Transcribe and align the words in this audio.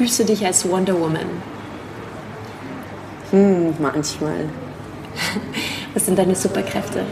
Fühlst 0.00 0.18
du 0.18 0.24
dich 0.24 0.46
als 0.46 0.66
Wonder 0.66 0.98
Woman? 0.98 1.26
Hm, 3.32 3.74
manchmal. 3.78 4.48
Was 5.92 6.06
sind 6.06 6.18
deine 6.18 6.34
Superkräfte? 6.34 7.04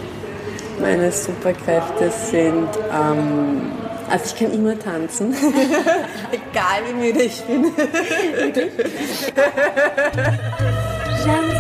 Meine 0.81 1.13
Superkräfte 1.13 2.11
sind, 2.11 2.67
ähm, 2.91 3.73
also 4.09 4.25
ich 4.25 4.37
kann 4.37 4.55
immer 4.55 4.79
tanzen, 4.79 5.35
egal 6.33 6.81
wie 6.89 6.95
müde 6.95 7.25
ich 7.25 7.43
bin. 7.43 7.67
Jans, 11.27 11.53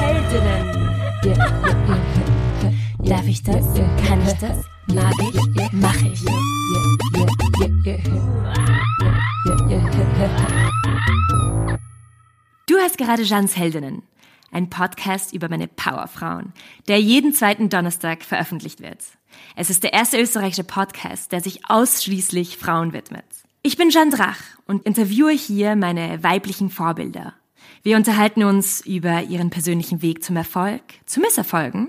Heldinnen. 0.00 0.66
Darf 3.04 3.26
ich 3.26 3.42
das? 3.42 3.66
Kann 4.08 4.22
ich 4.26 4.32
das? 4.40 4.64
Mag 4.86 5.12
ich? 5.30 5.72
Mach 5.72 6.00
ich. 6.00 6.24
Du 12.66 12.76
hast 12.78 12.98
gerade 12.98 13.22
Jans 13.22 13.56
Heldinnen, 13.56 14.02
ein 14.50 14.68
Podcast 14.68 15.32
über 15.32 15.48
meine 15.48 15.66
Powerfrauen, 15.66 16.52
der 16.88 17.00
jeden 17.00 17.32
zweiten 17.32 17.70
Donnerstag 17.70 18.22
veröffentlicht 18.22 18.82
wird. 18.82 18.98
Es 19.56 19.70
ist 19.70 19.82
der 19.82 19.94
erste 19.94 20.20
österreichische 20.20 20.64
Podcast, 20.64 21.32
der 21.32 21.40
sich 21.40 21.70
ausschließlich 21.70 22.58
Frauen 22.58 22.92
widmet. 22.92 23.24
Ich 23.62 23.78
bin 23.78 23.88
Jeanne 23.88 24.10
Drach 24.10 24.42
und 24.66 24.84
interviewe 24.84 25.30
hier 25.30 25.74
meine 25.74 26.22
weiblichen 26.22 26.68
Vorbilder. 26.68 27.32
Wir 27.82 27.96
unterhalten 27.96 28.44
uns 28.44 28.84
über 28.84 29.22
ihren 29.22 29.48
persönlichen 29.48 30.02
Weg 30.02 30.22
zum 30.22 30.36
Erfolg, 30.36 30.82
zu 31.06 31.20
Misserfolgen, 31.20 31.88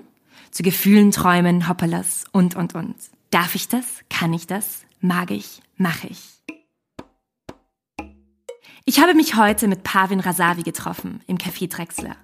zu 0.51 0.63
Gefühlen, 0.63 1.11
Träumen, 1.11 1.67
Hoppalas 1.67 2.23
und, 2.31 2.55
und, 2.55 2.75
und. 2.75 2.95
Darf 3.29 3.55
ich 3.55 3.67
das? 3.67 3.85
Kann 4.09 4.31
ich 4.31 4.47
das? 4.47 4.85
Mag 5.01 5.31
ich? 5.31 5.61
Mach 5.75 6.05
ich? 6.05 6.32
Ich 8.85 8.99
habe 8.99 9.13
mich 9.13 9.37
heute 9.37 9.69
mit 9.69 9.83
Pavin 9.83 10.19
Rasavi 10.19 10.61
getroffen 10.63 11.21
im 11.25 11.37
Café 11.37 11.69
Drexler. 11.69 12.17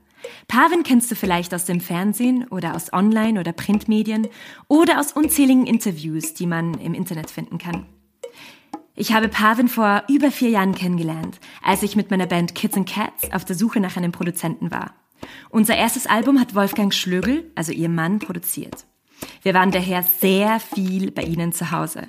Pavin 0.50 0.84
kennst 0.84 1.10
du 1.10 1.16
vielleicht 1.16 1.54
aus 1.54 1.64
dem 1.64 1.80
Fernsehen 1.80 2.46
oder 2.50 2.76
aus 2.76 2.92
Online- 2.92 3.40
oder 3.40 3.54
Printmedien 3.54 4.28
oder 4.68 5.00
aus 5.00 5.14
unzähligen 5.14 5.66
Interviews, 5.66 6.34
die 6.34 6.46
man 6.46 6.74
im 6.74 6.94
Internet 6.94 7.32
finden 7.32 7.60
kann. 7.60 7.86
Ich 8.94 9.14
habe 9.14 9.30
Pavin 9.30 9.70
vor 9.70 10.04
über 10.10 10.32
vier 10.32 10.50
Jahren 10.50 10.76
kennengelernt, 10.76 11.40
als 11.64 11.82
ich 11.82 11.96
mit 11.96 12.12
meiner 12.12 12.28
Band 12.28 12.56
Kids 12.56 12.76
and 12.76 12.90
Cats 12.90 13.32
auf 13.32 13.46
der 13.46 13.56
Suche 13.56 13.80
nach 13.80 13.96
einem 13.96 14.12
Produzenten 14.12 14.70
war. 14.70 14.94
Unser 15.50 15.78
erstes 15.78 16.08
Album 16.08 16.42
hat 16.42 16.56
Wolfgang 16.56 16.94
Schlögel, 16.94 17.50
also 17.56 17.72
ihr 17.72 17.88
Mann, 17.88 18.20
produziert. 18.20 18.86
Wir 19.44 19.54
waren 19.54 19.72
daher 19.72 20.04
sehr 20.04 20.60
viel 20.60 21.12
bei 21.12 21.24
ihnen 21.24 21.54
zu 21.54 21.72
Hause. 21.72 22.06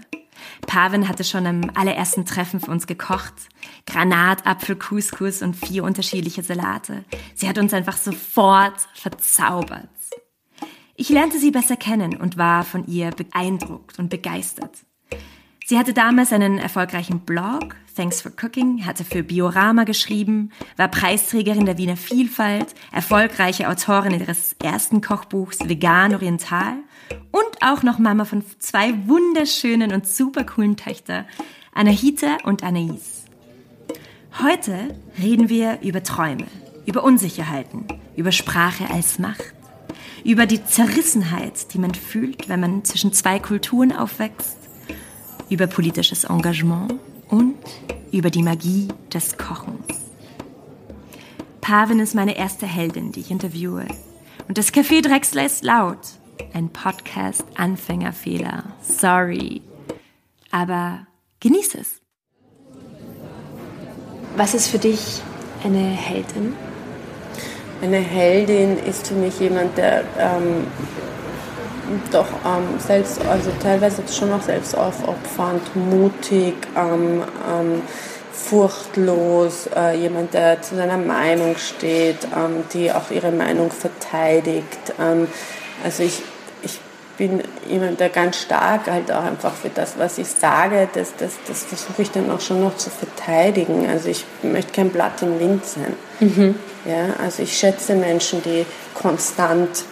Pavin 0.67 1.09
hatte 1.09 1.25
schon 1.25 1.47
am 1.47 1.71
allerersten 1.75 2.25
Treffen 2.25 2.61
für 2.61 2.71
uns 2.71 2.87
gekocht. 2.87 3.35
Granat, 3.87 4.43
Couscous 4.79 5.43
und 5.43 5.55
vier 5.55 5.85
unterschiedliche 5.85 6.43
Salate. 6.43 7.05
Sie 7.35 7.49
hat 7.49 7.59
uns 7.59 7.75
einfach 7.75 7.97
sofort 7.97 8.81
verzaubert. 8.95 9.89
Ich 10.97 11.09
lernte 11.09 11.39
sie 11.39 11.51
besser 11.51 11.77
kennen 11.77 12.17
und 12.17 12.37
war 12.37 12.63
von 12.65 12.87
ihr 12.87 13.11
beeindruckt 13.11 13.99
und 13.99 14.11
begeistert. 14.11 14.77
Sie 15.71 15.79
hatte 15.79 15.95
damals 15.95 16.33
einen 16.33 16.59
erfolgreichen 16.59 17.21
Blog, 17.21 17.77
Thanks 17.95 18.21
for 18.21 18.33
Cooking, 18.43 18.85
hatte 18.87 19.05
für 19.05 19.23
Biorama 19.23 19.85
geschrieben, 19.85 20.51
war 20.77 20.89
Preisträgerin 20.89 21.65
der 21.65 21.79
Wiener 21.79 21.97
Vielfalt, 21.97 22.75
erfolgreiche 22.93 23.69
Autorin 23.69 24.19
ihres 24.19 24.57
ersten 24.63 25.01
Kochbuchs 25.01 25.61
Vegan 25.69 26.15
Oriental 26.15 26.75
und 27.31 27.63
auch 27.63 27.83
noch 27.83 27.99
Mama 27.99 28.25
von 28.25 28.45
zwei 28.59 28.95
wunderschönen 29.07 29.93
und 29.93 30.07
super 30.07 30.45
coolen 30.45 30.77
Töchter, 30.77 31.27
Anahita 31.73 32.39
und 32.45 32.63
Anais. 32.63 33.25
Heute 34.43 34.95
reden 35.21 35.49
wir 35.49 35.81
über 35.83 36.03
Träume, 36.03 36.47
über 36.87 37.05
Unsicherheiten, 37.05 37.87
über 38.17 38.33
Sprache 38.33 38.91
als 38.91 39.19
Macht, 39.19 39.55
über 40.25 40.47
die 40.47 40.65
Zerrissenheit, 40.65 41.73
die 41.73 41.79
man 41.79 41.95
fühlt, 41.95 42.49
wenn 42.49 42.61
man 42.61 42.85
zwischen 42.85 43.13
zwei 43.13 43.39
Kulturen 43.39 43.93
aufwächst, 43.93 44.57
über 45.49 45.67
politisches 45.67 46.25
Engagement 46.25 46.95
und 47.29 47.57
über 48.13 48.31
die 48.31 48.43
Magie 48.43 48.89
des 49.13 49.37
Kochens. 49.37 49.87
Pavin 51.61 52.01
ist 52.01 52.15
meine 52.15 52.37
erste 52.37 52.67
Heldin, 52.67 53.13
die 53.13 53.21
ich 53.21 53.31
interviewe. 53.31 53.87
Und 54.49 54.59
das 54.59 54.73
Café 54.73 55.03
Drexler 55.03 55.47
ist 55.47 55.63
laut. 55.63 55.99
Ein 56.55 56.71
Podcast-Anfängerfehler. 56.71 58.65
Sorry. 58.81 59.63
Aber 60.51 61.07
genieß 61.41 61.75
es. 61.77 62.01
Was 64.37 64.55
ist 64.55 64.69
für 64.69 64.79
dich 64.79 65.23
eine 65.65 65.79
Heldin? 65.79 66.55
Eine 67.83 67.99
Heldin 67.99 68.79
ist 68.79 69.09
für 69.09 69.15
mich 69.15 69.41
jemand, 69.41 69.77
der 69.79 70.05
ähm, 70.19 70.67
doch 72.11 72.29
ähm, 72.45 72.79
selbst, 72.79 73.25
also 73.27 73.51
teilweise 73.63 74.03
schon 74.13 74.33
auch 74.33 74.43
selbstaufopfernd, 74.43 75.77
mutig, 75.77 76.55
ähm, 76.77 77.23
ähm, 77.51 77.83
furchtlos, 78.33 79.69
äh, 79.75 79.97
jemand, 79.97 80.35
der 80.35 80.63
zu 80.63 80.77
seiner 80.77 80.97
Meinung 80.99 81.57
steht, 81.57 82.25
ähm, 82.37 82.65
die 82.73 82.93
auch 82.93 83.11
ihre 83.11 83.33
Meinung 83.33 83.71
verteidigt. 83.71 84.95
Also 85.85 86.03
ich, 86.03 86.23
ich 86.63 86.79
bin 87.17 87.43
jemand, 87.69 88.01
der 88.01 88.09
ganz 88.09 88.41
stark 88.41 88.91
halt 88.91 89.13
auch 89.13 89.25
einfach 89.25 89.53
für 89.55 89.69
das, 89.69 89.95
was 89.99 90.19
ich 90.19 90.29
sage, 90.29 90.89
das, 90.95 91.15
das, 91.19 91.33
das 91.47 91.65
versuche 91.65 92.03
ich 92.03 92.11
dann 92.11 92.31
auch 92.31 92.41
schon 92.41 92.63
noch 92.63 92.77
zu 92.77 92.91
verteidigen. 92.91 93.89
Also 93.89 94.09
ich 94.09 94.25
möchte 94.43 94.73
kein 94.73 94.91
Blatt 94.91 95.23
im 95.23 95.39
Wind 95.39 95.65
sein. 95.65 95.95
Mhm. 96.21 96.55
Ja, 96.87 97.15
also 97.23 97.43
ich 97.43 97.57
schätze 97.57 97.95
Menschen, 97.95 98.43
die 98.43 98.65
konstant 98.95 99.85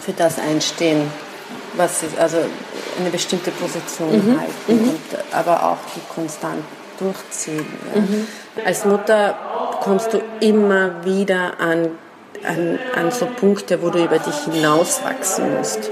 für 0.00 0.12
das 0.12 0.38
einstehen, 0.38 1.10
was 1.74 2.00
sie, 2.00 2.06
also 2.18 2.38
eine 2.98 3.10
bestimmte 3.10 3.50
Position 3.50 4.10
mhm. 4.10 4.40
halten, 4.40 4.84
mhm. 4.84 4.88
Und, 4.90 5.00
aber 5.32 5.64
auch 5.64 5.78
die 5.94 6.14
konstant 6.14 6.62
durchziehen. 6.98 7.66
Ja. 7.94 8.00
Mhm. 8.00 8.26
Als 8.64 8.84
Mutter 8.84 9.36
kommst 9.80 10.12
du 10.12 10.22
immer 10.40 11.04
wieder 11.04 11.58
an, 11.58 11.90
an, 12.46 12.78
an 12.96 13.10
so 13.10 13.26
Punkte, 13.26 13.82
wo 13.82 13.90
du 13.90 14.02
über 14.02 14.18
dich 14.18 14.34
hinauswachsen 14.50 15.56
musst. 15.56 15.90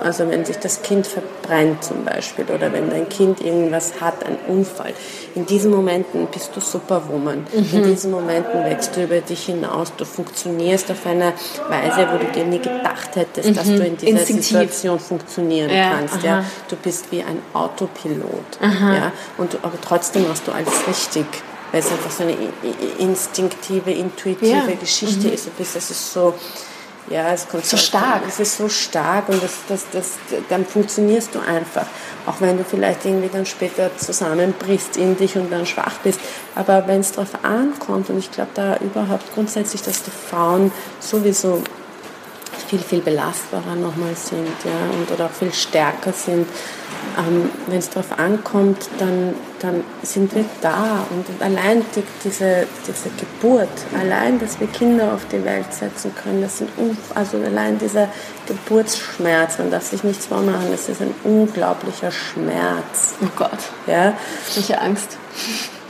Also 0.00 0.28
wenn 0.28 0.44
sich 0.44 0.58
das 0.58 0.82
Kind 0.82 1.06
verbrennt 1.06 1.82
zum 1.82 2.04
Beispiel 2.04 2.44
oder 2.44 2.70
wenn 2.72 2.90
dein 2.90 3.08
Kind 3.08 3.40
irgendwas 3.40 4.00
hat, 4.00 4.24
ein 4.26 4.36
Unfall. 4.46 4.92
In 5.34 5.46
diesen 5.46 5.70
Momenten 5.70 6.26
bist 6.26 6.50
du 6.54 6.60
Superwoman. 6.60 7.46
Mhm. 7.50 7.68
In 7.72 7.82
diesen 7.84 8.10
Momenten 8.10 8.62
wächst 8.62 8.94
du 8.94 9.04
über 9.04 9.20
dich 9.20 9.46
hinaus. 9.46 9.92
Du 9.96 10.04
funktionierst 10.04 10.90
auf 10.90 11.06
eine 11.06 11.32
Weise, 11.68 12.06
wo 12.12 12.18
du 12.18 12.30
dir 12.32 12.44
nie 12.44 12.58
gedacht 12.58 13.16
hättest, 13.16 13.48
mhm. 13.48 13.54
dass 13.54 13.64
du 13.64 13.86
in 13.86 13.96
dieser 13.96 14.18
Instinktiv. 14.18 14.46
Situation 14.46 15.00
funktionieren 15.00 15.70
ja, 15.70 15.92
kannst. 15.96 16.22
Ja. 16.22 16.44
Du 16.68 16.76
bist 16.76 17.10
wie 17.10 17.22
ein 17.22 17.40
Autopilot. 17.54 18.58
Ja. 18.60 19.12
Und, 19.38 19.56
aber 19.62 19.80
trotzdem 19.80 20.28
machst 20.28 20.46
du 20.46 20.52
alles 20.52 20.86
richtig 20.86 21.26
weil 21.74 21.80
es 21.80 21.90
einfach 21.90 22.10
so 22.12 22.22
eine 22.22 22.36
instinktive, 22.98 23.90
intuitive 23.90 24.46
ja. 24.46 24.62
Geschichte 24.78 25.26
mhm. 25.26 25.32
ist. 25.32 25.48
Das 25.58 25.74
ist 25.74 26.12
so, 26.12 26.32
ja, 27.10 27.32
es 27.32 27.48
kommt 27.48 27.66
so 27.66 27.76
stark. 27.76 28.22
Es 28.28 28.38
ist 28.38 28.58
so 28.58 28.68
stark 28.68 29.28
und 29.28 29.42
das, 29.42 29.54
das, 29.66 29.84
das, 29.90 30.12
dann 30.48 30.64
funktionierst 30.64 31.34
du 31.34 31.40
einfach. 31.40 31.86
Auch 32.26 32.40
wenn 32.40 32.58
du 32.58 32.62
vielleicht 32.62 33.04
irgendwie 33.04 33.28
dann 33.28 33.44
später 33.44 33.90
zusammenbrichst 33.96 34.96
in 34.98 35.16
dich 35.16 35.34
und 35.34 35.50
dann 35.50 35.66
schwach 35.66 35.98
bist. 36.04 36.20
Aber 36.54 36.86
wenn 36.86 37.00
es 37.00 37.10
darauf 37.10 37.44
ankommt, 37.44 38.08
und 38.08 38.18
ich 38.18 38.30
glaube 38.30 38.52
da 38.54 38.76
überhaupt 38.76 39.34
grundsätzlich, 39.34 39.82
dass 39.82 40.04
die 40.04 40.12
Frauen 40.12 40.70
sowieso 41.00 41.60
viel, 42.68 42.78
viel 42.78 43.00
belastbarer 43.00 43.74
nochmal 43.74 44.14
sind 44.14 44.46
ja, 44.64 44.96
und, 44.96 45.10
oder 45.10 45.26
auch 45.26 45.32
viel 45.36 45.52
stärker 45.52 46.12
sind. 46.12 46.46
Ähm, 47.18 47.50
Wenn 47.66 47.78
es 47.78 47.90
darauf 47.90 48.16
ankommt, 48.16 48.88
dann, 48.98 49.34
dann 49.64 49.82
sind 50.02 50.34
wir 50.34 50.44
da. 50.60 51.06
Und 51.10 51.26
allein 51.42 51.84
die, 51.96 52.02
diese, 52.22 52.66
diese 52.86 53.10
Geburt, 53.18 53.68
allein, 53.98 54.38
dass 54.38 54.60
wir 54.60 54.66
Kinder 54.68 55.12
auf 55.12 55.26
die 55.28 55.42
Welt 55.44 55.72
setzen 55.72 56.14
können, 56.14 56.42
das 56.42 56.58
sind 56.58 56.70
also 57.14 57.38
allein 57.38 57.78
dieser 57.78 58.08
Geburtsschmerz, 58.46 59.58
man 59.58 59.70
darf 59.70 59.84
sich 59.84 60.04
nichts 60.04 60.26
vormachen, 60.26 60.70
das 60.70 60.88
ist 60.88 61.00
ein 61.00 61.14
unglaublicher 61.24 62.10
Schmerz. 62.10 63.14
Oh 63.22 63.28
Gott. 63.36 63.58
Ja? 63.86 64.12
Welche 64.54 64.80
Angst. 64.80 65.16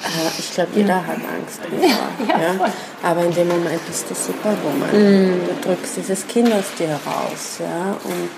Äh, 0.05 0.39
ich 0.39 0.53
glaube, 0.55 0.71
jeder 0.75 0.97
hat 0.97 1.17
Angst 1.17 1.61
davor. 1.63 2.29
Ja, 2.29 2.41
ja. 2.41 2.73
Aber 3.03 3.25
in 3.25 3.35
dem 3.35 3.49
Moment 3.49 3.85
bist 3.87 4.09
du 4.09 4.15
Superwoman. 4.15 4.91
Mm. 4.93 5.41
Du 5.47 5.69
drückst 5.69 5.97
dieses 5.97 6.27
Kind 6.27 6.53
aus 6.53 6.75
dir 6.79 6.99
raus. 7.07 7.59
Ja? 7.59 7.97
Und 8.05 8.29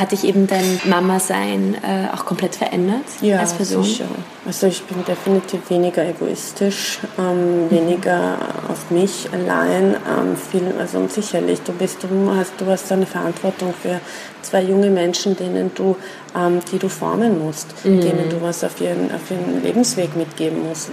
Hat 0.00 0.12
dich 0.12 0.24
eben 0.24 0.46
dein 0.46 0.80
Mama-Sein 0.84 1.76
äh, 1.82 2.16
auch 2.16 2.24
komplett 2.24 2.54
verändert 2.54 3.04
als 3.38 3.52
Person? 3.52 3.84
Sicher. 3.84 4.06
Also 4.46 4.66
ich 4.66 4.82
bin 4.84 5.04
definitiv 5.04 5.68
weniger 5.68 6.08
egoistisch, 6.08 7.00
ähm, 7.18 7.70
weniger 7.70 8.38
auf 8.68 8.90
mich 8.90 9.28
allein. 9.30 9.94
Ähm, 9.94 10.36
viel, 10.38 10.74
also 10.78 11.06
sicherlich, 11.06 11.60
du 11.60 11.72
bist, 11.72 12.02
du 12.02 12.34
hast, 12.34 12.52
du 12.58 12.64
hast 12.64 12.90
eine 12.90 13.04
Verantwortung 13.04 13.74
für 13.74 14.00
zwei 14.40 14.62
junge 14.62 14.88
Menschen, 14.88 15.36
denen 15.36 15.70
du, 15.74 15.94
ähm, 16.34 16.60
die 16.72 16.78
du 16.78 16.88
formen 16.88 17.38
musst, 17.44 17.66
denen 17.84 18.30
du 18.30 18.40
was 18.40 18.64
auf 18.64 18.80
ihren, 18.80 19.14
auf 19.14 19.30
ihren 19.30 19.62
Lebensweg 19.62 20.16
mitgeben 20.16 20.66
musst, 20.66 20.88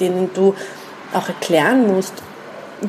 denen 0.00 0.30
du 0.32 0.54
auch 1.12 1.28
erklären 1.28 1.94
musst, 1.94 2.14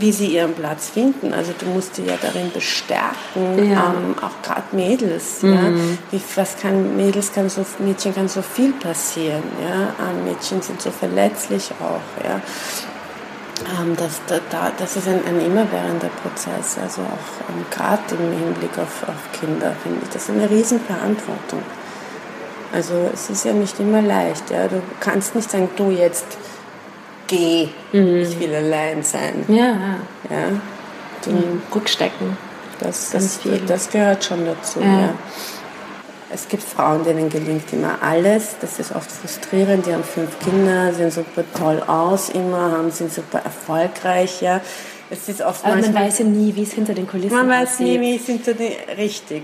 wie 0.02 0.12
sie 0.12 0.28
ihren 0.28 0.54
Platz 0.54 0.90
finden. 0.90 1.34
Also 1.34 1.54
du 1.58 1.66
musst 1.68 1.98
die 1.98 2.06
ja 2.06 2.16
darin 2.22 2.52
bestärken, 2.52 3.70
Ja. 3.72 3.94
ähm, 3.96 4.16
auch 4.22 4.42
gerade 4.44 4.64
Mädels. 4.72 5.42
Ja? 5.42 5.70
Wie, 6.12 6.22
was 6.36 6.58
kann 6.58 6.96
Mädels 6.98 7.32
kann 7.34 7.50
so 7.50 7.66
Mädchen 7.80 8.14
kann 8.14 8.28
so 8.28 8.42
viel 8.42 8.74
passieren. 8.74 9.44
Ja? 9.62 9.94
Ähm, 10.10 10.26
Mädchen 10.26 10.62
sind 10.62 10.82
so 10.82 10.92
verletzlich 10.92 11.72
auch. 11.80 12.24
Ja? 12.24 12.42
Ähm, 13.82 13.96
das, 13.96 14.22
da, 14.28 14.40
da, 14.50 14.72
das 14.78 14.98
ist 14.98 15.08
ein, 15.08 15.22
ein 15.28 15.40
immerwährender 15.40 16.10
Prozess. 16.22 16.78
Also 16.82 17.02
auch 17.02 17.50
ähm, 17.50 17.66
gerade 17.72 18.16
im 18.16 18.38
Hinblick 18.38 18.78
auf, 18.78 19.08
auf 19.08 19.40
Kinder 19.40 19.74
finde 19.82 20.00
ich 20.04 20.10
das 20.10 20.24
ist 20.24 20.32
eine 20.32 20.50
Riesenverantwortung. 20.50 21.62
Also 22.74 23.10
es 23.14 23.30
ist 23.30 23.46
ja 23.46 23.54
nicht 23.54 23.80
immer 23.80 24.02
leicht. 24.02 24.50
Ja? 24.52 24.68
Du 24.68 24.82
kannst 25.00 25.36
nicht 25.36 25.50
sagen, 25.50 25.70
du 25.78 25.92
jetzt 25.92 26.26
geh, 27.28 27.70
ich 27.92 28.40
will 28.40 28.54
allein 28.56 29.04
sein. 29.04 29.46
Ja, 29.48 29.98
Ja? 30.30 30.62
Du, 31.24 31.32
Rückstecken. 31.74 32.38
das, 32.80 33.12
das, 33.12 33.40
das 33.68 33.90
gehört 33.90 34.24
schon 34.24 34.46
dazu. 34.46 34.80
Ja. 34.80 35.02
Ja. 35.02 35.14
Es 36.32 36.48
gibt 36.48 36.64
Frauen, 36.64 37.04
denen 37.04 37.30
gelingt 37.30 37.72
immer 37.72 37.98
alles. 38.02 38.56
Das 38.60 38.80
ist 38.80 38.94
oft 38.94 39.10
frustrierend. 39.10 39.86
Die 39.86 39.94
haben 39.94 40.04
fünf 40.04 40.38
Kinder, 40.40 40.92
sehen 40.94 41.10
super 41.10 41.44
toll 41.58 41.82
aus 41.88 42.30
immer, 42.30 42.72
haben, 42.72 42.92
sind 42.92 43.12
super 43.12 43.40
erfolgreich. 43.40 44.42
Ja. 44.42 44.60
Es 45.10 45.30
ist 45.30 45.42
oft 45.42 45.64
Aber 45.64 45.78
man 45.78 45.94
weiß 45.94 46.20
ja 46.20 46.26
nie, 46.26 46.54
wie 46.56 46.64
es 46.64 46.74
hinter 46.74 46.94
den 46.94 47.08
Kulissen 47.08 47.36
man 47.36 47.48
weiß 47.48 47.80
nie, 47.80 48.00
wie 48.02 48.16
es 48.16 48.26
hinter 48.26 48.54
die 48.54 48.76
richtig. 48.98 49.44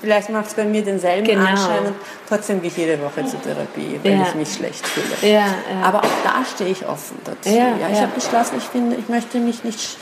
Vielleicht 0.00 0.30
macht 0.30 0.46
es 0.48 0.54
bei 0.54 0.64
mir 0.64 0.82
denselben 0.82 1.26
Genau. 1.26 1.44
Anschein 1.44 1.86
und 1.86 1.94
trotzdem 2.28 2.60
gehe 2.62 2.70
ich 2.70 2.76
jede 2.76 2.98
Woche 3.02 3.24
zur 3.26 3.42
Therapie, 3.42 4.00
wenn 4.02 4.18
Ja. 4.20 4.26
ich 4.28 4.34
mich 4.34 4.52
schlecht 4.54 4.86
fühle. 4.86 5.32
Ja. 5.32 5.44
Aber 5.82 5.98
auch 5.98 6.08
da 6.24 6.42
stehe 6.54 6.70
ich 6.70 6.86
offen 6.86 7.18
dazu. 7.24 7.48
Ja, 7.54 7.72
ich 7.92 7.98
habe 8.00 8.12
beschlossen, 8.14 8.54
ich 8.58 8.64
finde, 8.64 8.96
ich 8.96 9.08
möchte 9.08 9.38
mich 9.38 9.62
nicht. 9.64 9.96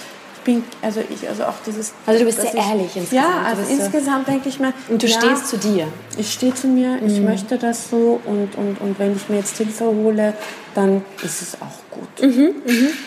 Bin, 0.45 0.63
also 0.81 1.01
ich, 1.11 1.29
also 1.29 1.43
auch 1.45 1.57
dieses. 1.67 1.93
Also 2.07 2.21
du 2.21 2.25
bist 2.27 2.41
sehr 2.41 2.55
ich, 2.55 2.59
ehrlich 2.71 2.97
insgesamt. 2.97 3.13
Ja, 3.13 3.43
also 3.45 3.57
bist 3.61 3.77
so- 3.77 3.83
insgesamt 3.85 4.29
denke 4.29 4.49
ich 4.49 4.59
mir. 4.61 4.73
Und 4.89 5.03
du 5.03 5.07
ja, 5.09 5.19
stehst 5.21 5.49
zu 5.49 5.59
dir. 5.59 5.89
ich 6.17 6.33
stehe 6.33 6.55
zu 6.55 6.69
mir, 6.69 6.99
ich 7.05 7.21
möchte 7.21 7.59
das 7.59 7.91
so 7.91 8.21
und, 8.25 8.55
und, 8.57 8.81
und 8.81 8.99
wenn 8.99 9.15
ich 9.17 9.29
mir 9.29 9.39
jetzt 9.39 9.57
Hilfe 9.59 9.85
hole, 9.87 10.33
dann 10.75 11.05
ist 11.23 11.43
es 11.43 11.55
auch 11.61 11.91
gut. 11.91 12.09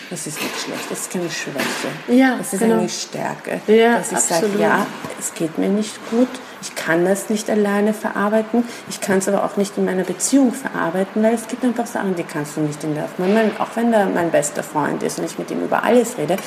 Das 0.10 0.28
ist 0.28 0.40
nicht 0.42 0.60
schlecht, 0.60 0.92
das 0.92 1.00
ist 1.00 1.12
keine 1.12 1.30
Schwäche. 1.32 1.88
Ja, 2.20 2.36
das 2.38 2.54
ist 2.54 2.60
genau. 2.60 2.80
eine 2.80 2.90
Stärke. 2.90 3.62
Ja, 3.66 3.98
dass 3.98 4.12
ich 4.12 4.20
sage, 4.20 4.48
ja, 4.60 4.86
es 5.18 5.34
geht 5.34 5.58
mir 5.58 5.70
nicht 5.70 5.96
gut, 6.12 6.28
ich 6.62 6.76
kann 6.76 7.06
das 7.06 7.30
nicht 7.30 7.50
alleine 7.50 7.94
verarbeiten, 7.94 8.64
ich 8.90 9.02
kann 9.02 9.18
es 9.18 9.28
aber 9.28 9.44
auch 9.44 9.58
nicht 9.58 9.78
in 9.78 9.86
meiner 9.86 10.04
Beziehung 10.04 10.54
verarbeiten, 10.54 11.24
weil 11.24 11.34
es 11.34 11.48
gibt 11.48 11.64
einfach 11.64 11.88
Sachen, 11.88 12.16
die 12.16 12.24
kannst 12.24 12.58
du 12.58 12.62
nicht 12.62 12.84
in 12.84 12.96
der, 12.96 13.08
mein, 13.18 13.52
auch 13.60 13.70
wenn 13.76 13.92
der 13.92 14.06
mein 14.08 14.32
bester 14.32 14.64
Freund 14.64 15.04
ist 15.04 15.20
und 15.20 15.26
ich 15.26 15.38
mit 15.40 15.50
ihm 15.52 15.64
über 15.64 15.84
alles 15.84 16.18
rede, 16.18 16.38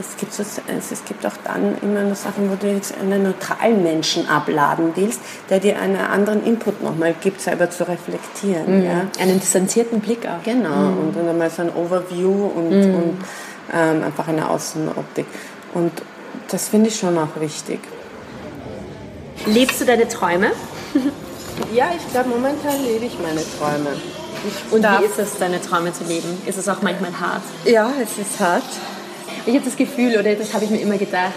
es 0.00 0.16
gibt, 0.16 0.32
so, 0.32 0.42
es, 0.42 1.04
gibt 1.04 1.26
auch 1.26 1.32
dann 1.42 1.76
immer 1.82 2.02
noch 2.02 2.14
Sachen, 2.14 2.50
wo 2.50 2.54
du 2.54 2.72
jetzt 2.72 2.94
einen 3.00 3.24
neutralen 3.24 3.82
Menschen 3.82 4.28
abladen 4.28 4.92
willst, 4.94 5.20
der 5.50 5.58
dir 5.58 5.78
einen 5.80 5.96
anderen 5.96 6.44
Input 6.46 6.82
nochmal 6.82 7.14
gibt, 7.20 7.40
selber 7.40 7.68
zu 7.68 7.88
reflektieren. 7.88 8.84
Ja? 8.84 9.06
Einen 9.20 9.40
distanzierten 9.40 10.00
Blick 10.00 10.24
auch. 10.26 10.42
Genau, 10.44 10.90
und 10.90 11.16
dann 11.16 11.28
einmal 11.28 11.50
so 11.50 11.62
ein 11.62 11.74
Overview 11.74 12.46
und, 12.46 12.72
und 12.72 13.18
ähm, 13.74 14.04
einfach 14.04 14.28
eine 14.28 14.48
Außenoptik. 14.48 15.26
Und 15.74 15.90
das 16.48 16.68
finde 16.68 16.88
ich 16.88 16.96
schon 16.98 17.18
auch 17.18 17.40
wichtig. 17.40 17.80
Lebst 19.46 19.80
du 19.80 19.84
deine 19.84 20.08
Träume? 20.08 20.52
Ja, 21.74 21.90
ich 21.96 22.10
glaube, 22.12 22.28
momentan 22.30 22.84
lebe 22.84 23.06
ich 23.06 23.18
meine 23.20 23.40
Träume. 23.58 23.96
Ich 24.46 24.72
Und 24.72 24.82
darf- 24.82 25.00
wie 25.00 25.06
ist 25.06 25.18
es, 25.18 25.38
deine 25.38 25.60
Träume 25.60 25.92
zu 25.92 26.04
leben? 26.04 26.40
Ist 26.46 26.58
es 26.58 26.68
auch 26.68 26.80
manchmal 26.82 27.10
hart? 27.18 27.42
Ja, 27.64 27.90
es 28.00 28.10
ist 28.18 28.38
hart. 28.38 28.62
Ich 29.46 29.54
habe 29.54 29.64
das 29.64 29.76
Gefühl, 29.76 30.16
oder 30.18 30.34
das 30.34 30.54
habe 30.54 30.64
ich 30.64 30.70
mir 30.70 30.80
immer 30.80 30.96
gedacht, 30.98 31.32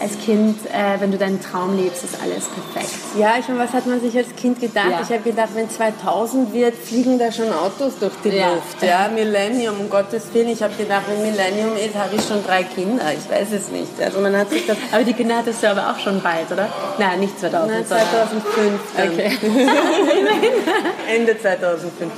als 0.00 0.18
Kind, 0.24 0.58
äh, 0.66 1.00
wenn 1.00 1.10
du 1.12 1.18
deinen 1.18 1.40
Traum 1.40 1.76
lebst, 1.76 2.04
ist 2.04 2.16
alles 2.22 2.44
perfekt. 2.46 2.94
Ja, 3.18 3.34
ich 3.38 3.46
meine, 3.48 3.60
was 3.60 3.72
hat 3.72 3.86
man 3.86 4.00
sich 4.00 4.16
als 4.16 4.34
Kind 4.36 4.60
gedacht? 4.60 4.90
Ja. 4.90 5.00
Ich 5.02 5.08
habe 5.10 5.20
gedacht, 5.20 5.50
wenn 5.54 5.70
2000 5.70 6.52
wird, 6.52 6.74
fliegen 6.74 7.18
da 7.18 7.30
schon 7.30 7.52
Autos 7.52 7.92
durch 8.00 8.12
die 8.24 8.30
Ja. 8.30 8.54
Luft. 8.54 8.82
Ja, 8.82 9.08
Millennium, 9.12 9.78
um 9.80 9.90
Gottes 9.90 10.24
Willen. 10.32 10.48
Ich 10.48 10.62
habe 10.62 10.74
gedacht, 10.74 11.02
wenn 11.08 11.22
Millennium 11.22 11.76
ist, 11.76 11.94
habe 11.94 12.16
ich 12.16 12.22
schon 12.26 12.44
drei 12.44 12.64
Kinder. 12.64 13.04
Ich 13.12 13.30
weiß 13.30 13.52
es 13.52 13.68
nicht. 13.68 14.00
Also 14.02 14.20
man 14.20 14.36
hat 14.36 14.50
sich 14.50 14.66
das... 14.66 14.76
Aber 14.92 15.04
die 15.04 15.12
Kinder 15.12 15.36
hattest 15.36 15.62
du 15.62 15.70
aber 15.70 15.90
auch 15.90 15.98
schon 15.98 16.20
bald, 16.20 16.50
oder? 16.50 16.68
Nein, 16.98 17.20
nicht 17.20 17.38
2000. 17.38 17.70
Nein, 17.70 17.84
sondern- 17.86 18.08
2005 18.08 18.80
dann. 18.96 19.08
Okay. 19.12 19.38
Ende 21.14 21.38
2005. 21.40 22.12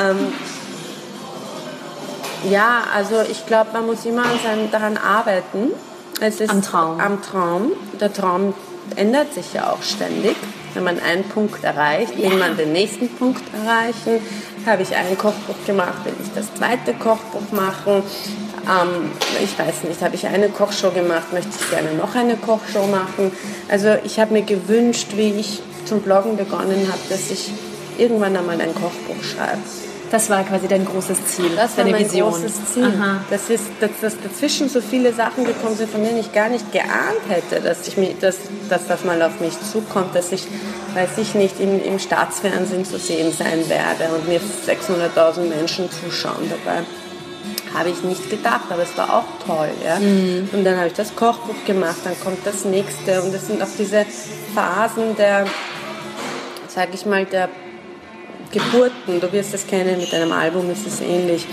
Ähm, 0.00 0.32
ja, 2.50 2.82
also 2.94 3.20
ich 3.30 3.46
glaube, 3.46 3.70
man 3.72 3.86
muss 3.86 4.04
immer 4.04 4.24
daran 4.72 4.96
arbeiten. 4.96 5.72
Es 6.24 6.40
ist 6.40 6.50
Am 6.50 6.62
Traum. 6.62 7.00
Am 7.00 7.20
Traum. 7.20 7.72
Der 8.00 8.12
Traum 8.12 8.54
ändert 8.94 9.34
sich 9.34 9.54
ja 9.54 9.72
auch 9.72 9.82
ständig. 9.82 10.36
Wenn 10.72 10.84
man 10.84 11.00
einen 11.00 11.24
Punkt 11.24 11.64
erreicht, 11.64 12.16
will 12.16 12.38
man 12.38 12.56
den 12.56 12.72
nächsten 12.72 13.08
Punkt 13.08 13.42
erreichen. 13.52 14.24
Habe 14.64 14.82
ich 14.82 14.94
ein 14.94 15.18
Kochbuch 15.18 15.56
gemacht, 15.66 16.04
will 16.04 16.14
ich 16.22 16.30
das 16.32 16.54
zweite 16.54 16.94
Kochbuch 16.94 17.50
machen. 17.50 18.04
Ähm, 18.64 19.10
ich 19.42 19.58
weiß 19.58 19.82
nicht, 19.88 20.00
habe 20.00 20.14
ich 20.14 20.24
eine 20.24 20.48
Kochshow 20.48 20.92
gemacht, 20.92 21.32
möchte 21.32 21.50
ich 21.60 21.70
gerne 21.70 21.92
noch 21.94 22.14
eine 22.14 22.36
Kochshow 22.36 22.86
machen. 22.86 23.32
Also 23.68 23.96
ich 24.04 24.20
habe 24.20 24.32
mir 24.32 24.42
gewünscht, 24.42 25.08
wie 25.16 25.32
ich 25.32 25.60
zum 25.86 26.02
Bloggen 26.02 26.36
begonnen 26.36 26.86
habe, 26.88 27.00
dass 27.10 27.32
ich 27.32 27.50
irgendwann 27.98 28.36
einmal 28.36 28.60
ein 28.60 28.74
Kochbuch 28.74 29.24
schreibe. 29.24 29.58
Das 30.12 30.28
war 30.28 30.44
quasi 30.44 30.68
dein 30.68 30.84
großes 30.84 31.24
Ziel, 31.24 31.56
Das 31.56 31.74
war 31.78 31.84
deine 31.84 31.96
mein 31.96 32.04
Vision. 32.04 32.30
großes 32.30 32.74
Ziel. 32.74 32.84
Aha. 32.84 33.24
Das 33.30 33.48
ist, 33.48 33.64
dass, 33.80 33.90
dass 34.02 34.14
dazwischen 34.22 34.68
so 34.68 34.82
viele 34.82 35.10
Sachen 35.14 35.46
gekommen 35.46 35.74
sind, 35.74 35.90
von 35.90 36.04
denen 36.04 36.18
ich 36.18 36.34
gar 36.34 36.50
nicht 36.50 36.70
geahnt 36.70 37.22
hätte, 37.30 37.62
dass, 37.62 37.88
ich 37.88 37.96
mir, 37.96 38.12
dass, 38.20 38.36
dass 38.68 38.86
das 38.86 39.04
mal 39.06 39.22
auf 39.22 39.40
mich 39.40 39.54
zukommt, 39.72 40.14
dass 40.14 40.30
ich, 40.30 40.46
weiß 40.92 41.16
ich 41.16 41.34
nicht, 41.34 41.58
im, 41.60 41.82
im 41.82 41.98
Staatsfernsehen 41.98 42.84
zu 42.84 42.98
sehen 42.98 43.32
sein 43.32 43.66
werde 43.70 44.14
und 44.14 44.28
mir 44.28 44.38
600.000 44.38 45.48
Menschen 45.48 45.88
zuschauen 45.90 46.50
dabei. 46.50 46.80
Habe 47.72 47.88
ich 47.88 48.02
nicht 48.02 48.28
gedacht, 48.28 48.66
aber 48.68 48.82
es 48.82 48.94
war 48.98 49.14
auch 49.16 49.46
toll. 49.46 49.70
Ja? 49.82 49.96
Und 49.96 50.62
dann 50.62 50.76
habe 50.76 50.88
ich 50.88 50.92
das 50.92 51.16
Kochbuch 51.16 51.64
gemacht, 51.66 51.96
dann 52.04 52.20
kommt 52.20 52.46
das 52.46 52.66
nächste 52.66 53.22
und 53.22 53.34
es 53.34 53.46
sind 53.46 53.62
auch 53.62 53.74
diese 53.78 54.04
Phasen 54.54 55.16
der, 55.16 55.46
sage 56.68 56.90
ich 56.92 57.06
mal, 57.06 57.24
der 57.24 57.48
Geburten, 58.52 59.18
du 59.18 59.32
wirst 59.32 59.54
es 59.54 59.66
kennen, 59.66 59.98
mit 59.98 60.12
einem 60.12 60.30
Album 60.30 60.70
ist 60.70 60.86
es 60.86 61.00
ähnlich. 61.00 61.46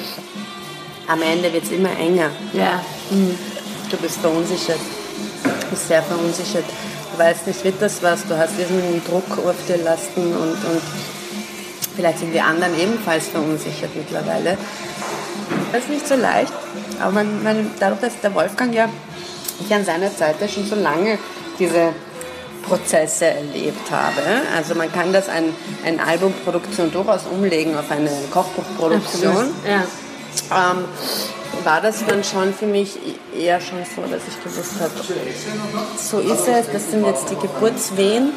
Am 1.08 1.22
Ende 1.22 1.52
wird 1.52 1.64
es 1.64 1.72
immer 1.72 1.98
enger. 1.98 2.30
Ja. 2.54 2.84
Du 3.90 3.98
bist 3.98 4.18
verunsichert. 4.18 4.80
Du 5.44 5.68
bist 5.70 5.88
sehr 5.88 6.04
verunsichert. 6.04 6.66
Du 7.14 7.18
weißt 7.18 7.48
nicht, 7.48 7.64
wird 7.64 7.82
das 7.82 8.04
was, 8.04 8.28
du 8.28 8.38
hast 8.38 8.54
diesen 8.58 9.02
Druck 9.06 9.32
auf 9.38 9.56
dir 9.68 9.78
lasten 9.78 10.22
und, 10.22 10.52
und 10.52 10.82
vielleicht 11.96 12.20
sind 12.20 12.34
die 12.34 12.42
anderen 12.42 12.78
ebenfalls 12.78 13.30
verunsichert 13.30 13.96
mittlerweile. 13.96 14.58
Das 15.72 15.84
ist 15.84 15.90
nicht 15.90 16.08
so 16.08 16.16
leicht, 16.16 16.54
aber 17.00 17.12
man, 17.12 17.44
man, 17.44 17.72
dadurch, 17.80 18.02
dass 18.02 18.20
der 18.22 18.36
Wolfgang 18.36 18.74
ja 18.74 18.90
ich 19.60 19.74
an 19.74 19.86
seiner 19.86 20.10
Seite 20.10 20.48
schon 20.48 20.66
so 20.66 20.76
lange 20.76 21.18
diese 21.58 21.94
Prozesse 22.68 23.26
erlebt 23.26 23.92
habe. 23.92 24.22
Also 24.56 24.76
man 24.76 24.92
kann 24.92 25.14
das 25.14 25.30
ein, 25.30 25.54
eine 25.86 26.06
Albumproduktion 26.06 26.92
durchaus 26.92 27.22
umlegen 27.32 27.78
auf 27.78 27.90
eine 27.92 28.10
Kochbuchproduktion. 28.32 29.54
Ja. 29.68 29.84
Ähm, 30.52 30.86
war 31.64 31.82
das 31.82 32.06
dann 32.06 32.24
schon 32.24 32.54
für 32.54 32.68
mich 32.68 32.98
eher 33.38 33.60
schon 33.60 33.80
so, 33.96 34.02
dass 34.02 34.22
ich 34.28 34.44
gewusst 34.44 34.80
habe, 34.80 34.92
so 35.98 36.20
ist 36.20 36.48
es, 36.48 36.72
das 36.72 36.92
sind 36.92 37.06
jetzt 37.06 37.30
die 37.30 37.36
Geburtswehen, 37.36 38.32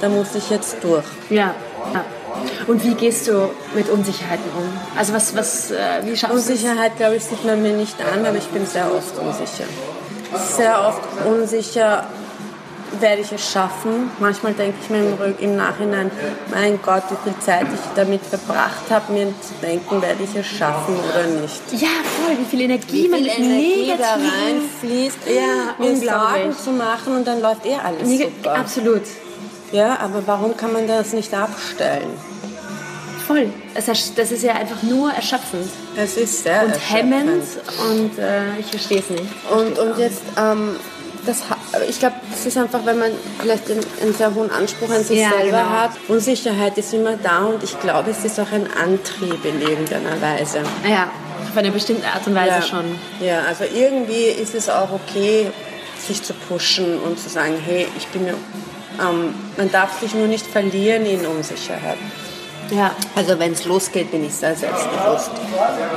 da 0.00 0.08
muss 0.08 0.34
ich 0.34 0.50
jetzt 0.50 0.76
durch. 0.82 1.04
Ja. 1.30 1.54
ja. 1.92 2.04
Und 2.66 2.82
wie 2.84 2.94
gehst 2.94 3.28
du 3.28 3.50
mit 3.74 3.88
Unsicherheiten 3.88 4.44
um? 4.56 4.64
Also 4.98 5.12
was, 5.12 5.36
was, 5.36 5.70
äh, 5.70 5.76
wie 6.04 6.16
schaffst 6.16 6.34
du? 6.34 6.38
Unsicherheit, 6.38 6.96
glaube 6.96 7.16
ich, 7.16 7.24
sieht 7.24 7.44
man 7.44 7.62
mir 7.62 7.72
nicht 7.72 7.96
an, 8.00 8.24
aber 8.24 8.36
ich 8.36 8.48
bin 8.48 8.66
sehr 8.66 8.86
oft 8.92 9.16
unsicher. 9.18 9.68
Sehr 10.56 10.88
oft 10.88 11.26
unsicher, 11.26 12.06
werde 13.00 13.22
ich 13.22 13.32
es 13.32 13.50
schaffen. 13.52 14.10
Manchmal 14.18 14.52
denke 14.54 14.76
ich 14.82 14.90
mir 14.90 15.34
im, 15.40 15.56
Nachhinein, 15.56 16.10
mein 16.52 16.80
Gott, 16.82 17.02
wie 17.10 17.30
viel 17.30 17.38
Zeit 17.40 17.66
ich 17.72 17.80
damit 17.94 18.20
verbracht 18.22 18.84
habe, 18.90 19.12
mir 19.12 19.26
zu 19.40 19.54
denken, 19.62 20.00
werde 20.02 20.22
ich 20.24 20.34
es 20.36 20.46
schaffen 20.46 20.96
oder 20.96 21.26
nicht. 21.40 21.60
Ja, 21.72 21.88
voll, 22.22 22.36
wie 22.38 22.44
viel 22.44 22.60
Energie 22.62 23.04
Wie 23.04 23.08
man 23.08 23.20
viel 23.20 23.28
Energie 23.28 23.92
da 23.98 24.12
reinfließt, 24.14 25.18
Ja, 25.26 25.74
mir 25.78 25.90
unglaublich. 25.92 26.10
Sorgen 26.42 26.56
zu 26.64 26.70
machen 26.72 27.16
und 27.16 27.26
dann 27.26 27.40
läuft 27.40 27.64
eh 27.66 27.74
alles 27.76 28.08
Neg- 28.08 28.30
super. 28.36 28.54
Absolut. 28.56 29.02
Ja, 29.72 29.98
aber 30.00 30.22
warum 30.26 30.56
kann 30.56 30.72
man 30.72 30.86
das 30.86 31.12
nicht 31.12 31.32
abstellen? 31.34 32.10
Voll. 33.26 33.48
Das 33.74 33.88
ist 33.88 34.42
ja 34.42 34.52
einfach 34.52 34.82
nur 34.82 35.10
erschöpfend 35.10 35.66
Es 35.96 36.16
ist 36.18 36.42
sehr 36.44 36.64
und 36.66 36.74
hemmend 36.92 37.42
und 37.90 38.18
äh, 38.18 38.58
ich 38.60 38.66
verstehe 38.66 38.98
es 38.98 39.08
nicht. 39.10 39.24
Und, 39.50 39.78
und 39.78 39.98
jetzt, 39.98 40.20
ähm, 40.36 40.76
das, 41.24 41.38
ha- 41.74 41.80
ich 41.88 41.98
glaube, 41.98 42.16
das 42.30 42.46
ist 42.46 42.56
einfach, 42.56 42.80
wenn 42.84 42.98
man 42.98 43.10
vielleicht 43.40 43.70
einen, 43.70 44.14
sehr 44.14 44.34
hohen 44.34 44.50
Anspruch 44.50 44.90
an 44.90 45.02
sich 45.04 45.18
Ja, 45.20 45.30
selber 45.30 45.58
genau. 45.58 45.70
hat. 45.70 45.90
Unsicherheit 46.08 46.76
ist 46.78 46.94
immer 46.94 47.16
da 47.16 47.44
und 47.46 47.62
ich 47.62 47.78
glaube, 47.80 48.10
es 48.10 48.24
ist 48.24 48.38
auch 48.40 48.50
ein 48.52 48.66
Antrieb 48.82 49.44
in 49.44 49.60
irgendeiner 49.60 50.20
Weise. 50.20 50.58
Ja, 50.88 51.10
auf 51.50 51.56
eine 51.56 51.70
bestimmte 51.70 52.06
Art 52.06 52.26
und 52.26 52.34
Weise 52.34 52.50
ja. 52.56 52.62
schon. 52.62 52.98
Ja, 53.20 53.40
also 53.48 53.64
irgendwie 53.72 54.24
ist 54.26 54.54
es 54.54 54.68
auch 54.68 54.88
okay, 54.92 55.50
sich 56.06 56.22
zu 56.22 56.34
pushen 56.48 56.98
und 57.00 57.18
zu 57.18 57.28
sagen, 57.28 57.54
hey, 57.64 57.86
ich 57.96 58.06
bin 58.08 58.24
mir, 58.24 58.34
ähm, 59.00 59.34
man 59.56 59.70
darf 59.72 60.00
sich 60.00 60.14
nur 60.14 60.26
nicht 60.26 60.46
verlieren 60.46 61.06
in 61.06 61.24
Unsicherheit. 61.26 61.96
Ja. 62.70 62.90
Also 63.14 63.38
wenn 63.38 63.52
es 63.52 63.64
losgeht, 63.64 64.10
bin 64.10 64.24
ich 64.24 64.34
sehr 64.34 64.54
selbstbewusst. 64.54 65.30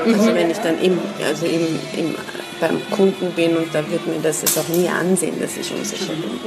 Also 0.05 0.34
wenn 0.36 0.51
ich 0.51 0.57
dann 0.60 0.79
im, 0.81 1.00
also 1.25 1.46
im, 1.46 1.79
im, 1.98 2.15
beim 2.59 2.81
Kunden 2.91 3.31
bin 3.31 3.55
und 3.57 3.73
da 3.73 3.89
wird 3.89 4.05
mir 4.07 4.19
das 4.21 4.41
jetzt 4.41 4.57
auch 4.57 4.67
nie 4.69 4.87
ansehen, 4.87 5.39
dass 5.39 5.57
ich 5.57 5.71
unsicher 5.71 6.13
bin. 6.13 6.39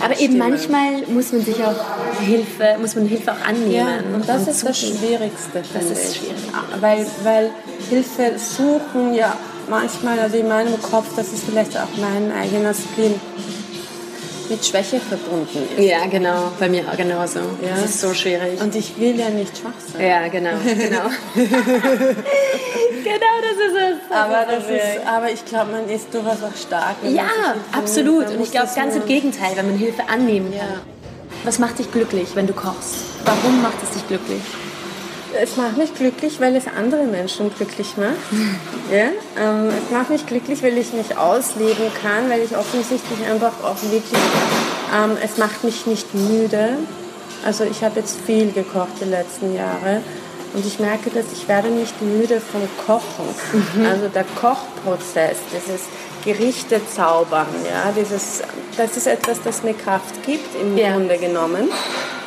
Aber 0.00 0.18
eben 0.20 0.38
manchmal 0.38 1.02
muss 1.08 1.32
man 1.32 1.44
sich 1.44 1.56
auch 1.56 2.20
Hilfe, 2.20 2.76
muss 2.80 2.94
man 2.94 3.06
Hilfe 3.06 3.32
auch 3.32 3.46
annehmen. 3.46 3.72
Ja, 3.72 3.98
und 4.14 4.28
das 4.28 4.46
ist 4.46 4.66
das 4.66 4.80
suchen. 4.80 4.98
Schwierigste, 4.98 5.62
finde 5.72 5.90
ist 5.90 6.16
schwierig. 6.16 6.36
Weil, 6.80 7.06
weil 7.24 7.50
Hilfe 7.88 8.32
suchen 8.38 9.14
ja 9.14 9.36
manchmal, 9.68 10.18
also 10.18 10.36
in 10.36 10.48
meinem 10.48 10.80
Kopf, 10.80 11.06
das 11.16 11.32
ist 11.32 11.44
vielleicht 11.44 11.76
auch 11.76 11.88
mein 12.00 12.32
eigener 12.32 12.74
Spleen, 12.74 13.14
mit 14.52 14.64
Schwäche 14.64 15.00
verbunden 15.00 15.68
ist. 15.76 15.84
Ja, 15.84 16.06
genau. 16.06 16.52
Bei 16.60 16.68
mir 16.68 16.84
auch 16.88 16.96
genauso. 16.96 17.40
Ja. 17.40 17.70
Das 17.74 17.86
ist 17.86 18.00
so 18.00 18.14
schwierig. 18.14 18.60
Und 18.60 18.74
ich 18.76 18.96
will 18.98 19.18
ja 19.18 19.30
nicht 19.30 19.58
schwach 19.58 19.72
sein. 19.92 20.06
ja, 20.06 20.28
genau, 20.28 20.50
genau. 20.64 21.10
genau, 21.34 23.34
das 23.42 23.66
ist 23.66 23.76
es. 23.76 24.16
Aber, 24.16 24.46
das 24.48 24.64
ist, 24.64 25.06
aber 25.06 25.30
ich 25.30 25.44
glaube, 25.44 25.72
man 25.72 25.88
ist 25.88 26.12
durchaus 26.12 26.42
auch 26.42 26.56
stark. 26.56 26.96
Ja, 27.08 27.24
absolut. 27.72 28.28
Und 28.28 28.40
ich 28.42 28.50
glaube, 28.50 28.66
das 28.66 28.76
ganz 28.76 28.94
im 28.94 29.06
Gegenteil, 29.06 29.52
wenn 29.56 29.66
man 29.70 29.78
Hilfe 29.78 30.02
annehmen 30.08 30.52
Ja. 30.52 30.60
kann. 30.60 30.80
Was 31.44 31.58
macht 31.58 31.78
dich 31.80 31.90
glücklich, 31.90 32.28
wenn 32.34 32.46
du 32.46 32.52
kochst? 32.52 32.94
Warum 33.24 33.62
macht 33.62 33.82
es 33.82 33.90
dich 33.90 34.06
glücklich? 34.06 34.42
Es 35.40 35.56
macht 35.56 35.78
mich 35.78 35.94
glücklich, 35.94 36.40
weil 36.40 36.54
es 36.56 36.66
andere 36.66 37.04
Menschen 37.04 37.52
glücklich 37.54 37.96
macht. 37.96 38.16
Ja? 38.90 39.06
Ähm, 39.40 39.68
es 39.68 39.90
macht 39.90 40.10
mich 40.10 40.26
glücklich, 40.26 40.62
weil 40.62 40.76
ich 40.76 40.92
mich 40.92 41.16
ausleben 41.16 41.90
kann, 42.02 42.28
weil 42.28 42.42
ich 42.42 42.56
offensichtlich 42.56 43.26
einfach 43.30 43.52
auch 43.64 43.76
wirklich, 43.82 44.20
ähm, 44.94 45.16
es 45.22 45.38
macht 45.38 45.64
mich 45.64 45.86
nicht 45.86 46.14
müde. 46.14 46.76
Also 47.44 47.64
ich 47.64 47.82
habe 47.82 48.00
jetzt 48.00 48.20
viel 48.26 48.52
gekocht 48.52 49.00
die 49.00 49.08
letzten 49.08 49.54
Jahre 49.54 50.02
und 50.54 50.66
ich 50.66 50.78
merke, 50.78 51.10
dass 51.10 51.32
ich 51.32 51.48
werde 51.48 51.68
nicht 51.68 52.00
müde 52.02 52.40
vom 52.40 52.62
Kochen. 52.86 53.24
Also 53.84 54.08
der 54.08 54.24
Kochprozess, 54.40 55.38
dieses 55.50 55.82
Gerichte 56.24 56.80
zaubern, 56.94 57.46
ja, 57.68 57.92
dieses, 57.96 58.42
das 58.76 58.96
ist 58.96 59.06
etwas, 59.06 59.42
das 59.42 59.62
mir 59.62 59.74
Kraft 59.74 60.22
gibt 60.24 60.54
im 60.60 60.76
Ja. 60.76 60.92
Grunde 60.92 61.18
genommen. 61.18 61.68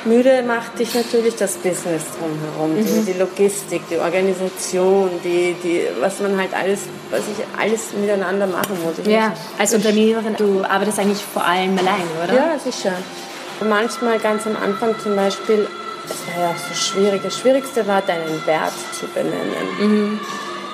Müde 0.05 0.43
macht 0.43 0.77
dich 0.77 0.93
natürlich 0.93 1.35
das 1.35 1.53
Business 1.55 2.03
drumherum, 2.19 2.75
die, 2.77 3.11
die 3.11 3.17
Logistik, 3.17 3.81
die 3.89 3.97
Organisation, 3.97 5.09
die, 5.23 5.55
die, 5.63 5.81
was 5.99 6.19
man 6.19 6.37
halt 6.37 6.53
alles, 6.53 6.81
was 7.09 7.21
ich 7.21 7.43
alles 7.59 7.81
miteinander 7.99 8.45
machen 8.45 8.77
muss. 8.83 8.99
Ich 8.99 9.07
Ja, 9.07 9.29
muss- 9.29 9.39
als 9.57 9.73
Unternehmerin, 9.73 10.35
du 10.37 10.63
arbeitest 10.63 10.99
eigentlich 10.99 11.23
vor 11.33 11.43
allem 11.43 11.75
alleine, 11.79 12.03
oder? 12.23 12.33
ja, 12.35 12.59
sicher. 12.59 12.93
Manchmal 13.67 14.19
ganz 14.19 14.45
am 14.45 14.55
Anfang 14.63 14.93
zum 15.01 15.15
Beispiel, 15.15 15.67
es 16.07 16.35
war 16.35 16.49
ja 16.49 16.55
so 16.55 16.75
schwierig. 16.75 17.21
Das 17.23 17.39
Schwierigste 17.39 17.87
war, 17.87 18.01
deinen 18.03 18.45
Wert 18.45 18.73
zu 18.99 19.07
benennen. 19.07 20.19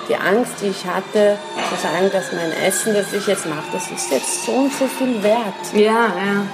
Die 0.08 0.16
Angst, 0.16 0.54
die 0.60 0.66
ich 0.68 0.84
hatte, 0.84 1.38
zu 1.70 1.80
sagen, 1.80 2.10
dass 2.12 2.32
mein 2.32 2.52
Essen, 2.66 2.92
das 2.94 3.12
ich 3.12 3.26
jetzt 3.26 3.46
mache, 3.46 3.64
das 3.72 3.90
ist 3.90 4.10
jetzt 4.10 4.44
so 4.44 4.52
und 4.52 4.72
so 4.72 4.86
viel 4.86 5.22
wert. 5.22 5.54
Ja, 5.74 6.12
ja. 6.16 6.46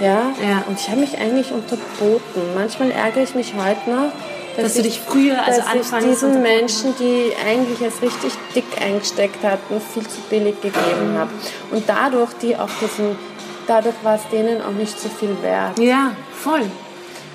Ja? 0.00 0.22
Ja. 0.42 0.62
Und 0.66 0.78
ich 0.80 0.88
habe 0.88 1.00
mich 1.00 1.18
eigentlich 1.18 1.52
unterboten. 1.52 2.54
Manchmal 2.54 2.90
ärgere 2.90 3.22
ich 3.22 3.34
mich 3.34 3.52
heute 3.54 3.90
noch, 3.90 4.12
Dass 4.56 4.74
du 4.74 4.80
ich- 4.80 4.86
dich 4.86 5.00
früher, 5.00 5.42
also 5.44 5.60
dass 5.60 5.92
ich 5.92 6.08
diesen 6.08 6.40
Menschen, 6.42 6.94
die 6.98 7.32
eigentlich 7.46 7.80
es 7.82 8.00
richtig 8.00 8.32
dick 8.54 8.64
eingesteckt 8.80 9.44
hatten, 9.44 9.80
viel 9.92 10.06
zu 10.06 10.20
billig 10.30 10.60
gegeben 10.62 11.16
habe. 11.18 11.30
Und 11.70 11.84
dadurch, 11.88 12.30
die 12.40 12.56
auch 12.56 12.70
diesen, 12.80 13.18
dadurch 13.66 13.96
war 14.02 14.14
es 14.14 14.22
denen 14.32 14.62
auch 14.62 14.70
nicht 14.72 14.98
so 14.98 15.08
viel 15.08 15.36
wert. 15.42 15.78
Ja, 15.78 16.12
voll. 16.32 16.62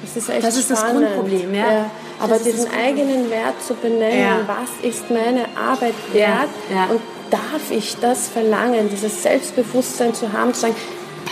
Das 0.02 0.16
ist 0.18 0.30
echt 0.30 0.44
Das 0.44 0.58
ist 0.58 0.72
das. 0.72 0.84
Grundproblem, 0.86 1.54
ja. 1.54 1.86
Aber 2.20 2.38
diesen 2.40 2.68
eigenen 2.72 3.30
Wert 3.30 3.62
zu 3.66 3.74
benennen, 3.74 4.20
Ja. 4.20 4.40
was 4.48 4.90
ist 4.90 5.10
meine 5.10 5.46
Arbeit 5.58 5.96
wert 6.14 6.50
ja. 6.74 6.86
und 6.86 7.02
darf 7.30 7.72
ich 7.72 7.98
das 8.00 8.28
verlangen, 8.30 8.90
dieses 8.90 9.24
Selbstbewusstsein 9.24 10.14
zu 10.14 10.32
haben, 10.32 10.54
zu 10.54 10.62
sagen, 10.62 10.76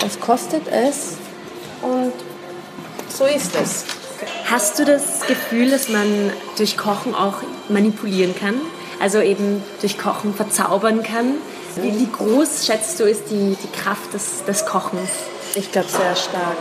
das 0.01 0.19
kostet 0.19 0.67
es 0.67 1.17
und 1.81 2.11
so 3.09 3.25
ist 3.25 3.55
es. 3.61 3.85
Hast 4.49 4.79
du 4.79 4.85
das 4.85 5.25
Gefühl, 5.27 5.69
dass 5.69 5.89
man 5.89 6.31
durch 6.57 6.77
Kochen 6.77 7.13
auch 7.15 7.35
manipulieren 7.69 8.35
kann? 8.35 8.55
Also 8.99 9.19
eben 9.19 9.61
durch 9.81 9.97
Kochen 9.97 10.33
verzaubern 10.33 11.03
kann? 11.03 11.35
Wie, 11.75 11.99
wie 11.99 12.07
groß, 12.11 12.65
schätzt 12.65 12.99
du, 12.99 13.03
ist 13.03 13.23
die, 13.29 13.55
die 13.61 13.81
Kraft 13.81 14.13
des, 14.13 14.43
des 14.45 14.65
Kochens? 14.65 15.09
Ich 15.55 15.71
glaube 15.71 15.89
sehr 15.89 16.15
stark. 16.15 16.57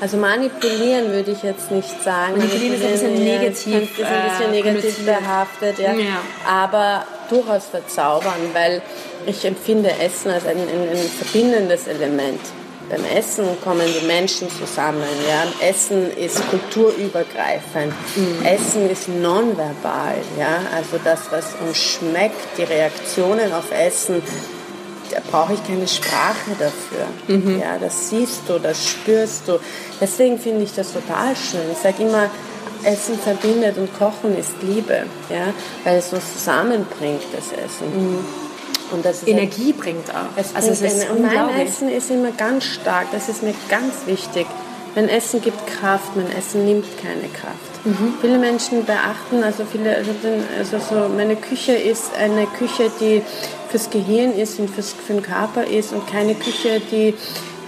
Also 0.00 0.16
manipulieren 0.18 1.10
würde 1.10 1.30
ich 1.30 1.42
jetzt 1.42 1.70
nicht 1.70 2.02
sagen. 2.02 2.36
Manipulieren 2.36 2.74
ist 2.74 2.84
ein 2.84 2.92
bisschen 2.92 3.24
negativ, 3.24 3.98
Ist 3.98 4.04
ein 4.04 4.30
bisschen 4.30 4.52
äh, 4.52 4.62
negativ 4.62 5.06
behaftet, 5.06 5.78
ja. 5.78 5.94
Ja. 5.94 6.20
Aber 6.46 7.06
durchaus 7.30 7.66
verzaubern, 7.66 8.50
weil 8.52 8.82
ich 9.26 9.44
empfinde 9.44 9.90
Essen 9.90 10.30
als 10.30 10.46
ein, 10.46 10.58
ein, 10.58 10.88
ein 10.90 10.98
verbindendes 10.98 11.86
Element. 11.86 12.40
Beim 12.88 13.04
Essen 13.04 13.46
kommen 13.64 13.86
die 14.00 14.06
Menschen 14.06 14.48
zusammen. 14.48 15.02
Ja? 15.28 15.66
Essen 15.66 16.16
ist 16.16 16.40
kulturübergreifend. 16.50 17.92
Mhm. 18.14 18.46
Essen 18.46 18.88
ist 18.88 19.08
nonverbal. 19.08 20.18
Ja? 20.38 20.60
Also 20.72 21.00
das, 21.02 21.20
was 21.30 21.54
uns 21.66 21.76
schmeckt, 21.78 22.36
die 22.56 22.62
Reaktionen 22.62 23.52
auf 23.52 23.72
Essen, 23.72 24.22
brauche 25.30 25.54
ich 25.54 25.66
keine 25.66 25.86
Sprache 25.88 26.50
dafür. 26.58 27.06
Mhm. 27.28 27.60
Ja, 27.60 27.78
das 27.78 28.10
siehst 28.10 28.42
du, 28.48 28.58
das 28.58 28.86
spürst 28.86 29.48
du. 29.48 29.58
Deswegen 30.00 30.38
finde 30.38 30.64
ich 30.64 30.74
das 30.74 30.92
total 30.92 31.34
schön. 31.36 31.60
Ich 31.72 31.78
sage 31.78 32.02
immer, 32.02 32.30
Essen 32.84 33.18
verbindet 33.18 33.78
und 33.78 33.96
Kochen 33.98 34.36
ist 34.38 34.54
Liebe, 34.62 35.06
ja, 35.28 35.52
weil 35.84 35.98
es 35.98 36.12
uns 36.12 36.34
zusammenbringt, 36.34 37.22
das 37.32 37.52
Essen. 37.52 38.24
Und 38.92 39.04
das 39.04 39.22
ist 39.22 39.28
Energie 39.28 39.72
bringt 39.72 40.08
auch. 40.10 40.36
es 40.36 40.54
also 40.54 40.70
es 40.70 40.80
bringt 40.80 40.92
ist 40.92 41.10
eine- 41.10 41.12
und 41.12 41.22
mein. 41.22 41.66
Essen 41.66 41.88
ist 41.88 42.10
immer 42.10 42.30
ganz 42.30 42.64
stark, 42.64 43.08
das 43.12 43.28
ist 43.28 43.42
mir 43.42 43.54
ganz 43.68 43.94
wichtig. 44.06 44.46
Mein 44.94 45.08
Essen 45.10 45.42
gibt 45.42 45.66
Kraft, 45.66 46.16
mein 46.16 46.30
Essen 46.38 46.64
nimmt 46.64 46.86
keine 47.02 47.28
Kraft. 47.28 47.84
Mhm. 47.84 48.14
Viele 48.20 48.38
Menschen 48.38 48.84
beachten, 48.86 49.42
also 49.44 49.64
viele, 49.70 49.94
also, 49.94 50.10
den, 50.22 50.42
also 50.58 50.78
so, 50.78 51.08
meine 51.14 51.36
Küche 51.36 51.72
ist 51.72 52.12
eine 52.18 52.46
Küche, 52.46 52.90
die 52.98 53.22
fürs 53.76 53.90
Gehirn 53.90 54.32
ist 54.32 54.58
und 54.58 54.70
fürs, 54.70 54.94
für 54.94 55.12
den 55.12 55.22
Körper 55.22 55.64
ist 55.64 55.92
und 55.92 56.06
keine 56.06 56.34
Küche, 56.34 56.80
die, 56.90 57.12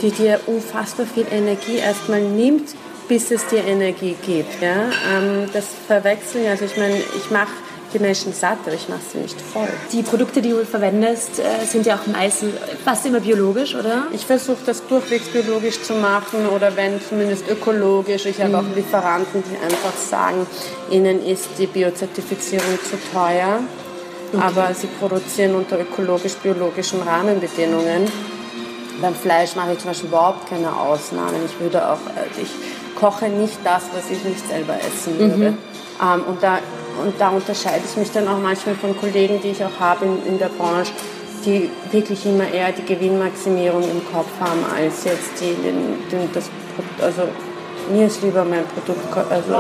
die 0.01 0.11
dir 0.11 0.41
unfassbar 0.47 1.05
viel 1.05 1.27
Energie 1.31 1.77
erstmal 1.77 2.23
nimmt, 2.23 2.71
bis 3.09 3.31
es 3.31 3.47
dir 3.49 3.63
Energie 3.65 4.17
gibt. 4.25 4.63
Ja? 4.63 4.85
Ähm, 5.13 5.51
das 5.53 5.67
verwechseln, 5.87 6.47
also 6.49 6.65
ich 6.65 6.79
meine, 6.79 6.97
ich 6.97 7.31
mache 7.31 7.53
die 7.93 7.99
Menschen 7.99 8.33
satt, 8.33 8.59
aber 8.65 8.75
ich 8.75 8.89
mache 8.89 9.01
sie 9.13 9.19
nicht 9.19 9.39
voll. 9.39 9.69
Die 9.93 10.03
Produkte, 10.03 10.41
die 10.41 10.51
du 10.51 10.65
verwendest, 10.65 11.41
äh, 11.41 11.67
sind 11.67 11.85
ja 11.85 11.97
auch 11.97 12.07
meistens 12.07 12.55
fast 12.85 13.05
immer 13.05 13.21
biologisch, 13.21 13.75
oder? 13.75 14.07
Ich 14.13 14.25
versuche 14.25 14.59
das 14.65 14.87
durchwegs 14.87 15.29
biologisch 15.29 15.83
zu 15.83 15.95
machen 15.95 16.47
oder 16.55 16.75
wenn 16.77 17.03
zumindest 17.07 17.49
ökologisch. 17.51 18.25
Ich 18.25 18.41
habe 18.41 18.59
auch 18.59 18.65
Lieferanten, 18.75 19.43
die 19.43 19.57
einfach 19.63 19.97
sagen, 19.97 20.47
ihnen 20.91 21.25
ist 21.25 21.49
die 21.59 21.67
Biozertifizierung 21.67 22.79
zu 22.83 22.97
teuer, 23.13 23.61
aber 24.35 24.75
sie 24.75 24.87
produzieren 24.87 25.55
unter 25.55 25.79
ökologisch-biologischen 25.79 27.03
Rahmenbedingungen. 27.03 28.11
Beim 29.01 29.15
Fleisch 29.15 29.55
mache 29.55 29.73
ich 29.73 29.79
zum 29.79 29.91
Beispiel 29.91 30.09
überhaupt 30.09 30.49
keine 30.49 30.75
Ausnahmen. 30.75 31.37
Ich 31.47 31.61
würde 31.61 31.89
auch, 31.89 32.01
äh, 32.17 32.43
ich 32.43 32.51
koche 32.99 33.29
nicht 33.29 33.59
das, 33.65 33.85
was 33.95 34.11
ich 34.11 34.25
nicht 34.25 34.47
selber 34.49 34.75
essen 34.75 35.19
würde. 35.19 35.55
Ähm, 36.01 36.23
und, 36.29 36.43
da, 36.43 36.59
und 37.03 37.15
da 37.19 37.29
unterscheide 37.29 37.83
ich 37.89 37.97
mich 37.97 38.11
dann 38.11 38.27
auch 38.29 38.39
manchmal 38.39 38.75
von 38.75 38.97
Kollegen, 38.99 39.41
die 39.41 39.51
ich 39.51 39.65
auch 39.65 39.79
habe 39.79 40.05
in, 40.05 40.27
in 40.27 40.39
der 40.39 40.49
Branche, 40.49 40.93
die 41.45 41.71
wirklich 41.93 42.27
immer 42.27 42.49
eher 42.49 42.73
die 42.73 42.85
Gewinnmaximierung 42.85 43.83
im 43.83 44.03
Kopf 44.13 44.31
haben, 44.41 44.65
als 44.77 45.05
jetzt 45.05 45.41
die, 45.41 45.55
den, 45.63 45.99
den, 46.11 46.29
das, 46.33 46.51
also 47.01 47.23
mir 47.93 48.07
ist 48.07 48.23
lieber 48.23 48.45
mein 48.45 48.65
Produkt, 48.67 49.31
also 49.31 49.55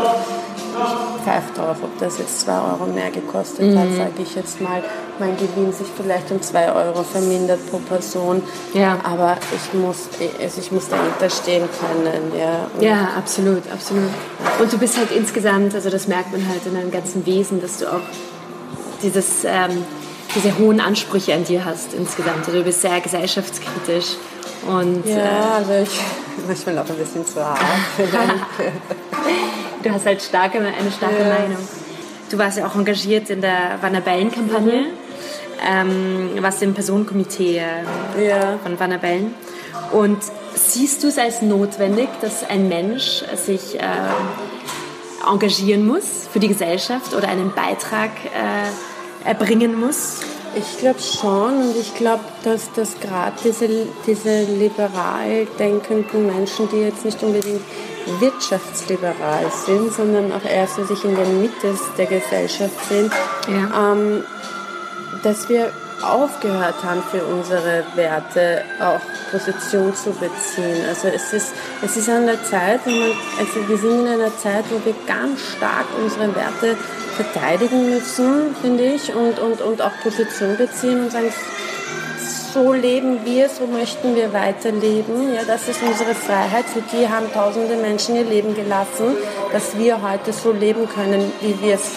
ich 0.85 1.25
pfeife 1.25 1.53
drauf, 1.55 1.77
ob 1.83 1.99
das 1.99 2.19
jetzt 2.19 2.41
2 2.41 2.53
Euro 2.53 2.87
mehr 2.93 3.11
gekostet 3.11 3.67
Mhm. 3.67 3.79
hat, 3.79 3.89
sage 3.97 4.23
ich 4.23 4.35
jetzt 4.35 4.61
mal. 4.61 4.83
Mein 5.19 5.37
Gewinn 5.37 5.73
sich 5.73 5.87
vielleicht 5.97 6.31
um 6.31 6.41
2 6.41 6.73
Euro 6.73 7.03
vermindert 7.03 7.59
pro 7.71 7.79
Person. 7.79 8.43
Ja. 8.75 8.99
Aber 9.03 9.37
ich 9.55 9.73
muss, 9.79 10.09
also 10.41 10.61
ich 10.61 10.71
muss 10.73 10.89
dahinter 10.89 11.29
stehen 11.29 11.69
können. 11.81 12.33
Ja. 12.39 12.67
Und 12.75 12.83
Ja, 12.83 13.09
absolut, 13.17 13.63
absolut. 13.73 14.11
Und 14.61 14.73
du 14.73 14.79
bist 14.79 14.97
halt 14.97 15.11
insgesamt, 15.11 15.75
also 15.75 15.91
das 15.91 16.07
merkt 16.07 16.33
man 16.33 16.47
halt 16.49 16.65
in 16.67 16.75
deinem 16.75 16.91
ganzen 16.91 17.27
Wesen, 17.27 17.61
dass 17.61 17.79
du 17.79 17.87
auch 17.87 18.01
dieses, 19.03 19.45
ähm, 19.45 19.85
diese 20.35 20.57
hohen 20.59 20.81
Ansprüche 20.81 21.35
an 21.35 21.45
dir 21.45 21.65
hast 21.65 21.95
insgesamt. 21.95 22.47
Also 22.47 22.53
du 22.59 22.63
bist 22.65 22.81
sehr 22.83 23.01
gesellschaftskritisch 23.01 24.17
und 24.69 25.07
äh, 25.07 25.17
Ja, 25.19 25.55
also 25.59 25.73
ich 25.83 26.01
manchmal 26.47 26.79
auch 26.79 26.89
ein 26.89 26.97
bisschen 26.97 27.27
zu 27.27 27.45
hart. 27.45 27.59
du 29.83 29.91
hast 29.91 30.07
halt 30.07 30.23
starke, 30.23 30.59
eine 30.59 30.91
starke 30.91 31.19
Ja. 31.19 31.29
Meinung. 31.29 31.69
Du 32.31 32.39
warst 32.39 32.59
ja 32.59 32.67
auch 32.67 32.75
engagiert 32.75 33.31
in 33.31 33.41
der 33.41 33.79
Wanner 33.81 34.03
Bellen-Kampagne, 34.03 34.87
ähm, 35.67 36.31
warst 36.41 36.63
im 36.63 36.75
Personenkomitee 36.75 37.59
äh, 37.59 38.29
ja. 38.29 38.59
von 38.63 38.79
Wanner 38.79 38.99
Bellen. 38.99 39.35
Und 39.93 40.19
siehst 40.55 41.03
du 41.03 41.09
es 41.09 41.19
als 41.19 41.41
notwendig, 41.41 42.09
dass 42.21 42.49
ein 42.49 42.69
Mensch 42.69 43.25
sich 43.37 43.77
äh, 43.81 43.83
engagieren 45.27 45.87
muss 45.87 46.29
für 46.31 46.39
die 46.39 46.49
Gesellschaft 46.49 47.15
oder 47.15 47.29
einen 47.29 47.53
Beitrag 47.55 48.11
äh, 48.25 49.29
erbringen 49.29 49.79
muss? 49.79 50.21
Ich 50.55 50.79
glaube 50.79 51.01
schon 51.01 51.59
und 51.59 51.77
ich 51.79 51.95
glaube, 51.95 52.25
dass 52.43 52.73
das 52.73 52.99
gerade 53.01 53.33
diese, 53.45 53.69
diese 54.07 54.45
liberal 54.45 55.47
denkenden 55.59 56.27
Menschen, 56.27 56.69
die 56.71 56.79
jetzt 56.79 57.05
nicht 57.05 57.23
unbedingt 57.23 57.61
wirtschaftsliberal 58.21 59.47
sind, 59.67 59.93
sondern 59.93 60.33
auch 60.33 60.45
eher 60.45 60.67
so 60.67 60.85
sich 60.85 61.05
in 61.05 61.15
der 61.15 61.27
Mitte 61.27 61.75
der 61.97 62.07
Gesellschaft 62.07 62.75
sind, 62.89 63.13
Ja. 63.49 63.93
ähm, 63.93 64.25
dass 65.23 65.49
wir 65.49 65.71
aufgehört 66.03 66.77
haben, 66.85 67.03
für 67.11 67.25
unsere 67.25 67.85
Werte 67.97 68.63
auch 68.81 69.01
Position 69.33 69.93
zu 69.95 70.11
beziehen. 70.11 70.85
Also 70.89 71.09
es 71.09 71.33
ist, 71.33 71.53
es 71.83 71.97
ist 71.97 72.09
an 72.09 72.27
der 72.27 72.43
Zeit, 72.45 72.87
man, 72.87 73.13
also 73.39 73.69
wir 73.69 73.77
sind 73.77 74.03
in 74.03 74.09
einer 74.09 74.37
Zeit, 74.39 74.65
wo 74.71 74.81
wir 74.85 74.95
ganz 75.07 75.41
stark 75.57 75.87
unsere 76.01 76.35
Werte 76.37 76.77
verteidigen 77.17 77.91
müssen, 77.91 78.55
finde 78.63 78.85
ich, 78.85 79.13
und, 79.13 79.41
und, 79.41 79.61
und 79.61 79.83
auch 79.83 79.91
Position 80.03 80.57
beziehen 80.57 81.01
und 81.05 81.11
sagen, 81.11 81.33
so 82.59 82.73
leben 82.73 83.25
wir, 83.25 83.49
so 83.49 83.67
möchten 83.67 84.17
wir 84.17 84.33
weiterleben. 84.33 85.33
Ja, 85.33 85.43
das 85.47 85.69
ist 85.69 85.81
unsere 85.81 86.13
Freiheit. 86.13 86.65
Für 86.65 86.83
die 86.93 87.09
haben 87.09 87.33
tausende 87.33 87.77
Menschen 87.77 88.17
ihr 88.17 88.25
Leben 88.25 88.55
gelassen, 88.55 89.17
dass 89.53 89.79
wir 89.79 90.03
heute 90.03 90.33
so 90.33 90.51
leben 90.51 90.89
können, 90.89 91.33
wie 91.41 91.61
wir 91.63 91.75
es 91.75 91.93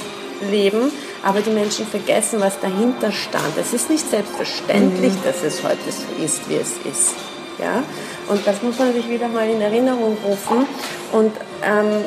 leben. 0.51 0.91
Aber 1.23 1.41
die 1.41 1.49
Menschen 1.49 1.87
vergessen, 1.87 2.39
was 2.41 2.59
dahinter 2.59 3.11
stand. 3.11 3.57
Es 3.59 3.73
ist 3.73 3.89
nicht 3.89 4.07
selbstverständlich, 4.07 5.13
dass 5.23 5.43
es 5.43 5.63
heute 5.63 5.79
so 5.87 6.23
ist, 6.23 6.47
wie 6.47 6.55
es 6.55 6.73
ist. 6.85 7.15
Ja? 7.59 7.81
Und 8.27 8.45
das 8.45 8.61
muss 8.61 8.77
man 8.77 8.93
sich 8.93 9.09
wieder 9.09 9.29
mal 9.29 9.49
in 9.49 9.61
Erinnerung 9.61 10.15
rufen. 10.23 10.67
Und 11.11 11.31
ähm, 11.63 12.05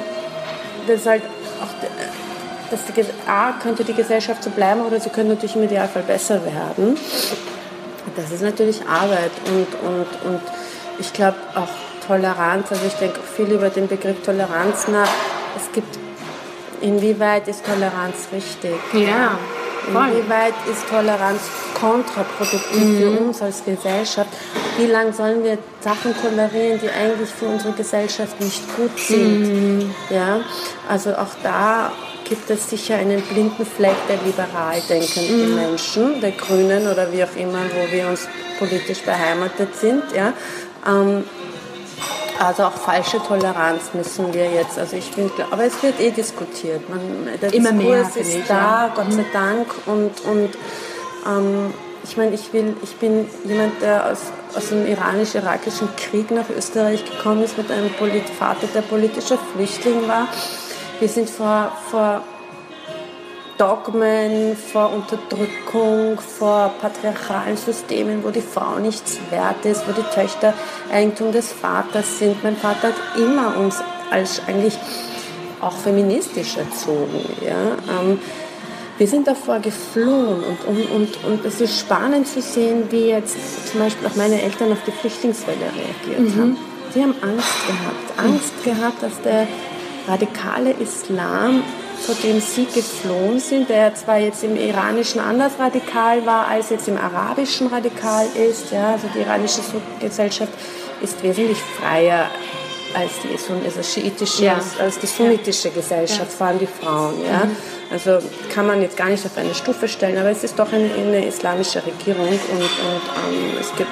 das 0.86 1.06
halt 1.06 1.22
auch, 1.60 2.70
dass 2.70 2.80
die, 2.84 3.04
A, 3.28 3.52
könnte 3.60 3.82
die 3.82 3.94
Gesellschaft 3.94 4.44
so 4.44 4.50
bleiben 4.50 4.82
oder 4.82 5.00
sie 5.00 5.10
könnte 5.10 5.34
natürlich 5.34 5.56
im 5.56 5.64
Idealfall 5.64 6.02
besser 6.02 6.40
werden. 6.44 6.96
Das 8.16 8.30
ist 8.30 8.42
natürlich 8.42 8.80
Arbeit 8.86 9.32
und, 9.46 9.88
und, 9.88 10.30
und 10.30 10.40
ich 10.98 11.12
glaube 11.12 11.36
auch 11.54 11.68
Toleranz, 12.06 12.70
also 12.70 12.86
ich 12.86 12.94
denke 12.94 13.20
auch 13.20 13.36
viel 13.36 13.52
über 13.52 13.70
den 13.70 13.88
Begriff 13.88 14.22
Toleranz 14.24 14.88
nach. 14.88 15.08
Es 15.56 15.72
gibt, 15.72 15.98
inwieweit 16.80 17.48
ist 17.48 17.64
Toleranz 17.64 18.28
richtig? 18.32 18.74
Ja, 18.92 19.38
voll. 19.92 20.08
Inwieweit 20.08 20.54
ist 20.70 20.88
Toleranz 20.88 21.40
kontraproduktiv 21.80 22.98
für 22.98 23.10
uns 23.20 23.42
als 23.42 23.64
Gesellschaft? 23.64 24.30
Wie 24.76 24.86
lange 24.86 25.12
sollen 25.12 25.44
wir 25.44 25.58
Sachen 25.80 26.14
tolerieren, 26.20 26.80
die 26.80 26.90
eigentlich 26.90 27.30
für 27.30 27.46
unsere 27.46 27.72
Gesellschaft 27.72 28.40
nicht 28.40 28.62
gut 28.76 28.98
sind? 28.98 29.94
Ja, 30.10 30.40
also 30.88 31.10
auch 31.10 31.34
da 31.42 31.92
gibt 32.24 32.50
es 32.50 32.70
sicher 32.70 32.96
einen 32.96 33.20
blinden 33.22 33.66
Fleck 33.66 33.96
der 34.08 34.16
liberal 34.24 34.80
denkenden 34.88 35.54
Menschen, 35.54 36.20
der 36.20 36.32
Grünen 36.32 36.86
oder 36.86 37.12
wie 37.12 37.22
auch 37.22 37.36
immer, 37.36 37.62
wo 37.74 37.92
wir 37.92 38.08
uns 38.08 38.26
politisch 38.58 39.00
beheimatet 39.02 39.76
sind. 39.76 40.02
Ja. 40.14 40.32
Ähm, 40.86 41.24
also 42.38 42.64
auch 42.64 42.72
falsche 42.72 43.22
Toleranz 43.22 43.94
müssen 43.94 44.34
wir 44.34 44.50
jetzt, 44.50 44.78
also 44.78 44.96
ich 44.96 45.10
bin 45.12 45.32
klar, 45.32 45.48
aber 45.50 45.64
es 45.64 45.80
wird 45.82 46.00
eh 46.00 46.10
diskutiert. 46.10 46.88
Man, 46.88 47.00
der 47.40 47.54
Immer 47.54 47.72
mehr, 47.72 48.02
Diskurs 48.02 48.12
finde 48.14 48.28
ist 48.28 48.38
ich, 48.38 48.46
da, 48.48 48.86
ja. 48.86 48.92
Gott 48.94 49.12
sei 49.12 49.24
Dank. 49.32 49.66
Und, 49.86 50.20
und 50.24 50.50
ähm, 51.26 51.72
ich 52.02 52.16
meine, 52.16 52.34
ich, 52.34 52.52
will, 52.52 52.76
ich 52.82 52.96
bin 52.96 53.26
jemand, 53.44 53.80
der 53.80 54.10
aus, 54.10 54.18
aus 54.54 54.68
dem 54.68 54.86
iranisch-irakischen 54.86 55.88
Krieg 55.96 56.30
nach 56.32 56.50
Österreich 56.56 57.04
gekommen 57.04 57.42
ist, 57.44 57.56
mit 57.56 57.70
einem 57.70 57.90
Polit 57.90 58.28
Vater, 58.28 58.66
der 58.74 58.82
politischer 58.82 59.38
Flüchtling 59.54 60.06
war. 60.08 60.28
Wir 61.00 61.08
sind 61.08 61.28
vor, 61.28 61.72
vor 61.90 62.22
Dogmen, 63.58 64.56
vor 64.56 64.92
Unterdrückung, 64.92 66.18
vor 66.20 66.72
patriarchalen 66.80 67.56
Systemen, 67.56 68.24
wo 68.24 68.30
die 68.30 68.40
Frau 68.40 68.78
nichts 68.78 69.18
wert 69.30 69.64
ist, 69.64 69.86
wo 69.88 69.92
die 69.92 70.08
Töchter 70.14 70.54
Eigentum 70.92 71.32
des 71.32 71.52
Vaters 71.52 72.18
sind. 72.18 72.42
Mein 72.42 72.56
Vater 72.56 72.88
hat 72.88 73.18
immer 73.18 73.56
uns 73.56 73.82
als 74.10 74.42
eigentlich 74.46 74.76
auch 75.60 75.76
feministisch 75.76 76.56
erzogen. 76.56 77.24
Ja? 77.44 77.76
Ähm, 78.00 78.18
wir 78.98 79.08
sind 79.08 79.26
davor 79.26 79.58
geflohen 79.58 80.44
und, 80.44 80.64
und, 80.66 80.90
und, 80.90 81.24
und 81.24 81.44
es 81.44 81.60
ist 81.60 81.80
spannend 81.80 82.28
zu 82.28 82.40
sehen, 82.40 82.84
wie 82.90 83.08
jetzt 83.08 83.72
zum 83.72 83.80
Beispiel 83.80 84.06
auch 84.06 84.14
meine 84.14 84.40
Eltern 84.40 84.70
auf 84.70 84.78
die 84.86 84.92
Flüchtlingswelle 84.92 85.58
reagiert 85.58 86.36
haben. 86.38 86.56
Die 86.94 87.02
haben 87.02 87.14
Angst 87.20 87.66
gehabt. 87.66 88.18
Angst 88.18 88.64
gehabt, 88.64 89.02
dass 89.02 89.20
der 89.22 89.48
radikale 90.06 90.72
Islam, 90.72 91.62
vor 92.00 92.14
dem 92.22 92.40
sie 92.40 92.66
geflohen 92.66 93.40
sind, 93.40 93.68
der 93.68 93.94
zwar 93.94 94.18
jetzt 94.18 94.44
im 94.44 94.56
iranischen 94.56 95.20
anders 95.20 95.52
radikal 95.58 96.24
war, 96.26 96.48
als 96.48 96.70
jetzt 96.70 96.88
im 96.88 96.96
arabischen 96.98 97.68
radikal 97.68 98.26
ist. 98.34 98.70
Ja, 98.72 98.92
also 98.92 99.06
die 99.14 99.20
iranische 99.20 99.60
Gesellschaft 100.00 100.52
ist 101.02 101.22
wesentlich 101.22 101.58
freier 101.58 102.28
als 102.94 103.10
die, 103.22 103.36
also 103.64 103.82
schiitische, 103.82 104.44
Ja. 104.44 104.60
als, 104.78 104.98
die 104.98 105.06
sunnitische 105.06 105.70
Gesellschaft, 105.70 106.32
vor 106.32 106.46
allem 106.48 106.60
die 106.60 106.68
Frauen. 106.68 107.14
Ja? 107.24 107.42
Also 107.90 108.18
kann 108.54 108.66
man 108.66 108.82
jetzt 108.82 108.96
gar 108.96 109.08
nicht 109.08 109.24
auf 109.26 109.36
eine 109.36 109.54
Stufe 109.54 109.88
stellen, 109.88 110.16
aber 110.18 110.30
es 110.30 110.44
ist 110.44 110.58
doch 110.58 110.72
eine, 110.72 110.90
eine 110.94 111.26
islamische 111.26 111.82
Regierung 111.84 112.28
und, 112.28 112.38
und 112.38 112.62
ähm, 112.62 113.58
es 113.60 113.74
gibt 113.76 113.90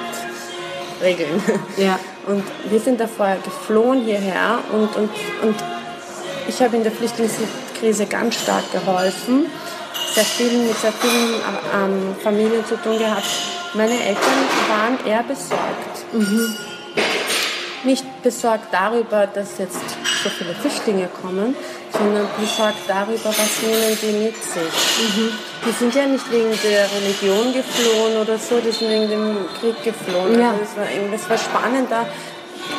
Regeln. 1.01 1.41
Ja. 1.77 1.99
Und 2.27 2.43
wir 2.69 2.79
sind 2.79 2.99
davor 3.01 3.35
geflohen 3.43 4.05
hierher 4.05 4.59
und, 4.71 4.95
und, 4.95 5.09
und 5.41 5.55
ich 6.47 6.61
habe 6.61 6.75
in 6.77 6.83
der 6.83 6.91
Flüchtlingskrise 6.91 8.05
ganz 8.05 8.35
stark 8.35 8.71
geholfen, 8.71 9.47
sehr 10.13 10.23
vielen, 10.23 10.67
mit 10.67 10.77
sehr 10.77 10.91
vielen 10.93 11.35
ähm, 11.75 12.15
Familien 12.21 12.65
zu 12.65 12.75
tun 12.77 12.97
gehabt. 12.97 13.25
Meine 13.73 13.93
Eltern 13.93 14.39
waren 14.69 15.05
eher 15.05 15.23
besorgt. 15.23 16.05
Nicht 17.83 18.05
besorgt 18.21 18.67
darüber, 18.71 19.27
dass 19.27 19.57
jetzt 19.57 19.79
so 20.23 20.29
viele 20.29 20.53
Flüchtlinge 20.53 21.09
kommen, 21.21 21.55
sondern 21.91 22.27
besorgt 22.39 22.87
darüber, 22.87 23.29
was 23.29 23.61
nehmen 23.61 23.97
die 24.01 24.25
mit 24.25 24.35
sich. 24.35 25.33
Die 25.65 25.71
sind 25.71 25.93
ja 25.93 26.05
nicht 26.05 26.31
wegen 26.31 26.57
der 26.63 26.87
Religion 26.91 27.53
geflohen 27.53 28.17
oder 28.21 28.37
so, 28.37 28.59
die 28.59 28.71
sind 28.71 28.89
wegen 28.89 29.09
dem 29.09 29.37
Krieg 29.59 29.83
geflohen. 29.83 30.39
Ja. 30.39 30.51
Also 30.51 30.61
das, 30.61 30.77
war, 30.77 30.87
das 31.11 31.29
war 31.29 31.37
spannend, 31.37 31.91
da 31.91 32.05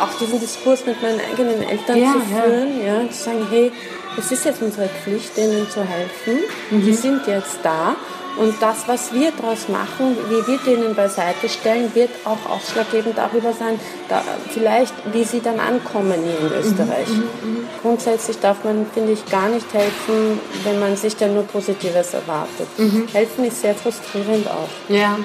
auch 0.00 0.18
diesen 0.18 0.40
Diskurs 0.40 0.84
mit 0.86 1.00
meinen 1.02 1.20
eigenen 1.20 1.62
Eltern 1.62 1.96
Ja, 1.96 2.12
zu 2.12 2.18
ja. 2.34 2.42
führen, 2.42 2.86
ja. 2.86 3.10
zu 3.10 3.22
sagen, 3.24 3.46
hey, 3.50 3.72
es 4.18 4.30
ist 4.30 4.44
jetzt 4.44 4.62
unsere 4.62 4.88
Pflicht, 4.88 5.36
denen 5.36 5.68
zu 5.68 5.80
helfen. 5.84 6.44
Mhm. 6.70 6.84
Die 6.84 6.94
sind 6.94 7.26
jetzt 7.26 7.58
da. 7.62 7.96
Und 8.36 8.54
das, 8.60 8.88
was 8.88 9.12
wir 9.12 9.30
daraus 9.30 9.68
machen, 9.68 10.16
wie 10.28 10.44
wir 10.48 10.58
denen 10.58 10.96
beiseite 10.96 11.48
stellen, 11.48 11.94
wird 11.94 12.10
auch 12.24 12.50
ausschlaggebend 12.50 13.16
darüber 13.16 13.52
sein, 13.52 13.78
da, 14.08 14.22
vielleicht 14.50 14.92
wie 15.12 15.22
sie 15.22 15.40
dann 15.40 15.60
ankommen 15.60 16.14
hier 16.24 16.40
in 16.40 16.52
Österreich. 16.58 17.08
Mhm, 17.08 17.68
Grundsätzlich 17.80 18.40
darf 18.40 18.64
man, 18.64 18.86
finde 18.92 19.12
ich, 19.12 19.24
gar 19.26 19.48
nicht 19.48 19.72
helfen, 19.72 20.40
wenn 20.64 20.80
man 20.80 20.96
sich 20.96 21.14
dann 21.16 21.34
nur 21.34 21.44
Positives 21.44 22.12
erwartet. 22.12 22.66
Mhm. 22.76 23.06
Helfen 23.12 23.44
ist 23.44 23.60
sehr 23.60 23.74
frustrierend 23.76 24.48
auch. 24.48 24.68
Ja, 24.92 25.16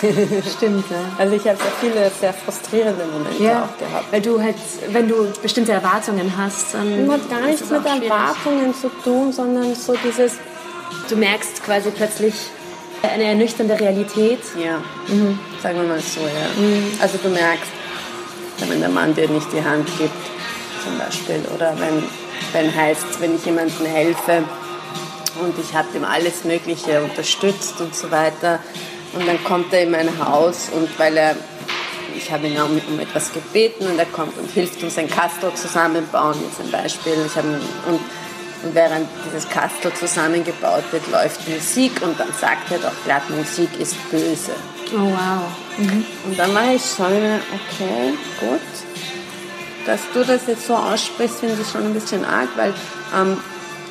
stimmt. 0.56 0.84
Ja. 0.90 0.96
Also 1.18 1.34
ich 1.36 1.46
habe 1.46 1.56
sehr 1.58 1.72
viele 1.80 2.10
sehr 2.20 2.32
frustrierende 2.32 3.04
Momente 3.06 3.42
Ja, 3.42 3.64
auch 3.64 3.78
gehabt. 3.78 4.10
weil 4.12 4.20
du 4.22 4.40
halt, 4.42 4.56
wenn 4.90 5.08
du 5.08 5.26
bestimmte 5.42 5.72
Erwartungen 5.72 6.32
hast, 6.36 6.74
dann 6.74 7.06
Das 7.06 7.16
hat 7.20 7.30
gar 7.30 7.40
nichts 7.42 7.70
mit 7.70 7.82
schwierig. 7.82 8.02
Erwartungen 8.10 8.74
zu 8.74 8.88
tun, 9.04 9.32
sondern 9.32 9.74
so 9.74 9.94
dieses, 10.04 10.34
Du 11.08 11.16
merkst 11.16 11.62
quasi 11.64 11.90
plötzlich 11.90 12.34
eine 13.02 13.24
ernüchternde 13.24 13.78
Realität. 13.78 14.40
ja, 14.58 14.80
sagen 15.62 15.80
wir 15.80 15.88
mal 15.88 16.00
so, 16.00 16.20
ja. 16.20 16.66
Also 17.00 17.18
du 17.22 17.28
merkst, 17.30 17.70
wenn 18.68 18.80
der 18.80 18.88
Mann 18.90 19.14
dir 19.14 19.28
nicht 19.28 19.52
die 19.52 19.62
Hand 19.64 19.86
gibt, 19.98 20.12
zum 20.84 20.98
Beispiel. 20.98 21.42
Oder 21.54 21.74
wenn, 21.78 22.02
wenn 22.52 22.74
heißt, 22.74 23.20
wenn 23.20 23.34
ich 23.36 23.44
jemandem 23.46 23.86
helfe 23.86 24.42
und 25.40 25.54
ich 25.58 25.74
habe 25.74 25.88
dem 25.94 26.04
alles 26.04 26.44
Mögliche 26.44 27.00
unterstützt 27.02 27.80
und 27.80 27.94
so 27.94 28.10
weiter. 28.10 28.58
Und 29.12 29.26
dann 29.26 29.42
kommt 29.44 29.72
er 29.72 29.82
in 29.82 29.90
mein 29.90 30.08
Haus 30.24 30.68
und 30.72 30.88
weil 30.98 31.16
er, 31.16 31.34
ich 32.16 32.30
habe 32.30 32.46
ihn 32.46 32.60
um, 32.60 32.80
um 32.88 33.00
etwas 33.00 33.32
gebeten 33.32 33.86
und 33.86 33.98
er 33.98 34.06
kommt 34.06 34.36
und 34.38 34.50
hilft 34.50 34.82
uns 34.82 34.98
ein 34.98 35.08
Kastel 35.08 35.52
zusammenbauen, 35.54 36.36
jetzt 36.42 36.60
ein 36.60 36.70
Beispiel. 36.70 37.14
Ich 37.26 37.36
habe 37.36 37.48
und 37.88 38.00
und 38.62 38.74
während 38.74 39.08
dieses 39.24 39.48
Kastel 39.48 39.92
zusammengebaut 39.94 40.84
wird, 40.90 41.10
läuft 41.10 41.48
Musik 41.48 41.92
und 42.02 42.18
dann 42.20 42.32
sagt 42.38 42.70
er 42.70 42.78
doch 42.78 42.92
glatt, 43.04 43.22
Musik 43.30 43.70
ist 43.78 43.96
böse. 44.10 44.52
Oh 44.92 44.98
wow. 44.98 45.42
Mhm. 45.78 46.04
Und 46.26 46.38
dann 46.38 46.54
war 46.54 46.74
ich 46.74 46.82
schon, 46.82 47.06
okay, 47.06 48.14
gut. 48.38 48.60
Dass 49.86 50.00
du 50.12 50.24
das 50.24 50.46
jetzt 50.46 50.66
so 50.66 50.74
aussprichst, 50.74 51.40
finde 51.40 51.56
ich 51.60 51.70
schon 51.70 51.84
ein 51.84 51.94
bisschen 51.94 52.24
arg, 52.24 52.48
weil 52.56 52.74
ähm, 53.18 53.38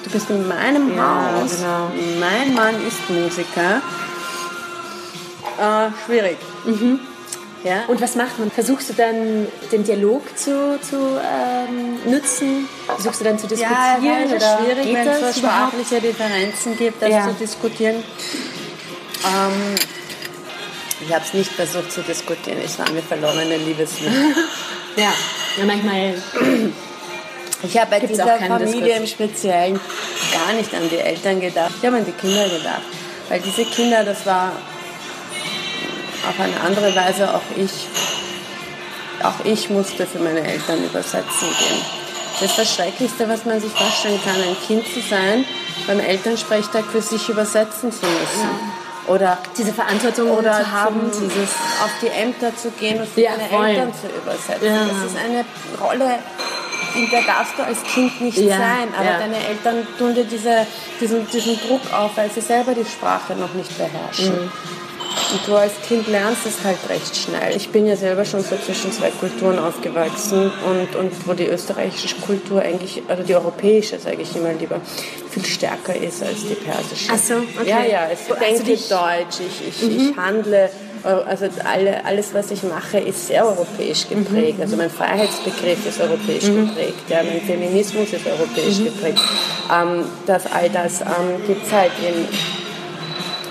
du 0.04 0.10
bist 0.12 0.30
in 0.30 0.48
meinem 0.48 0.96
Ja, 0.96 1.32
Haus, 1.34 1.58
genau. 1.58 1.92
mein 2.20 2.54
Mann 2.54 2.76
ist 2.88 3.10
Musiker. 3.10 3.82
Äh, 5.60 5.90
schwierig. 6.06 6.38
Ja? 7.64 7.84
Und 7.88 8.00
was 8.00 8.16
macht 8.16 8.40
man? 8.40 8.50
Versuchst 8.52 8.90
du 8.90 8.94
dann 8.94 9.48
den 9.72 9.84
Dialog 9.84 10.24
zu, 10.38 10.80
zu 10.82 10.96
ähm, 11.22 12.00
nutzen? 12.10 12.70
Versuchst 12.86 13.20
du 13.20 13.26
dann 13.26 13.38
zu 13.38 13.48
Ja, 13.48 13.98
diskutieren? 13.98 14.24
es 14.26 14.32
ist 14.32 14.36
oder 14.38 14.58
schwierig, 14.64 14.86
geht 14.86 14.96
wenn 14.96 15.06
das 15.06 15.22
es 15.22 15.36
so 15.36 15.40
sprachliche 15.42 16.02
Differenzen 16.02 16.78
gibt, 16.78 17.02
das 17.02 17.10
Ja. 17.10 17.28
zu 17.28 17.34
diskutieren. 17.34 17.96
Ähm, 19.26 19.76
ich 21.06 21.14
habe 21.14 21.24
es 21.26 21.34
nicht 21.34 21.52
versucht 21.52 21.92
zu 21.92 22.02
diskutieren, 22.02 22.60
es 22.64 22.80
war 22.80 22.90
mir 22.92 23.02
verlorene 23.02 23.58
Liebesmühe. 23.58 24.10
Ja. 24.96 25.14
ja, 25.58 25.66
manchmal. 25.66 26.16
Ich 27.62 27.78
habe 27.78 27.92
bei 27.92 28.00
Gibt's 28.00 28.16
dieser 28.16 28.38
Familie 28.38 28.96
im 28.96 29.06
Speziellen 29.06 29.80
gar 30.32 30.54
nicht 30.54 30.74
an 30.74 30.90
die 30.90 30.98
Eltern 30.98 31.42
gedacht. 31.42 31.72
Ich 31.78 31.86
habe 31.86 31.98
an 31.98 32.06
die 32.06 32.14
Kinder 32.14 32.48
gedacht. 32.48 32.82
Weil 33.28 33.42
diese 33.42 33.66
Kinder, 33.66 34.06
das 34.06 34.26
war 34.26 34.54
auf 36.30 36.40
eine 36.40 36.60
andere 36.62 36.96
Weise 36.96 37.34
auch 37.34 37.42
ich. 37.56 37.88
Auch 39.24 39.44
ich 39.46 39.70
musste 39.70 40.06
für 40.06 40.20
meine 40.20 40.42
Eltern 40.42 40.84
übersetzen 40.84 41.48
gehen. 41.60 41.82
Das 42.40 42.52
ist 42.52 42.58
das 42.58 42.74
Schrecklichste, 42.76 43.28
was 43.28 43.44
man 43.46 43.60
sich 43.60 43.72
vorstellen 43.74 44.20
kann, 44.24 44.36
ein 44.36 44.56
Kind 44.66 44.86
zu 44.86 45.02
sein, 45.02 45.44
beim 45.88 46.00
Elternsprechtag 46.00 46.86
für 46.86 47.02
sich 47.02 47.28
übersetzen 47.28 47.92
zu 47.92 48.06
müssen. 48.06 48.50
Oder 49.08 49.40
Diese 49.58 49.74
Verantwortung 49.74 50.30
oder 50.32 50.54
zu 50.60 50.72
haben, 50.72 51.12
zum, 51.12 51.28
dieses. 51.28 51.50
auf 51.84 51.90
die 52.02 52.08
Ämter 52.08 52.56
zu 52.56 52.70
gehen 52.72 53.02
und 53.02 53.10
für 53.10 53.22
Ja, 53.22 53.32
deine 53.36 53.50
voll. 53.50 53.66
Eltern 53.66 53.92
zu 53.94 54.08
übersetzen. 54.08 54.66
Ja. 54.68 54.86
Das 54.86 55.12
ist 55.12 55.18
eine 55.18 55.44
Rolle, 55.84 56.20
in 56.96 57.10
der 57.10 57.22
darfst 57.24 57.54
du 57.58 57.64
als 57.64 57.84
Kind 57.84 58.22
nicht 58.22 58.38
Ja, 58.38 58.58
sein. 58.58 58.88
Aber 58.96 59.06
ja. 59.10 59.20
deine 59.20 59.36
Eltern 59.48 59.86
tun 59.98 60.14
dir 60.14 60.26
diese, 60.26 60.66
diesen, 61.02 61.28
diesen 61.30 61.60
Druck 61.68 61.82
auf, 61.92 62.12
weil 62.16 62.30
sie 62.30 62.42
selber 62.42 62.74
die 62.74 62.86
Sprache 62.86 63.34
noch 63.34 63.54
nicht 63.54 63.76
beherrschen. 63.78 64.46
Mhm. 64.46 64.52
Und 65.32 65.48
du 65.48 65.56
als 65.56 65.74
Kind 65.88 66.08
lernst 66.08 66.46
es 66.46 66.64
halt 66.64 66.78
recht 66.90 67.16
schnell. 67.16 67.56
Ich 67.56 67.70
bin 67.70 67.86
ja 67.86 67.96
selber 67.96 68.26
schon 68.26 68.42
so 68.44 68.56
zwischen 68.66 68.92
zwei 68.92 69.10
Kulturen 69.12 69.60
aufgewachsen 69.60 70.52
und, 70.66 70.96
und 70.96 71.12
wo 71.28 71.34
die 71.34 71.46
österreichische 71.46 72.16
Kultur 72.18 72.62
eigentlich, 72.62 73.04
oder 73.08 73.24
die 73.24 73.36
europäische, 73.36 74.00
sage 74.00 74.22
ich 74.22 74.36
immer 74.36 74.54
lieber, 74.54 74.82
viel 75.30 75.46
stärker 75.46 75.96
ist 75.96 76.24
als 76.24 76.48
die 76.48 76.56
persische. 76.56 77.12
Ach 77.14 77.20
so, 77.20 77.36
okay. 77.60 77.70
Ja, 77.70 77.84
ja, 77.86 78.08
Hast 78.10 78.30
du 78.30 78.34
denke 78.36 78.64
dich- 78.64 78.88
Deutsch, 78.90 79.40
ich, 79.48 79.68
ich, 79.84 79.98
ich 80.10 80.18
handle, 80.18 80.70
also 81.04 81.46
alle, 81.64 82.04
alles, 82.06 82.34
was 82.34 82.50
ich 82.52 82.64
mache, 82.64 82.98
ist 83.00 83.28
sehr 83.28 83.46
europäisch 83.46 84.08
geprägt. 84.10 84.60
Also 84.60 84.76
mein 84.78 84.90
Freiheitsbegriff 84.90 85.86
ist 85.88 86.02
europäisch 86.02 86.46
geprägt, 86.46 87.04
ja, 87.08 87.22
mein 87.24 87.42
Feminismus 87.42 88.12
ist 88.14 88.26
europäisch 88.26 88.84
geprägt. 88.84 89.20
Ähm, 89.72 90.06
das, 90.26 90.44
all 90.52 90.70
das 90.70 91.02
ähm, 91.02 91.46
gibt 91.46 91.66
es 91.68 91.72
halt 91.72 91.92
in, 92.02 92.26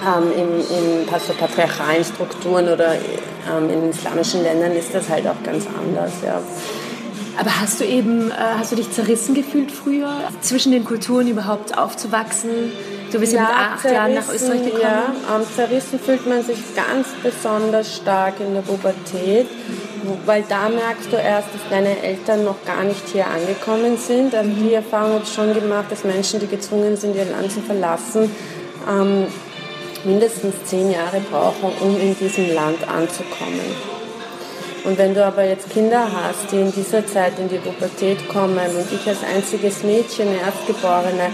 ähm, 0.07 0.33
in, 0.33 0.61
in 0.61 1.07
so 1.07 1.33
patriarchalen 1.33 2.05
Strukturen 2.05 2.69
oder 2.69 2.95
ähm, 2.95 3.71
in 3.71 3.91
islamischen 3.91 4.43
Ländern 4.43 4.73
ist 4.73 4.95
das 4.95 5.09
halt 5.09 5.27
auch 5.27 5.43
ganz 5.43 5.67
anders. 5.67 6.13
Ja. 6.25 6.41
Aber 7.39 7.61
hast 7.61 7.81
du 7.81 7.85
eben, 7.85 8.31
äh, 8.31 8.35
hast 8.59 8.73
du 8.73 8.77
dich 8.77 8.91
zerrissen 8.91 9.35
gefühlt 9.35 9.71
früher, 9.71 10.13
zwischen 10.41 10.73
den 10.73 10.85
Kulturen 10.85 11.29
überhaupt 11.29 11.79
aufzuwachsen? 11.79 12.73
Du 13.13 13.21
bist 13.21 13.33
ja, 13.33 13.43
mit 13.43 13.51
acht 13.51 13.85
Jahren 13.85 14.15
nach 14.15 14.29
Österreich 14.29 14.65
gekommen. 14.65 14.83
Ja, 14.83 15.37
ähm, 15.37 15.43
zerrissen 15.55 16.01
fühlt 16.01 16.27
man 16.27 16.43
sich 16.43 16.59
ganz 16.75 17.09
besonders 17.23 17.97
stark 17.97 18.41
in 18.41 18.55
der 18.55 18.63
Pubertät, 18.63 19.47
weil 20.27 20.45
da 20.49 20.69
merkst 20.69 21.13
du 21.13 21.17
erst, 21.17 21.49
dass 21.55 21.63
deine 21.71 22.03
Eltern 22.03 22.45
noch 22.45 22.63
gar 22.67 22.83
nicht 22.85 23.09
hier 23.13 23.27
angekommen 23.27 23.97
sind. 23.97 24.35
Also 24.35 24.51
die 24.51 24.75
Erfahrung 24.75 25.15
habe 25.15 25.25
ich 25.25 25.33
schon 25.33 25.55
gemacht, 25.55 25.87
dass 25.91 26.05
Menschen, 26.05 26.41
die 26.41 26.49
gezwungen 26.49 26.97
sind, 26.97 27.17
ihr 27.17 27.25
Land 27.25 27.53
zu 27.53 27.61
verlassen, 27.61 28.31
ähm, 28.91 29.27
mindestens 30.09 30.55
zehn 30.65 30.91
Jahre 30.91 31.21
brauchen, 31.31 31.71
um 31.81 32.01
in 32.01 32.17
diesem 32.19 32.55
Land 32.55 32.79
anzukommen. 32.89 33.99
Und 34.85 34.97
wenn 34.97 35.15
du 35.15 35.25
aber 35.25 35.45
jetzt 35.45 35.71
Kinder 35.71 36.09
hast, 36.11 36.51
die 36.51 36.61
in 36.61 36.73
dieser 36.73 37.07
Zeit 37.07 37.39
in 37.39 37.49
die 37.49 37.59
Pubertät 37.59 38.27
kommen 38.29 38.59
und 38.59 38.91
ich 38.91 39.07
als 39.07 39.19
einziges 39.23 39.83
Mädchen, 39.83 40.29
Erstgeborene, 40.35 41.31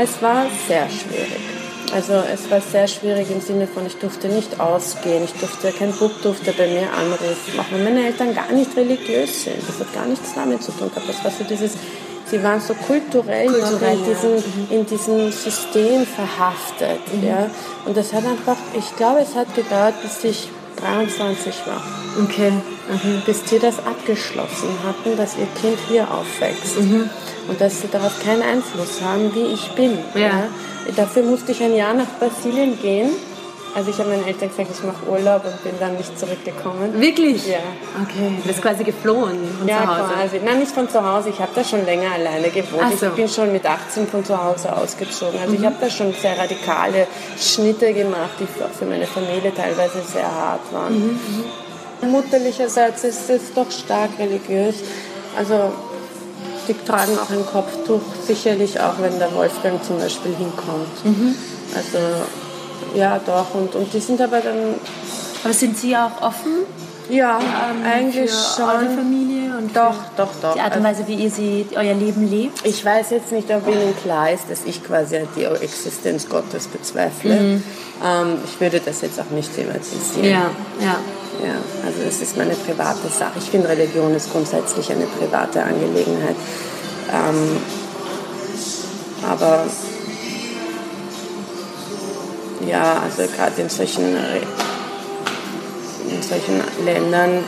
es 0.00 0.22
war 0.22 0.46
sehr 0.68 0.86
schwierig. 0.88 1.40
Also 1.92 2.14
es 2.32 2.50
war 2.50 2.60
sehr 2.60 2.86
schwierig 2.86 3.30
im 3.30 3.40
Sinne 3.40 3.66
von, 3.66 3.86
ich 3.86 3.96
durfte 3.96 4.28
nicht 4.28 4.60
ausgehen, 4.60 5.24
ich 5.24 5.32
durfte, 5.32 5.72
kein 5.72 5.92
Bub 5.92 6.10
durfte 6.22 6.52
bei 6.52 6.66
mir 6.66 6.92
Anruf 6.92 7.56
machen, 7.56 7.68
weil 7.72 7.84
meine 7.84 8.06
Eltern 8.06 8.34
gar 8.34 8.52
nicht 8.52 8.76
religiös 8.76 9.44
sind. 9.44 9.56
Das 9.66 9.80
hat 9.80 9.92
gar 9.94 10.06
nichts 10.06 10.34
damit 10.34 10.62
zu 10.62 10.72
tun 10.72 10.90
gehabt. 10.90 11.08
Das 11.08 11.24
war 11.24 11.30
so 11.30 11.44
dieses, 11.44 11.72
sie 12.30 12.42
waren 12.42 12.60
so 12.60 12.74
kulturell, 12.74 13.46
Kulturell, 13.46 13.98
in, 13.98 14.00
ja. 14.00 14.06
diesem, 14.06 14.70
in 14.70 14.86
diesem 14.86 15.32
System 15.32 16.06
verhaftet. 16.06 17.00
Ja. 17.22 17.50
Und 17.84 17.96
das 17.96 18.12
hat 18.12 18.24
einfach, 18.24 18.56
ich 18.76 18.96
glaube, 18.96 19.20
es 19.20 19.34
hat 19.34 19.54
gedauert, 19.54 19.94
bis 20.02 20.24
ich 20.24 20.48
23 20.80 21.54
war 21.66 21.82
Okay. 22.22 22.52
bis 23.26 23.42
die 23.44 23.58
das 23.58 23.78
abgeschlossen 23.78 24.68
hatten, 24.86 25.16
dass 25.16 25.36
ihr 25.36 25.46
Kind 25.60 25.78
hier 25.88 26.06
aufwächst 26.10 26.76
und 26.76 27.60
dass 27.60 27.82
sie 27.82 27.88
darauf 27.88 28.22
keinen 28.24 28.42
Einfluss 28.42 29.02
haben, 29.02 29.34
wie 29.34 29.52
ich 29.52 29.70
bin. 29.72 29.98
Ja. 30.14 30.48
Dafür 30.94 31.24
musste 31.24 31.52
ich 31.52 31.62
ein 31.62 31.74
Jahr 31.74 31.94
nach 31.94 32.08
Brasilien 32.18 32.80
gehen. 32.80 33.10
Also 33.76 33.90
ich 33.90 33.98
habe 33.98 34.08
meinen 34.08 34.26
Eltern 34.26 34.48
gesagt, 34.48 34.70
ich 34.72 34.82
mache 34.84 35.06
Urlaub 35.06 35.44
und 35.44 35.62
bin 35.62 35.74
dann 35.78 35.98
nicht 35.98 36.18
zurückgekommen. 36.18 36.98
Wirklich? 36.98 37.46
Ja. 37.46 37.58
Okay. 38.02 38.32
Du 38.42 38.48
bist 38.48 38.62
quasi 38.62 38.84
geflohen 38.84 39.36
von 39.58 39.68
Ja, 39.68 39.82
zu 39.82 39.86
Hause. 39.88 40.14
quasi. 40.14 40.40
Nein, 40.42 40.60
nicht 40.60 40.72
von 40.72 40.88
zu 40.88 41.06
Hause. 41.06 41.28
Ich 41.28 41.38
habe 41.38 41.50
da 41.54 41.62
schon 41.62 41.84
länger 41.84 42.10
alleine 42.12 42.48
gewohnt. 42.48 42.98
So. 42.98 43.08
Ich 43.08 43.12
bin 43.12 43.28
schon 43.28 43.52
mit 43.52 43.66
18 43.66 44.06
von 44.08 44.24
zu 44.24 44.42
Hause 44.42 44.74
ausgezogen. 44.74 45.38
Also 45.38 45.52
ich 45.52 45.62
habe 45.62 45.76
da 45.78 45.90
schon 45.90 46.14
sehr 46.14 46.38
radikale 46.38 47.06
Schnitte 47.38 47.92
gemacht, 47.92 48.30
die 48.40 48.46
auch 48.64 48.70
für 48.70 48.86
meine 48.86 49.06
Familie 49.06 49.52
teilweise 49.54 50.00
sehr 50.10 50.24
hart 50.24 50.72
waren. 50.72 51.20
Mutterlicherseits 52.00 53.04
ist 53.04 53.28
es 53.28 53.52
doch 53.54 53.70
stark 53.70 54.18
religiös. 54.18 54.76
Also 55.36 55.70
die 56.66 56.74
tragen 56.82 57.18
auch 57.18 57.28
ein 57.28 57.44
Kopftuch, 57.44 58.00
sicherlich 58.26 58.80
auch, 58.80 58.94
wenn 59.00 59.18
der 59.18 59.34
Wolfgang 59.34 59.84
zum 59.84 59.98
Beispiel 59.98 60.34
hinkommt. 60.34 60.96
Also 61.74 61.98
ja, 62.96 63.20
doch. 63.24 63.54
Und, 63.54 63.74
und 63.74 63.92
die 63.92 64.00
sind 64.00 64.20
aber 64.20 64.40
dann, 64.40 64.74
Aber 65.44 65.52
sind 65.52 65.76
Sie 65.78 65.96
auch 65.96 66.20
offen 66.22 66.64
ja, 67.08 67.38
ähm, 67.38 67.86
eigentlich 67.88 68.30
für 68.32 68.56
schon. 68.62 68.68
eure 68.68 68.86
Familie 68.96 69.56
und 69.56 69.76
Doch, 69.76 69.94
doch, 70.16 70.28
doch. 70.42 70.54
die 70.54 70.60
Art 70.60 70.76
und 70.76 70.84
Also- 70.84 71.00
Weise, 71.02 71.08
wie 71.08 71.14
ihr 71.22 71.30
sie, 71.30 71.66
euer 71.76 71.94
Leben 71.94 72.28
lebt? 72.28 72.66
Ich 72.66 72.84
weiß 72.84 73.10
jetzt 73.10 73.30
nicht, 73.30 73.48
ob 73.54 73.64
Ihnen 73.68 73.94
klar 74.02 74.32
ist, 74.32 74.50
dass 74.50 74.64
ich 74.64 74.82
quasi 74.82 75.20
die 75.36 75.44
Existenz 75.44 76.28
Gottes 76.28 76.66
bezweifle. 76.66 77.60
Ähm, 78.04 78.38
ich 78.44 78.60
würde 78.60 78.80
das 78.80 79.02
jetzt 79.02 79.20
auch 79.20 79.30
nicht 79.30 79.54
thematisieren. 79.54 80.24
ja. 80.80 80.96
Ja, 81.44 81.52
also 81.84 81.98
das 82.02 82.22
ist 82.22 82.38
meine 82.38 82.54
private 82.54 83.08
Sache. 83.08 83.32
Ich 83.36 83.44
finde, 83.50 83.68
Religion 83.68 84.14
ist 84.14 84.32
grundsätzlich 84.32 84.90
eine 84.90 85.04
private 85.04 85.62
Angelegenheit. 85.62 86.34
Ähm, 87.12 87.58
aber 89.30 89.64
ja, 92.66 93.02
also 93.02 93.22
gerade 93.36 93.60
in 93.60 93.68
solchen, 93.68 94.16
in 96.10 96.22
solchen 96.22 96.62
Ländern 96.84 97.44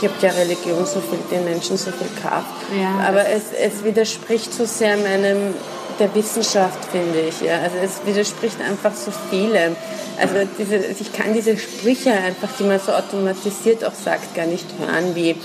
gibt 0.00 0.22
ja 0.22 0.30
Religion 0.30 0.86
so 0.86 1.00
viel, 1.00 1.18
den 1.30 1.44
Menschen 1.44 1.76
so 1.76 1.90
viel 1.90 2.08
Kraft. 2.22 2.46
Ja, 2.80 3.08
aber 3.08 3.28
es, 3.28 3.52
es 3.52 3.84
widerspricht 3.84 4.52
so 4.54 4.64
sehr 4.64 4.96
meinem 4.96 5.54
der 5.98 6.14
Wissenschaft, 6.14 6.86
finde 6.90 7.20
ich. 7.20 7.42
Ja. 7.42 7.60
Also 7.60 7.76
es 7.82 8.06
widerspricht 8.06 8.56
einfach 8.60 8.94
so 8.94 9.12
vielem. 9.28 9.76
Also 10.18 10.34
diese, 10.58 10.76
ich 10.76 11.12
kann 11.12 11.34
diese 11.34 11.56
Sprüche 11.56 12.10
einfach, 12.12 12.48
die 12.58 12.64
man 12.64 12.80
so 12.80 12.92
automatisiert 12.92 13.84
auch 13.84 13.94
sagt, 13.94 14.34
gar 14.34 14.46
nicht 14.46 14.66
hören, 14.78 15.14
wie 15.14 15.36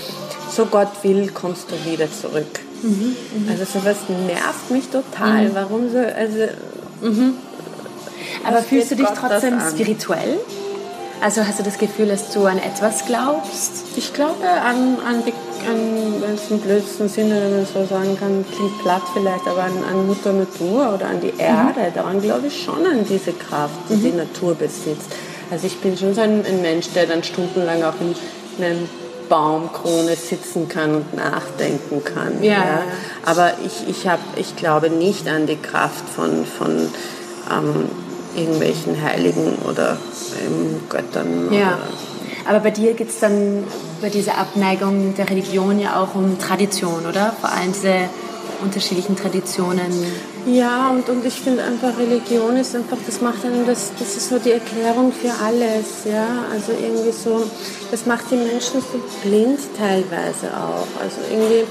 so 0.50 0.66
Gott 0.66 0.88
will, 1.02 1.30
kommst 1.32 1.70
du 1.70 1.90
wieder 1.90 2.08
zurück. 2.10 2.60
Also 3.50 3.64
sowas 3.64 3.96
nervt 4.26 4.70
mich 4.70 4.88
total. 4.88 5.54
Warum 5.54 5.90
so? 5.90 5.98
Also 5.98 6.48
Aber 8.46 8.58
Was 8.58 8.66
fühlst 8.66 8.90
du 8.90 8.96
dich 8.96 9.06
Gott 9.06 9.16
das 9.16 9.42
trotzdem 9.42 9.60
spirituell? 9.60 10.38
Also 11.20 11.46
hast 11.46 11.58
du 11.58 11.62
das 11.62 11.78
Gefühl, 11.78 12.08
dass 12.08 12.30
du 12.30 12.44
an 12.44 12.58
etwas 12.58 13.06
glaubst? 13.06 13.84
Ich 13.96 14.12
glaube 14.12 14.46
an, 14.46 14.98
an, 15.06 15.22
an 15.66 16.20
wenn 16.20 16.34
es 16.34 16.50
im 16.50 16.60
blödsten 16.60 17.08
Sinne, 17.08 17.40
wenn 17.40 17.56
man 17.56 17.66
so 17.66 17.86
sagen 17.86 18.16
kann, 18.18 18.44
klingt 18.54 18.78
platt 18.82 19.02
vielleicht, 19.14 19.46
aber 19.46 19.62
an, 19.62 19.72
an 19.90 20.06
Mutter 20.06 20.32
Natur 20.32 20.94
oder 20.94 21.06
an 21.06 21.20
die 21.20 21.32
Erde. 21.38 21.80
Mhm. 21.80 21.94
Daran 21.94 22.20
glaube 22.20 22.48
ich 22.48 22.62
schon 22.62 22.84
an 22.86 23.06
diese 23.08 23.32
Kraft, 23.32 23.74
die 23.88 23.94
mhm. 23.94 24.02
die 24.02 24.12
Natur 24.12 24.54
besitzt. 24.54 25.10
Also 25.50 25.66
ich 25.66 25.78
bin 25.78 25.96
schon 25.96 26.14
so 26.14 26.20
ein, 26.20 26.44
ein 26.44 26.60
Mensch, 26.60 26.88
der 26.94 27.06
dann 27.06 27.22
stundenlang 27.22 27.82
auch 27.82 27.94
in 28.00 28.64
einem 28.64 28.88
Baumkrone 29.28 30.16
sitzen 30.16 30.68
kann 30.68 30.96
und 30.96 31.14
nachdenken 31.14 32.04
kann. 32.04 32.42
Ja. 32.42 32.52
ja. 32.52 32.82
Aber 33.24 33.54
ich, 33.64 33.88
ich, 33.88 34.06
hab, 34.06 34.20
ich 34.36 34.56
glaube 34.56 34.90
nicht 34.90 35.28
an 35.28 35.46
die 35.46 35.56
Kraft 35.56 36.08
von, 36.08 36.44
von 36.44 36.88
ähm, 37.50 37.88
irgendwelchen 38.36 39.00
Heiligen 39.02 39.56
oder 39.68 39.96
ähm, 40.40 40.80
Göttern. 40.88 41.52
Ja. 41.52 41.78
Aber 42.48 42.60
bei 42.60 42.70
dir 42.70 42.94
geht 42.94 43.08
es 43.08 43.18
dann 43.18 43.64
bei 44.00 44.08
dieser 44.08 44.38
Abneigung 44.38 45.14
der 45.16 45.28
Religion 45.28 45.80
ja 45.80 46.00
auch 46.00 46.14
um 46.14 46.38
Tradition, 46.38 47.06
oder? 47.06 47.34
Vor 47.40 47.50
allem 47.50 47.72
diese 47.72 48.08
unterschiedlichen 48.62 49.16
Traditionen. 49.16 49.90
Ja, 50.46 50.90
und, 50.90 51.08
und 51.08 51.26
ich 51.26 51.40
finde 51.40 51.64
einfach, 51.64 51.98
Religion 51.98 52.56
ist 52.56 52.76
einfach, 52.76 52.98
das 53.04 53.20
macht 53.20 53.44
einem, 53.44 53.66
das, 53.66 53.90
das 53.98 54.16
ist 54.16 54.28
so 54.28 54.38
die 54.38 54.52
Erklärung 54.52 55.12
für 55.12 55.32
alles, 55.44 56.04
ja. 56.04 56.44
Also 56.52 56.70
irgendwie 56.70 57.10
so, 57.10 57.42
das 57.90 58.06
macht 58.06 58.30
die 58.30 58.36
Menschen 58.36 58.80
so 58.80 59.00
blind 59.24 59.58
teilweise 59.76 60.46
auch. 60.56 60.86
Also 61.02 61.16
irgendwie, 61.28 61.64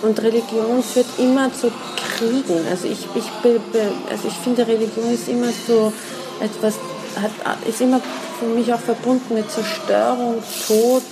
und 0.00 0.18
Religion 0.22 0.82
führt 0.82 1.06
immer 1.18 1.52
zu 1.52 1.70
Kriegen. 2.16 2.66
Also 2.70 2.86
ich, 2.86 3.06
ich, 3.14 3.30
also 4.10 4.28
ich 4.28 4.34
finde, 4.42 4.66
Religion 4.66 5.12
ist 5.12 5.28
immer 5.28 5.48
so 5.66 5.92
etwas, 6.40 6.76
hat, 7.20 7.58
ist 7.68 7.82
immer 7.82 8.00
für 8.40 8.46
mich 8.46 8.72
auch 8.72 8.80
verbunden 8.80 9.34
mit 9.34 9.50
Zerstörung, 9.50 10.42
Tod, 10.66 11.02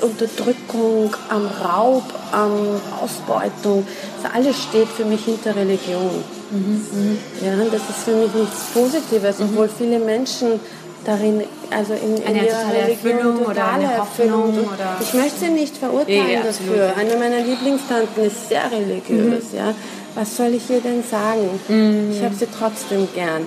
Unterdrückung, 0.00 1.14
am 1.28 1.46
Raub, 1.46 2.02
am 2.32 2.80
Ausbeutung. 3.02 3.86
Das 4.22 4.32
alles 4.32 4.56
steht 4.62 4.88
für 4.88 5.04
mich 5.04 5.24
hinter 5.24 5.54
Religion. 5.54 6.24
Mhm. 6.50 7.18
Ja, 7.42 7.52
das 7.64 7.82
ist 7.82 8.04
für 8.04 8.12
mich 8.12 8.32
nichts 8.34 8.64
Positives, 8.74 9.38
mhm. 9.38 9.44
obwohl 9.46 9.68
viele 9.68 9.98
Menschen 9.98 10.60
darin, 11.04 11.42
also 11.70 11.94
in, 11.94 12.16
in 12.16 12.26
eine 12.26 12.46
ihrer 12.46 12.72
Religion 12.72 13.18
Erfüllung 13.18 13.46
oder 13.46 13.68
eine 13.68 13.92
Erfüllung. 13.92 14.58
Oder 14.58 14.96
ich 15.00 15.14
möchte 15.14 15.38
sie 15.40 15.50
nicht 15.50 15.76
verurteilen 15.76 16.30
ja, 16.30 16.42
dafür. 16.42 16.92
Eine 16.96 17.16
meiner 17.16 17.40
Lieblingstanten 17.40 18.24
ist 18.24 18.48
sehr 18.48 18.70
religiös. 18.70 19.52
Mhm. 19.52 19.58
Ja 19.58 19.74
was 20.18 20.36
soll 20.36 20.54
ich 20.54 20.68
ihr 20.68 20.80
denn 20.80 21.04
sagen? 21.04 21.60
Mm. 21.68 22.10
Ich 22.10 22.24
habe 22.24 22.34
sie 22.34 22.48
trotzdem 22.58 23.06
gern. 23.14 23.46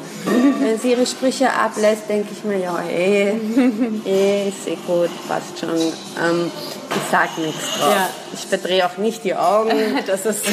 Wenn 0.61 0.79
sie 0.79 0.91
ihre 0.91 1.05
Sprüche 1.05 1.51
ablässt, 1.51 2.07
denke 2.07 2.29
ich 2.31 2.45
mir, 2.45 2.59
ja, 2.59 2.81
eh, 2.89 3.33
eh, 4.05 4.47
ist 4.47 4.67
eh 4.67 4.77
gut, 4.87 5.09
passt 5.27 5.59
schon. 5.59 5.69
Ähm, 5.69 6.49
ich 6.89 7.11
sage 7.11 7.41
nichts 7.41 7.77
drauf. 7.77 7.91
Ja. 7.91 8.09
Ich 8.33 8.45
verdrehe 8.45 8.85
auch 8.85 8.97
nicht 8.97 9.23
die 9.25 9.35
Augen. 9.35 9.71
Das 10.07 10.25
ist, 10.25 10.45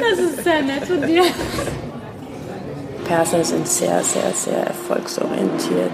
das 0.00 0.18
ist 0.18 0.44
sehr 0.44 0.62
nett 0.62 0.84
von 0.86 1.02
dir. 1.06 1.24
Perser 3.06 3.44
sind 3.44 3.66
sehr, 3.66 4.02
sehr, 4.04 4.32
sehr 4.34 4.66
erfolgsorientiert. 4.66 5.90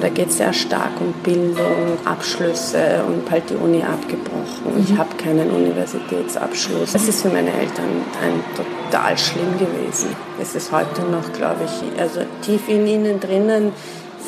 Da 0.00 0.08
geht 0.08 0.28
es 0.28 0.38
sehr 0.38 0.52
stark 0.52 1.00
um 1.00 1.12
Bildung, 1.22 1.98
Abschlüsse 2.04 3.02
und 3.06 3.28
bald 3.28 3.48
die 3.48 3.54
Uni 3.54 3.82
abgebrochen. 3.82 4.74
Mhm. 4.76 4.84
Ich 4.84 4.98
habe 4.98 5.16
keinen 5.16 5.50
Universitätsabschluss. 5.50 6.92
Das 6.92 7.08
ist 7.08 7.22
für 7.22 7.28
meine 7.28 7.52
Eltern 7.52 8.02
ein 8.22 8.44
total 8.56 9.16
schlimm 9.16 9.58
gewesen. 9.58 10.14
Es 10.40 10.54
ist 10.54 10.72
heute 10.72 11.02
noch, 11.02 11.32
glaube 11.32 11.64
ich, 11.64 12.00
also 12.00 12.20
tief 12.42 12.68
in 12.68 12.86
ihnen 12.86 13.20
drinnen 13.20 13.72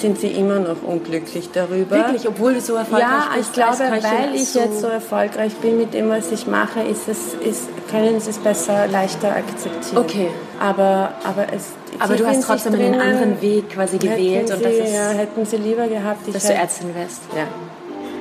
sind 0.01 0.19
sie 0.19 0.29
immer 0.29 0.59
noch 0.59 0.83
unglücklich 0.83 1.51
darüber. 1.53 1.97
Wirklich, 1.97 2.29
obwohl 2.29 2.55
du 2.55 2.61
so 2.61 2.75
erfolgreich 2.75 3.09
ja, 3.09 3.37
bist? 3.37 3.57
Ja, 3.57 3.71
ich 3.71 3.79
glaube, 3.79 4.03
weil 4.03 4.35
ich 4.35 4.49
so 4.49 4.61
jetzt 4.61 4.81
so 4.81 4.87
erfolgreich 4.87 5.55
bin 5.57 5.79
mit 5.79 5.95
dem, 5.95 6.09
was 6.11 6.31
ich 6.33 6.47
mache, 6.47 6.81
ist 6.81 7.09
es, 7.09 7.35
ist, 7.35 7.69
können 7.91 8.21
sie 8.21 8.31
es 8.31 8.39
besser, 8.39 8.87
leichter 8.89 9.35
akzeptieren. 9.35 9.99
Okay. 9.99 10.29
Aber, 10.61 11.15
aber 11.25 11.47
es 11.53 11.73
aber 11.99 12.17
du 12.17 12.27
hast 12.27 12.43
trotzdem 12.43 12.75
einen 12.75 13.01
anderen 13.01 13.41
Weg 13.41 13.71
quasi 13.71 13.99
gewählt. 13.99 14.49
Sie, 14.49 14.55
und 14.55 14.65
das 14.65 14.73
ist, 14.73 14.95
ja, 14.95 15.09
hätten 15.11 15.47
sie 15.47 15.57
lieber 15.57 15.87
gehabt, 15.89 16.35
dass 16.35 16.47
du 16.47 16.53
Ärztin 16.53 16.95
wärst. 16.95 17.23
Ja. 17.35 17.47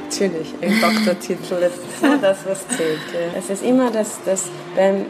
Natürlich, 0.06 0.54
ein 0.62 0.80
Doktortitel 0.80 1.56
ist 1.56 2.22
das, 2.22 2.38
was 2.46 2.68
zählt. 2.70 3.00
Ja. 3.12 3.38
Es 3.38 3.50
ist 3.50 3.64
immer 3.64 3.92
das, 3.92 4.20
das 4.26 4.44
beim, 4.76 5.08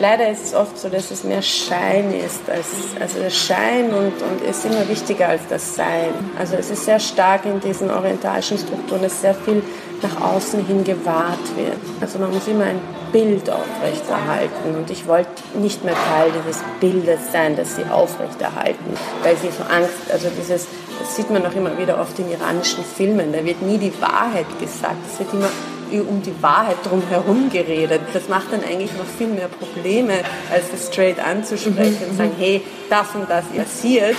leider 0.00 0.30
ist 0.30 0.44
es 0.44 0.54
oft 0.54 0.78
so, 0.78 0.88
dass 0.88 1.10
es 1.10 1.22
mehr 1.24 1.42
Schein 1.42 2.12
ist. 2.12 2.48
Als, 2.48 2.66
also 3.00 3.20
der 3.20 3.30
Schein 3.30 3.92
und, 3.92 4.12
und 4.22 4.42
ist 4.48 4.64
immer 4.64 4.88
wichtiger 4.88 5.28
als 5.28 5.42
das 5.48 5.76
Sein. 5.76 6.12
Also 6.38 6.56
es 6.56 6.70
ist 6.70 6.84
sehr 6.84 6.98
stark 6.98 7.44
in 7.44 7.60
diesen 7.60 7.90
orientalischen 7.90 8.58
Strukturen, 8.58 9.02
dass 9.02 9.20
sehr 9.20 9.34
viel 9.34 9.62
nach 10.02 10.20
außen 10.32 10.66
hin 10.66 10.82
gewahrt 10.82 11.56
wird. 11.56 11.76
Also 12.00 12.18
man 12.18 12.32
muss 12.32 12.48
immer 12.48 12.64
ein 12.64 12.80
Bild 13.12 13.50
aufrechterhalten. 13.50 14.74
Und 14.76 14.90
ich 14.90 15.06
wollte 15.06 15.30
nicht 15.54 15.84
mehr 15.84 15.94
Teil 15.94 16.30
dieses 16.32 16.62
Bildes 16.80 17.32
sein, 17.32 17.56
das 17.56 17.76
sie 17.76 17.84
aufrechterhalten, 17.84 18.94
weil 19.22 19.36
sie 19.36 19.48
so 19.48 19.62
Angst, 19.64 20.10
also 20.10 20.28
dieses, 20.38 20.66
das 20.98 21.16
sieht 21.16 21.30
man 21.30 21.44
auch 21.44 21.54
immer 21.54 21.76
wieder 21.76 22.00
oft 22.00 22.18
in 22.18 22.30
iranischen 22.30 22.84
Filmen, 22.84 23.32
da 23.32 23.44
wird 23.44 23.62
nie 23.62 23.78
die 23.78 23.92
Wahrheit 24.00 24.46
gesagt, 24.58 24.96
es 25.12 25.18
wird 25.18 25.32
immer 25.34 25.50
um 25.98 26.22
die 26.22 26.40
Wahrheit 26.42 26.76
drum 26.84 27.02
herum 27.08 27.50
geredet. 27.50 28.00
Das 28.12 28.28
macht 28.28 28.52
dann 28.52 28.62
eigentlich 28.62 28.92
noch 28.92 29.06
viel 29.18 29.26
mehr 29.26 29.48
Probleme, 29.48 30.14
als 30.52 30.70
das 30.70 30.86
straight 30.86 31.18
anzusprechen 31.18 32.10
und 32.10 32.16
sagen, 32.16 32.32
hey, 32.38 32.62
das 32.88 33.08
und 33.14 33.28
das 33.28 33.44
passiert 33.46 34.16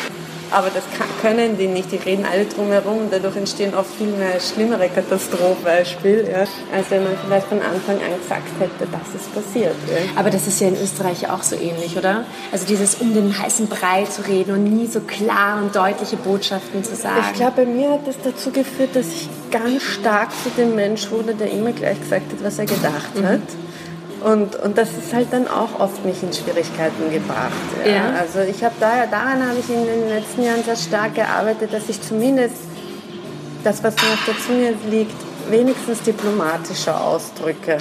aber 0.52 0.70
das 0.70 0.84
kann, 0.98 1.08
können 1.22 1.58
die 1.58 1.68
nicht. 1.68 1.92
Die 1.92 1.98
reden 1.98 2.26
alle 2.32 2.46
drumherum 2.46 3.00
und 3.00 3.14
dadurch 3.14 3.36
entstehen 3.38 3.74
oft 3.74 3.94
viel 3.96 4.08
mehr 4.08 4.40
schlimmere 4.40 4.90
Katastrophenbeispiele, 4.90 6.30
ja, 6.30 6.40
als 6.76 6.90
wenn 6.90 7.04
man 7.04 7.14
vielleicht 7.26 7.48
von 7.48 7.62
Anfang 7.62 7.96
an 7.96 8.20
gesagt 8.20 8.48
hätte, 8.60 8.92
dass 8.92 9.16
es 9.16 9.28
passiert. 9.30 9.76
Ja. 9.88 10.20
Aber 10.20 10.30
das 10.30 10.48
ist 10.48 10.60
ja 10.60 10.68
in 10.68 10.76
Österreich 10.76 11.30
auch 11.30 11.44
so 11.44 11.56
ähnlich, 11.56 11.98
oder? 11.98 12.26
Also 12.52 12.66
dieses 12.66 12.96
um 12.96 13.14
den 13.14 13.38
heißen 13.38 13.68
Brei 13.68 14.04
zu 14.06 14.28
reden 14.28 14.54
und 14.54 14.64
nie 14.64 14.88
so 14.88 15.02
klar 15.02 15.62
und 15.62 15.76
deutliche 15.76 16.18
Botschaften 16.18 16.84
zu 16.84 16.96
sagen. 16.96 17.24
Ich 17.32 17.38
glaube, 17.38 17.64
bei 17.64 17.66
mir 17.66 17.92
hat 17.92 18.08
das 18.08 18.16
dazu 18.24 18.52
geführt, 18.52 18.96
dass 18.96 19.08
ich 19.08 19.30
ganz 19.52 19.84
stark 19.84 20.30
zu 20.44 20.50
dem 20.58 20.76
Mensch 20.76 21.10
wurde, 21.12 21.34
der 21.36 21.52
immer 21.52 21.72
gleich 21.72 22.00
gesagt 22.00 22.32
hat, 22.32 22.44
was 22.44 22.60
er 22.60 22.66
gedacht 22.66 23.16
mhm. 23.16 23.26
hat. 23.26 23.42
Und, 24.24 24.56
und 24.58 24.78
das 24.78 24.90
ist 24.90 25.14
halt 25.14 25.28
dann 25.32 25.48
auch 25.48 25.80
oft 25.80 26.06
mich 26.06 26.22
in 26.22 26.32
Schwierigkeiten 26.32 27.12
gebracht. 27.12 27.52
Ja. 27.84 27.92
ja. 27.92 28.14
Also 28.20 28.40
ich 28.40 28.64
habe 28.64 28.76
daher, 28.80 29.08
daran 29.08 29.48
habe 29.48 29.60
ich 29.60 29.70
in 29.70 29.86
den 29.86 30.10
letzten 30.10 30.44
Jahren 30.44 30.64
sehr 30.64 30.76
stark 30.76 31.16
gearbeitet, 31.16 31.74
dass 31.74 31.90
ich 31.90 32.02
zumindest 32.02 32.56
das, 33.64 33.84
was 33.84 33.96
mir 33.96 34.14
auf 34.14 34.26
der 34.26 34.38
Zunge 34.38 34.74
liegt, 34.90 35.16
wenigstens 35.50 36.02
diplomatischer 36.04 37.04
ausdrücke 37.04 37.80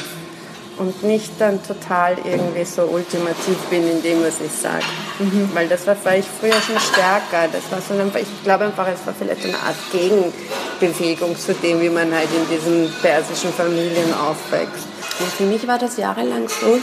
und 0.79 1.03
nicht 1.03 1.33
dann 1.39 1.63
total 1.63 2.17
irgendwie 2.25 2.65
so 2.65 2.83
ultimativ 2.83 3.59
bin 3.69 3.89
in 3.89 4.03
dem, 4.03 4.23
was 4.25 4.41
ich 4.41 4.51
sage. 4.51 4.85
Mhm. 5.19 5.51
Weil 5.53 5.69
das 5.69 5.87
war, 5.87 5.95
war 6.05 6.17
ich 6.17 6.25
früher 6.25 6.55
schon 6.55 6.81
stärker. 6.81 7.49
Das 7.53 7.71
war 7.71 7.81
so 7.83 8.01
einfach, 8.01 8.19
ich 8.19 8.43
glaube 8.43 8.65
einfach, 8.65 8.89
es 8.89 9.07
war 9.07 9.13
vielleicht 9.13 9.45
eine 9.45 9.59
Art 9.59 9.77
Gegenbewegung 9.93 11.37
zu 11.37 11.53
dem, 11.53 11.83
wie 11.83 11.91
man 11.91 12.13
halt 12.15 12.29
in 12.35 12.49
diesen 12.49 12.91
persischen 13.03 13.53
Familien 13.53 14.15
aufwächst. 14.15 14.89
Und 15.21 15.31
für 15.31 15.45
mich 15.45 15.67
war 15.67 15.79
das 15.79 15.97
jahrelang 15.97 16.49
so, 16.49 16.79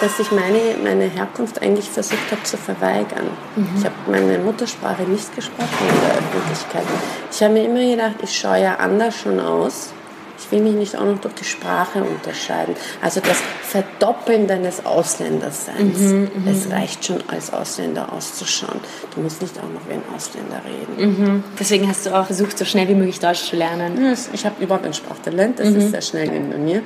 dass 0.00 0.18
ich 0.18 0.30
meine, 0.32 0.58
meine 0.82 1.04
Herkunft 1.04 1.62
eigentlich 1.62 1.88
versucht 1.88 2.30
habe 2.30 2.42
zu 2.42 2.56
verweigern. 2.56 3.30
Mhm. 3.56 3.68
Ich 3.78 3.84
habe 3.84 3.94
meine 4.10 4.38
Muttersprache 4.38 5.02
nicht 5.02 5.34
gesprochen 5.34 5.68
in 5.88 6.00
der 6.00 6.18
Öffentlichkeit. 6.18 6.84
Ich 7.30 7.42
habe 7.42 7.54
mir 7.54 7.64
immer 7.64 7.90
gedacht, 7.90 8.16
ich 8.22 8.36
schaue 8.36 8.60
ja 8.60 8.76
anders 8.76 9.16
schon 9.16 9.38
aus. 9.38 9.92
Ich 10.36 10.50
will 10.50 10.60
mich 10.60 10.74
nicht 10.74 10.96
auch 10.96 11.04
noch 11.04 11.20
durch 11.20 11.34
die 11.34 11.44
Sprache 11.44 12.02
unterscheiden. 12.02 12.74
Also 13.00 13.20
das 13.20 13.38
Verdoppeln 13.62 14.46
deines 14.46 14.84
Ausländerseins, 14.84 15.98
mhm, 15.98 16.30
mhm. 16.34 16.48
es 16.48 16.70
reicht 16.70 17.04
schon 17.04 17.22
als 17.28 17.52
Ausländer 17.52 18.12
auszuschauen. 18.12 18.80
Du 19.14 19.20
musst 19.20 19.40
nicht 19.40 19.56
auch 19.58 19.62
noch 19.62 19.88
wie 19.88 19.94
ein 19.94 20.02
Ausländer 20.14 20.60
reden. 20.66 21.22
Mhm. 21.36 21.44
Deswegen 21.58 21.88
hast 21.88 22.04
du 22.04 22.14
auch 22.14 22.26
versucht, 22.26 22.58
so 22.58 22.64
schnell 22.64 22.88
wie 22.88 22.94
möglich 22.94 23.20
Deutsch 23.20 23.44
zu 23.44 23.56
lernen. 23.56 24.16
Ich 24.32 24.44
habe 24.44 24.62
überhaupt 24.62 24.84
ein 24.84 24.92
Sprachtalent, 24.92 25.60
das 25.60 25.70
mhm. 25.70 25.78
ist 25.78 25.90
sehr 25.92 26.02
schnell 26.02 26.28
bei 26.28 26.58
mir. 26.58 26.82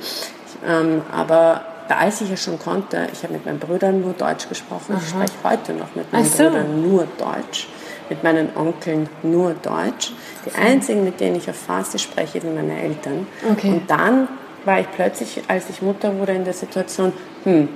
Ähm, 0.67 1.01
aber 1.11 1.61
als 1.87 2.21
ich 2.21 2.29
ja 2.29 2.37
schon 2.37 2.59
konnte, 2.59 3.07
ich 3.11 3.23
habe 3.23 3.33
mit 3.33 3.45
meinen 3.45 3.59
Brüdern 3.59 4.01
nur 4.01 4.13
Deutsch 4.13 4.47
gesprochen, 4.47 4.93
Aha. 4.93 5.01
ich 5.01 5.09
spreche 5.09 5.33
heute 5.43 5.73
noch 5.73 5.95
mit 5.95 6.11
meinen 6.11 6.25
so. 6.25 6.43
Brüdern 6.43 6.81
nur 6.81 7.07
Deutsch, 7.17 7.67
mit 8.09 8.23
meinen 8.23 8.49
Onkeln 8.55 9.09
nur 9.23 9.53
Deutsch. 9.53 10.11
Die 10.45 10.55
einzigen, 10.55 11.03
mit 11.03 11.19
denen 11.19 11.37
ich 11.37 11.49
auf 11.49 11.55
Farsi 11.55 11.97
spreche, 11.97 12.41
sind 12.41 12.55
meine 12.55 12.81
Eltern. 12.81 13.27
Okay. 13.51 13.71
Und 13.71 13.89
dann 13.89 14.27
war 14.65 14.79
ich 14.79 14.91
plötzlich, 14.91 15.41
als 15.47 15.69
ich 15.69 15.81
Mutter 15.81 16.15
wurde, 16.17 16.33
in 16.33 16.43
der 16.43 16.53
Situation, 16.53 17.13
hm, 17.43 17.69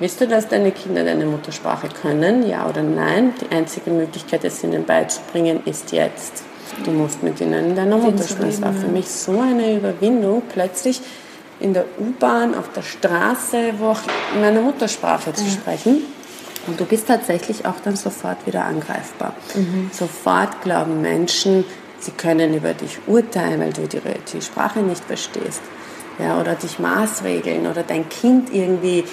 Willst 0.00 0.20
du, 0.20 0.26
dass 0.26 0.48
deine 0.48 0.72
Kinder 0.72 1.04
deine 1.04 1.24
Muttersprache 1.24 1.88
können? 1.88 2.48
Ja 2.48 2.68
oder 2.68 2.82
nein? 2.82 3.32
Die 3.40 3.54
einzige 3.54 3.90
Möglichkeit, 3.90 4.44
es 4.44 4.64
ihnen 4.64 4.84
beizubringen, 4.84 5.60
ist 5.66 5.92
jetzt. 5.92 6.42
Du 6.84 6.90
musst 6.90 7.22
mit 7.22 7.40
ihnen 7.40 7.70
in 7.70 7.76
deiner 7.76 7.96
Muttersprache. 7.96 8.46
Das 8.46 8.60
war 8.60 8.72
für 8.72 8.88
mich 8.88 9.08
so 9.08 9.40
eine 9.40 9.76
Überwindung, 9.76 10.42
plötzlich 10.52 11.00
in 11.60 11.72
der 11.72 11.84
U-Bahn, 11.98 12.54
auf 12.54 12.70
der 12.72 12.82
Straße, 12.82 13.74
wo 13.78 13.88
auch 13.88 14.00
in 14.34 14.40
meiner 14.40 14.60
Muttersprache 14.60 15.32
zu 15.32 15.48
sprechen. 15.48 16.02
Und 16.66 16.80
du 16.80 16.84
bist 16.84 17.08
tatsächlich 17.08 17.66
auch 17.66 17.78
dann 17.84 17.96
sofort 17.96 18.46
wieder 18.46 18.64
angreifbar. 18.64 19.34
Sofort 19.92 20.62
glauben 20.62 21.02
Menschen, 21.02 21.64
sie 22.00 22.12
können 22.12 22.54
über 22.54 22.72
dich 22.74 22.98
urteilen, 23.06 23.60
weil 23.60 23.72
du 23.72 23.86
die, 23.86 24.00
die 24.32 24.42
Sprache 24.42 24.80
nicht 24.80 25.04
verstehst. 25.04 25.60
Ja, 26.18 26.40
oder 26.40 26.54
dich 26.54 26.78
maßregeln 26.78 27.66
oder 27.66 27.82
dein 27.82 28.08
Kind 28.08 28.52
irgendwie, 28.52 29.04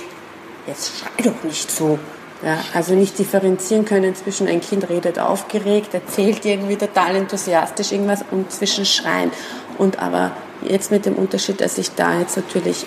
jetzt 0.68 1.00
schrei 1.00 1.24
doch 1.24 1.44
nicht 1.44 1.72
so. 1.72 2.00
Ja, 2.44 2.58
also 2.74 2.96
nicht 2.96 3.20
differenzieren 3.20 3.86
können 3.86 4.16
zwischen 4.16 4.48
ein 4.48 4.62
Kind 4.62 4.90
redet 4.90 5.20
aufgeregt, 5.20 5.94
erzählt 5.94 6.44
irgendwie 6.44 6.76
total 6.76 7.16
enthusiastisch 7.16 7.92
irgendwas 7.92 8.24
und 8.32 8.52
zwischen 8.52 8.86
Schreien. 8.86 9.32
Und 9.78 10.00
aber 10.00 10.32
jetzt 10.68 10.92
mit 10.92 11.06
dem 11.06 11.16
Unterschied, 11.16 11.62
dass 11.62 11.78
ich 11.78 11.92
da 11.92 12.20
jetzt 12.20 12.38
natürlich 12.38 12.86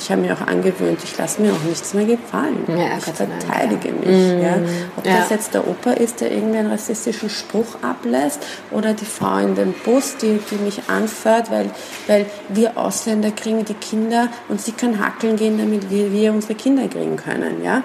ich 0.00 0.10
habe 0.10 0.22
mir 0.22 0.32
auch 0.32 0.46
angewöhnt, 0.46 1.00
ich 1.02 1.16
lasse 1.18 1.42
mir 1.42 1.52
auch 1.52 1.62
nichts 1.68 1.94
mehr 1.94 2.04
gefallen. 2.04 2.64
Ja, 2.68 2.98
ich 2.98 3.04
sei 3.04 3.26
Dank, 3.26 3.42
verteidige 3.42 3.88
ja. 3.88 3.94
mich. 3.94 4.42
Ja. 4.42 4.58
Ob 4.96 5.04
das 5.04 5.30
jetzt 5.30 5.54
der 5.54 5.66
Opa 5.66 5.92
ist, 5.92 6.20
der 6.20 6.32
irgendwie 6.32 6.58
einen 6.58 6.70
rassistischen 6.70 7.30
Spruch 7.30 7.82
ablässt 7.82 8.40
oder 8.70 8.94
die 8.94 9.04
Frau 9.04 9.38
in 9.38 9.54
dem 9.54 9.74
Bus, 9.84 10.16
die, 10.16 10.38
die 10.50 10.56
mich 10.56 10.82
anfährt, 10.88 11.50
weil, 11.50 11.70
weil 12.06 12.26
wir 12.48 12.76
Ausländer 12.76 13.30
kriegen 13.30 13.64
die 13.64 13.74
Kinder 13.74 14.28
und 14.48 14.60
sie 14.60 14.72
können 14.72 15.04
hackeln 15.04 15.36
gehen, 15.36 15.58
damit 15.58 15.90
wir, 15.90 16.12
wir 16.12 16.32
unsere 16.32 16.54
Kinder 16.54 16.86
kriegen 16.88 17.16
können. 17.16 17.62
Ja. 17.64 17.82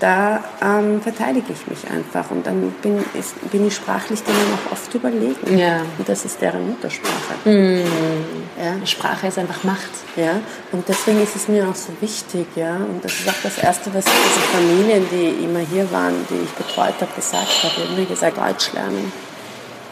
Da 0.00 0.42
ähm, 0.60 1.00
verteidige 1.00 1.52
ich 1.52 1.66
mich 1.66 1.90
einfach 1.90 2.30
und 2.30 2.46
dann 2.46 2.70
bin, 2.82 2.98
ist, 3.18 3.34
bin 3.50 3.66
ich 3.66 3.76
sprachlich 3.76 4.22
denen 4.22 4.52
auch 4.54 4.72
oft 4.72 4.92
überlegen. 4.92 5.56
Ja. 5.56 5.82
Und 5.98 6.08
das 6.08 6.24
ist 6.24 6.40
deren 6.40 6.68
Muttersprache. 6.68 7.34
Ja. 8.58 8.86
Sprache 8.86 9.28
ist 9.28 9.38
einfach 9.38 9.62
Macht. 9.64 9.90
Ja, 10.16 10.40
und 10.72 10.88
deswegen 10.88 11.22
ist 11.22 11.36
es 11.36 11.48
mir 11.48 11.68
auch 11.68 11.74
so 11.74 11.92
wichtig, 12.00 12.46
ja. 12.54 12.76
Und 12.76 13.04
das 13.04 13.12
ist 13.12 13.28
auch 13.28 13.42
das 13.42 13.58
Erste, 13.58 13.92
was 13.94 14.04
diese 14.04 14.40
Familien, 14.52 15.06
die 15.10 15.44
immer 15.44 15.60
hier 15.60 15.90
waren, 15.90 16.14
die 16.30 16.44
ich 16.44 16.50
betreut 16.50 16.94
habe, 17.00 17.12
gesagt 17.14 17.62
haben. 17.62 17.72
Die 17.76 17.88
haben 17.88 17.96
mir 17.96 18.06
gesagt, 18.06 18.38
Deutsch 18.38 18.72
lernen. 18.72 19.12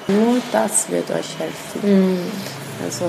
Nur 0.09 0.37
das 0.51 0.91
wird 0.91 1.11
euch 1.11 1.39
helfen. 1.39 2.19
Also, 2.85 3.05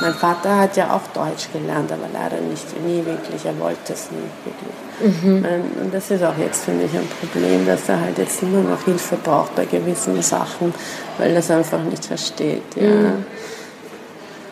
mein 0.00 0.14
Vater 0.14 0.58
hat 0.58 0.76
ja 0.76 0.92
auch 0.94 1.06
Deutsch 1.14 1.48
gelernt, 1.52 1.90
aber 1.92 2.06
leider 2.12 2.40
nicht, 2.40 2.66
nie 2.84 3.04
wirklich. 3.04 3.44
Er 3.44 3.58
wollte 3.58 3.92
es 3.92 4.08
nie 4.10 4.28
wirklich. 4.44 5.44
Ähm, 5.46 5.64
Und 5.82 5.94
das 5.94 6.10
ist 6.10 6.22
auch 6.22 6.36
jetzt 6.36 6.64
für 6.64 6.72
mich 6.72 6.92
ein 6.94 7.08
Problem, 7.20 7.66
dass 7.66 7.88
er 7.88 8.00
halt 8.00 8.18
jetzt 8.18 8.42
immer 8.42 8.62
noch 8.62 8.84
Hilfe 8.84 9.16
braucht 9.16 9.54
bei 9.54 9.64
gewissen 9.64 10.20
Sachen, 10.22 10.74
weil 11.18 11.30
er 11.32 11.38
es 11.38 11.50
einfach 11.50 11.82
nicht 11.82 12.04
versteht, 12.04 12.62
ja. 12.76 13.12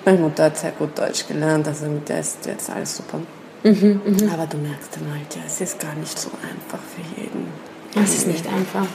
Meine 0.04 0.18
Mutter 0.18 0.44
hat 0.44 0.56
sehr 0.56 0.70
gut 0.72 0.96
Deutsch 0.98 1.26
gelernt, 1.26 1.66
also 1.68 1.84
mit 1.87 2.08
der 2.08 2.20
ist 2.20 2.46
jetzt 2.46 2.70
alles 2.70 2.96
super. 2.96 3.18
Aber 4.32 4.46
du 4.46 4.56
merkst 4.56 4.96
dann 4.96 5.12
halt, 5.12 5.34
ja, 5.34 5.42
es 5.46 5.61
ist 5.61 5.78
gar 5.80 5.94
nicht 5.94 6.18
so 6.18 6.30
einfach 6.42 6.78
für 6.94 7.20
jeden. 7.20 7.48
Es 8.02 8.14
ist 8.14 8.26
nicht 8.26 8.46
einfach. 8.46 8.87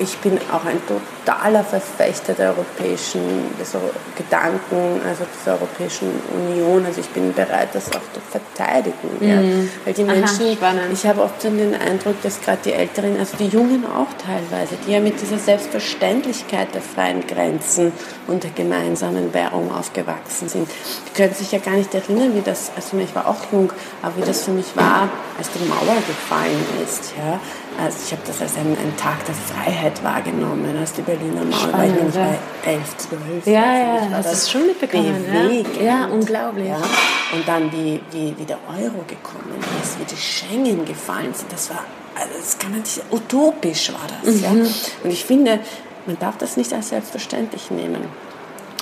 Ich 0.00 0.16
bin 0.18 0.38
auch 0.50 0.64
ein 0.64 0.80
totaler 0.86 1.62
Verfechter 1.62 2.32
der 2.32 2.48
europäischen 2.48 3.20
des 3.60 3.76
Gedanken, 4.16 5.00
also 5.06 5.24
der 5.44 5.52
Europäischen 5.52 6.08
Union. 6.34 6.86
Also 6.86 7.00
ich 7.00 7.08
bin 7.10 7.34
bereit, 7.34 7.68
das 7.74 7.88
auch 7.88 8.00
zu 8.12 8.20
verteidigen. 8.30 8.94
Ja. 9.20 9.36
Weil 9.84 9.92
die 9.92 10.04
Menschen, 10.04 10.56
spannend. 10.56 10.92
ich 10.92 11.06
habe 11.06 11.20
oft 11.22 11.42
den 11.44 11.74
Eindruck, 11.74 12.20
dass 12.22 12.40
gerade 12.40 12.60
die 12.64 12.72
Älteren, 12.72 13.18
also 13.18 13.36
die 13.36 13.48
Jungen 13.48 13.84
auch 13.84 14.08
teilweise, 14.24 14.76
die 14.86 14.92
ja 14.92 15.00
mit 15.00 15.20
dieser 15.20 15.38
Selbstverständlichkeit 15.38 16.74
der 16.74 16.80
freien 16.80 17.26
Grenzen 17.26 17.92
und 18.26 18.42
der 18.42 18.52
gemeinsamen 18.52 19.34
Währung 19.34 19.70
aufgewachsen 19.70 20.48
sind, 20.48 20.68
die 21.08 21.12
können 21.12 21.34
sich 21.34 21.52
ja 21.52 21.58
gar 21.58 21.74
nicht 21.74 21.94
erinnern, 21.94 22.34
wie 22.34 22.40
das, 22.40 22.72
also 22.74 22.96
ich 22.96 23.14
war 23.14 23.28
auch 23.28 23.52
jung, 23.52 23.70
aber 24.00 24.16
wie 24.16 24.22
das 24.22 24.44
für 24.44 24.52
mich 24.52 24.74
war, 24.74 25.10
als 25.36 25.50
die 25.52 25.68
Mauer 25.68 25.96
gefallen 26.06 26.64
ist. 26.82 27.12
Ja. 27.18 27.38
Also 27.82 27.98
ich 28.04 28.12
habe 28.12 28.22
das 28.26 28.40
als 28.42 28.56
einen, 28.56 28.76
einen 28.76 28.94
Tag 28.96 29.24
der 29.24 29.34
Freiheit 29.34 30.04
wahrgenommen, 30.04 30.76
als 30.78 30.92
die 30.92 31.02
Berliner 31.02 31.44
Mauer 31.44 31.72
war 31.72 31.86
ich 31.86 31.94
nämlich 31.94 32.14
ja. 32.14 32.34
bei 32.62 32.72
11, 32.72 32.96
12. 32.96 33.46
Ja, 33.46 33.62
also 33.62 34.10
ja, 34.10 34.16
das 34.18 34.32
es 34.32 34.50
schon 34.50 34.66
mitbekommen, 34.66 35.24
ja? 35.26 35.42
bewegend, 35.42 35.80
Ja, 35.80 36.06
unglaublich. 36.06 36.68
Ja. 36.68 36.76
Und 36.76 37.46
dann, 37.46 37.72
wie, 37.72 38.00
wie, 38.10 38.34
wie 38.36 38.44
der 38.44 38.58
Euro 38.68 39.04
gekommen 39.06 39.54
ist, 39.82 39.98
wie 39.98 40.04
die 40.04 40.16
Schengen 40.16 40.84
gefallen 40.84 41.32
sind, 41.32 41.50
das 41.50 41.70
war, 41.70 41.84
also 42.14 42.32
das 42.38 42.58
kann 42.58 42.72
man 42.72 42.80
nicht, 42.80 43.00
utopisch 43.10 43.92
war 43.92 44.06
das. 44.22 44.40
Ja. 44.42 44.50
Mhm. 44.50 44.68
Und 45.04 45.10
ich 45.10 45.24
finde, 45.24 45.60
man 46.06 46.18
darf 46.18 46.36
das 46.36 46.58
nicht 46.58 46.72
als 46.74 46.90
selbstverständlich 46.90 47.70
nehmen. 47.70 48.04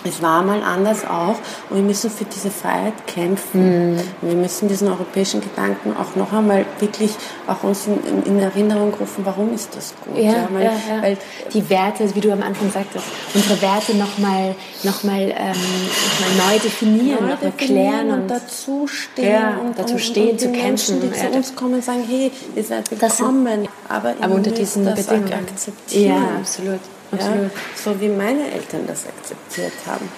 Es 0.05 0.23
war 0.23 0.43
mal 0.43 0.63
anders 0.63 1.05
auch 1.05 1.37
und 1.71 1.77
wir 1.77 1.83
müssen 1.83 2.11
für 2.11 2.25
diese 2.25 2.51
Freiheit 2.51 3.07
kämpfen. 3.07 3.95
Mhm. 3.95 4.01
Wir 4.23 4.35
müssen 4.37 4.69
diesen 4.69 4.89
europäischen 4.89 5.41
Gedanken 5.41 5.95
auch 5.97 6.15
noch 6.15 6.33
einmal 6.33 6.65
wirklich 6.79 7.11
auch 7.47 7.63
uns 7.65 7.87
in, 7.87 7.99
in, 8.05 8.23
in 8.25 8.39
Erinnerung 8.39 8.95
rufen, 8.95 9.25
warum 9.27 9.53
ist 9.55 9.75
das 9.77 9.95
gut? 10.05 10.23
Ja, 10.23 10.49
weil, 10.53 10.65
ja, 10.65 10.71
ja. 10.71 11.03
weil 11.03 11.17
die 11.53 11.69
Werte, 11.69 12.15
wie 12.15 12.21
du 12.21 12.33
am 12.33 12.43
Anfang 12.43 12.71
sagtest, 12.71 13.05
unsere 13.35 13.61
Werte 13.61 13.97
nochmal 13.97 14.55
noch 14.85 15.03
mal, 15.03 15.21
ähm, 15.21 15.33
noch 15.35 16.39
mal 16.39 16.53
neu 16.53 16.59
definieren, 16.59 17.25
neu 17.27 17.33
noch 17.33 17.43
mal 17.43 17.51
definieren 17.51 17.89
klären 17.91 18.11
und 18.11 18.19
und 18.23 18.31
dazu 18.31 18.87
stehen 18.87 19.31
Ja, 19.33 19.57
und 19.59 19.79
dazu 19.79 19.95
und, 19.95 20.01
stehen, 20.01 20.31
und 20.31 20.41
zu 20.41 20.47
die 20.49 20.53
Menschen, 20.59 21.01
kämpfen. 21.01 21.13
die 21.13 21.19
Ja, 21.25 21.31
zu 21.31 21.37
uns 21.37 21.57
kommen, 21.57 21.83
sagen, 21.83 22.05
hey, 22.09 22.31
ihr 22.55 22.65
seid 22.65 22.91
willkommen, 22.91 23.69
aber, 23.89 24.15
aber 24.21 24.35
unter 24.35 24.51
diesen 24.51 24.85
Bedingungen. 24.85 25.33
akzeptieren. 25.33 26.07
Ja, 26.09 26.39
absolut. 26.39 26.81
Ja, 27.13 27.51
so 27.83 27.99
wie 28.01 28.09
meine 28.09 28.51
Eltern 28.53 28.87
das 28.87 29.07
akzeptiert 29.07 29.73
haben. 29.87 30.09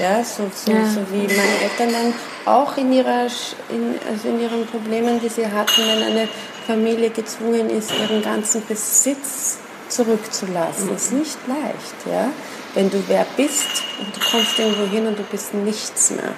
Ja, 0.00 0.24
so, 0.24 0.50
so, 0.54 0.72
Ja. 0.72 0.86
so 0.86 1.00
wie 1.12 1.26
meine 1.26 1.60
Eltern 1.62 1.92
dann 1.92 2.14
auch 2.54 2.76
in, 2.78 2.92
ihrer, 2.92 3.26
in, 3.68 3.94
also 4.10 4.28
in 4.28 4.40
ihren 4.40 4.66
Problemen, 4.66 5.20
die 5.20 5.28
sie 5.28 5.46
hatten, 5.46 5.82
wenn 5.86 6.02
eine 6.02 6.28
Familie 6.66 7.10
gezwungen 7.10 7.68
ist, 7.68 7.90
ihren 7.92 8.22
ganzen 8.22 8.64
Besitz 8.66 9.58
zurückzulassen. 9.88 10.94
Ist 10.94 11.12
nicht 11.12 11.36
leicht, 11.46 11.96
ja. 12.10 12.30
Wenn 12.74 12.90
du 12.90 13.02
wer 13.08 13.26
bist 13.36 13.82
und 14.00 14.14
du 14.16 14.20
kommst 14.30 14.58
irgendwo 14.58 14.86
hin 14.86 15.06
und 15.06 15.18
du 15.18 15.22
bist 15.24 15.54
nichts 15.54 16.10
mehr. 16.10 16.32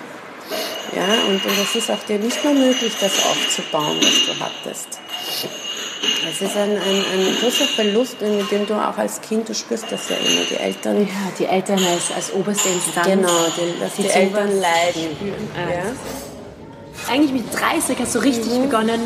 Ja, 0.96 1.04
und, 1.28 1.44
und 1.44 1.58
es 1.62 1.74
ist 1.74 1.90
auch 1.90 2.02
dir 2.04 2.18
nicht 2.18 2.42
mehr 2.44 2.54
möglich, 2.54 2.94
das 3.00 3.12
aufzubauen, 3.26 3.98
was 4.00 4.26
du 4.26 4.44
hattest. 4.44 4.88
Es 6.30 6.40
ist 6.42 6.56
ein, 6.56 6.70
ein, 6.72 6.78
ein 6.78 7.36
großer 7.40 7.64
Verlust, 7.64 8.20
mit 8.20 8.50
dem 8.50 8.66
du 8.66 8.74
auch 8.74 8.96
als 8.98 9.20
Kind, 9.20 9.48
du 9.48 9.54
spürst 9.54 9.86
das 9.90 10.08
ja 10.08 10.16
immer, 10.16 10.44
die 10.48 10.56
Eltern, 10.56 11.00
Ja, 11.02 11.32
die 11.38 11.46
Eltern 11.46 11.78
als, 11.84 12.12
als 12.14 12.32
oberste 12.32 12.68
Instanz. 12.68 13.06
genau, 13.06 13.28
die, 13.56 13.80
dass 13.80 13.94
die, 13.96 14.02
die 14.02 14.08
Eltern 14.08 14.48
leiden. 14.60 15.16
Ja. 15.56 15.74
Ja? 15.74 17.12
Eigentlich 17.12 17.32
mit 17.32 17.44
30 17.54 17.96
hast 18.00 18.14
du 18.14 18.18
richtig 18.20 18.52
begonnen, 18.60 19.00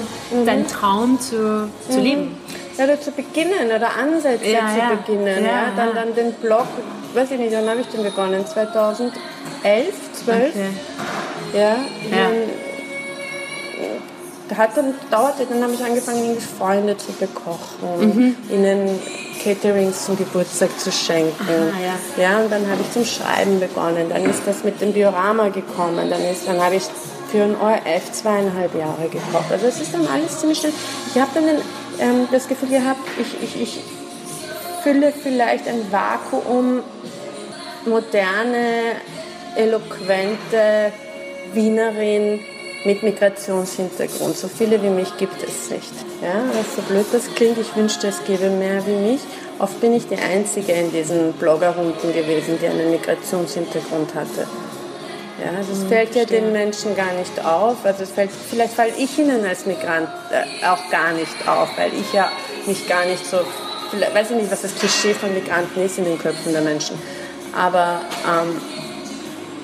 deinen 0.44 0.66
Traum 0.66 1.20
zu, 1.20 1.68
zu 1.88 2.00
leben. 2.00 2.36
Ja, 2.76 2.84
oder 2.84 3.00
zu 3.00 3.10
beginnen 3.12 3.66
oder 3.74 3.90
Ansätze 3.96 4.46
Ja, 4.50 4.68
zu 4.72 4.78
ja. 4.78 4.88
beginnen. 4.94 5.44
Ja, 5.44 5.70
Dann, 5.76 5.94
dann 5.94 6.14
den 6.14 6.32
Blog, 6.34 6.66
weiß 7.14 7.30
ich 7.32 7.38
nicht, 7.38 7.52
wann 7.54 7.68
habe 7.68 7.80
ich 7.82 7.86
den 7.88 8.02
begonnen? 8.02 8.44
2011, 8.46 9.12
12? 10.24 10.48
Okay. 10.50 10.50
Ja, 11.52 11.60
Ja. 11.60 11.76
Dann, 12.10 12.32
äh, 12.32 14.11
hat 14.56 14.76
dann 14.76 14.94
dauerte, 15.10 15.46
dann 15.46 15.62
habe 15.62 15.72
ich 15.74 15.82
angefangen, 15.82 16.24
irgendwie 16.24 16.40
Freunde 16.40 16.96
zu 16.96 17.12
bekochen, 17.12 18.36
ihnen 18.50 19.00
Caterings 19.42 20.06
zum 20.06 20.16
Geburtstag 20.16 20.78
zu 20.78 20.92
schenken. 20.92 21.34
Aha, 21.40 21.80
ja. 22.18 22.22
ja, 22.22 22.38
und 22.38 22.50
dann 22.50 22.68
habe 22.68 22.80
ich 22.80 22.92
zum 22.92 23.04
Schreiben 23.04 23.58
begonnen. 23.58 24.08
Dann 24.08 24.24
ist 24.24 24.42
das 24.46 24.62
mit 24.62 24.80
dem 24.80 24.94
Diorama 24.94 25.48
gekommen. 25.48 26.10
Dann, 26.10 26.22
ist, 26.24 26.46
dann 26.46 26.60
habe 26.60 26.76
ich 26.76 26.84
für 27.30 27.42
ein 27.42 27.56
ORF 27.60 28.12
zweieinhalb 28.12 28.74
Jahre 28.74 29.08
gekocht. 29.08 29.50
Also 29.50 29.66
es 29.66 29.80
ist 29.80 29.94
dann 29.94 30.06
alles 30.06 30.38
ziemlich 30.38 30.58
schnell. 30.58 30.72
Ich 31.12 31.20
habe 31.20 31.30
dann 31.34 31.46
den, 31.46 31.56
ähm, 31.98 32.28
das 32.30 32.46
Gefühl 32.46 32.68
gehabt, 32.68 33.00
ich, 33.18 33.42
ich, 33.42 33.62
ich 33.62 33.80
fülle 34.82 35.12
vielleicht 35.12 35.66
ein 35.66 35.90
Vakuum 35.90 36.80
moderne, 37.86 38.96
eloquente 39.56 40.92
Wienerin 41.52 42.40
mit 42.84 43.02
Migrationshintergrund. 43.02 44.36
So 44.36 44.48
viele 44.48 44.82
wie 44.82 44.88
mich 44.88 45.16
gibt 45.16 45.42
es 45.42 45.70
nicht. 45.70 45.92
Ja, 46.20 46.42
was 46.52 46.76
so 46.76 46.82
blöd 46.82 47.06
das 47.12 47.32
klingt, 47.34 47.58
ich 47.58 47.74
wünschte, 47.76 48.08
es 48.08 48.24
gäbe 48.24 48.50
mehr 48.50 48.84
wie 48.86 48.96
mich. 48.96 49.20
Oft 49.58 49.80
bin 49.80 49.92
ich 49.92 50.08
die 50.08 50.16
Einzige 50.16 50.72
in 50.72 50.90
diesen 50.90 51.32
Bloggerrunden 51.34 52.12
gewesen, 52.12 52.58
die 52.60 52.66
einen 52.66 52.90
Migrationshintergrund 52.90 54.14
hatte. 54.14 54.46
Ja, 55.42 55.56
also 55.56 55.72
es 55.72 55.84
fällt 55.84 56.14
ja 56.14 56.24
den 56.24 56.52
Menschen 56.52 56.94
gar 56.96 57.12
nicht 57.14 57.44
auf. 57.44 57.84
Also 57.84 58.02
es 58.02 58.10
fällt, 58.10 58.30
vielleicht 58.30 58.74
falle 58.74 58.92
ich 58.96 59.18
ihnen 59.18 59.44
als 59.44 59.66
Migrant 59.66 60.08
äh, 60.30 60.66
auch 60.66 60.90
gar 60.90 61.12
nicht 61.12 61.48
auf, 61.48 61.70
weil 61.76 61.92
ich 61.94 62.12
ja 62.12 62.30
mich 62.66 62.88
gar 62.88 63.04
nicht 63.04 63.24
so, 63.26 63.38
weiß 64.12 64.30
ich 64.30 64.36
nicht, 64.36 64.50
was 64.50 64.62
das 64.62 64.74
Klischee 64.74 65.14
von 65.14 65.32
Migranten 65.34 65.82
ist 65.84 65.98
in 65.98 66.04
den 66.04 66.18
Köpfen 66.18 66.52
der 66.52 66.62
Menschen. 66.62 66.96
Aber 67.52 68.00
ähm, 68.26 68.60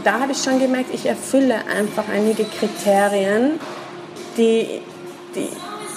da 0.05 0.21
habe 0.21 0.33
ich 0.33 0.39
schon 0.43 0.59
gemerkt, 0.59 0.91
ich 0.93 1.07
erfülle 1.07 1.57
einfach 1.67 2.05
einige 2.13 2.45
Kriterien, 2.45 3.59
die, 4.37 4.81
die, 5.35 5.49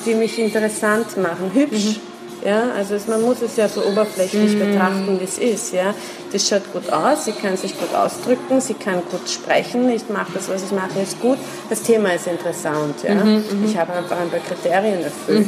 die 0.06 0.16
mich 0.16 0.38
interessant 0.40 1.18
machen. 1.18 1.52
Hübsch, 1.54 2.00
Ja, 2.44 2.72
also 2.76 2.96
es, 2.96 3.08
man 3.08 3.22
muss 3.22 3.42
es 3.42 3.56
ja 3.56 3.70
so 3.70 3.84
oberflächlich 3.86 4.58
betrachten, 4.58 5.20
wie 5.20 5.24
es 5.24 5.38
ist. 5.38 5.74
Ja, 5.74 5.94
das 6.32 6.48
schaut 6.48 6.72
gut 6.74 6.92
aus, 6.92 7.26
sie 7.26 7.34
kann 7.34 7.56
sich 7.56 7.78
gut 7.78 7.94
ausdrücken, 7.94 8.60
sie 8.60 8.74
kann 8.74 9.02
gut 9.12 9.30
sprechen. 9.30 9.90
Ich 9.92 10.10
mache 10.10 10.32
das, 10.34 10.50
was 10.50 10.64
ich 10.64 10.72
mache, 10.72 11.00
ist 11.02 11.20
gut. 11.22 11.38
Das 11.70 11.84
Thema 11.84 12.14
ist 12.14 12.26
interessant. 12.28 12.96
Ja, 13.04 13.16
ich 13.64 13.78
habe 13.78 13.94
einfach 13.94 14.18
ein 14.20 14.30
paar 14.30 14.40
Kriterien 14.40 15.04
erfüllt. 15.04 15.46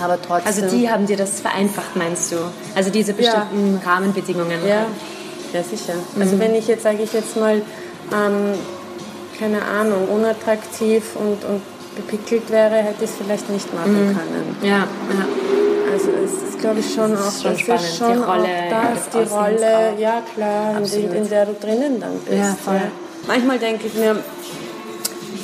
Aber 0.00 0.16
trotzdem. 0.22 0.46
Also 0.46 0.76
die 0.76 0.88
haben 0.88 1.06
dir 1.06 1.16
das 1.16 1.40
vereinfacht, 1.40 1.96
meinst 1.96 2.30
du? 2.30 2.36
Also 2.76 2.90
diese 2.90 3.14
bestimmten 3.14 3.80
Rahmenbedingungen. 3.84 4.60
Ja, 4.66 4.86
ja 5.52 5.62
sicher. 5.62 5.94
Also 6.18 6.38
wenn 6.38 6.54
ich 6.54 6.66
jetzt, 6.68 6.82
sage 6.82 7.02
ich 7.02 7.12
jetzt 7.12 7.36
mal, 7.36 7.62
ähm, 8.12 8.54
keine 9.38 9.62
Ahnung, 9.62 10.08
unattraktiv 10.08 11.04
und, 11.14 11.44
und 11.48 11.62
bepickelt 11.96 12.50
wäre, 12.50 12.76
hätte 12.76 13.04
ich 13.04 13.10
es 13.10 13.16
vielleicht 13.16 13.48
nicht 13.50 13.72
machen 13.74 14.16
können. 14.16 14.56
Ja, 14.62 14.68
ja. 14.68 14.86
Also 15.92 16.10
es 16.24 16.50
ist, 16.50 16.60
glaube 16.60 16.80
ich, 16.80 16.94
schon 16.94 17.16
auch, 17.16 17.26
ist 17.26 17.42
schon 17.42 17.56
das 17.66 17.82
ist 17.82 17.96
schon 17.96 18.12
die 18.12 18.18
Rolle 18.18 18.48
auch 18.48 18.94
das, 18.94 19.08
die 19.10 19.34
Rolle, 19.34 19.94
auch. 19.94 19.98
ja 19.98 20.22
klar, 20.34 20.76
in, 20.80 21.12
in 21.12 21.28
der 21.28 21.46
du 21.46 21.54
drinnen 21.54 22.00
dann 22.00 22.18
bist. 22.18 22.36
Ja, 22.36 22.56
voll. 22.62 22.80
Manchmal 23.26 23.58
denke 23.58 23.86
ich 23.86 23.94
mir, 23.94 24.16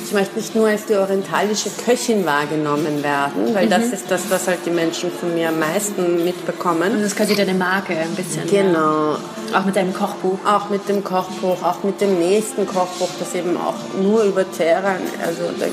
ich 0.05 0.13
möchte 0.13 0.35
nicht 0.37 0.53
nur 0.55 0.67
als 0.67 0.85
die 0.85 0.95
orientalische 0.95 1.69
Köchin 1.83 2.25
wahrgenommen 2.25 3.01
werden, 3.03 3.53
weil 3.55 3.65
Mhm. 3.65 3.69
das 3.71 3.85
ist 3.87 4.05
das, 4.09 4.29
was 4.29 4.47
halt 4.47 4.59
die 4.65 4.69
Menschen 4.69 5.11
von 5.11 5.33
mir 5.33 5.49
am 5.49 5.59
meisten 5.59 6.23
mitbekommen. 6.23 6.93
Das 6.93 7.07
ist 7.07 7.15
quasi 7.17 7.35
deine 7.35 7.53
Marke 7.55 7.93
ein 7.93 8.13
bisschen. 8.15 8.47
Genau. 8.47 9.13
Ja. 9.51 9.59
Auch 9.59 9.65
mit 9.65 9.75
deinem 9.75 9.93
Kochbuch. 9.93 10.37
Auch 10.45 10.69
mit 10.69 10.87
dem 10.87 11.03
Kochbuch, 11.03 11.63
auch 11.63 11.83
mit 11.83 11.99
dem 12.01 12.19
nächsten 12.19 12.67
Kochbuch, 12.67 13.09
das 13.19 13.33
eben 13.33 13.57
auch 13.57 13.99
nur 13.99 14.23
über 14.23 14.49
Teheran, 14.49 14.99
also 15.25 15.41
da 15.59 15.65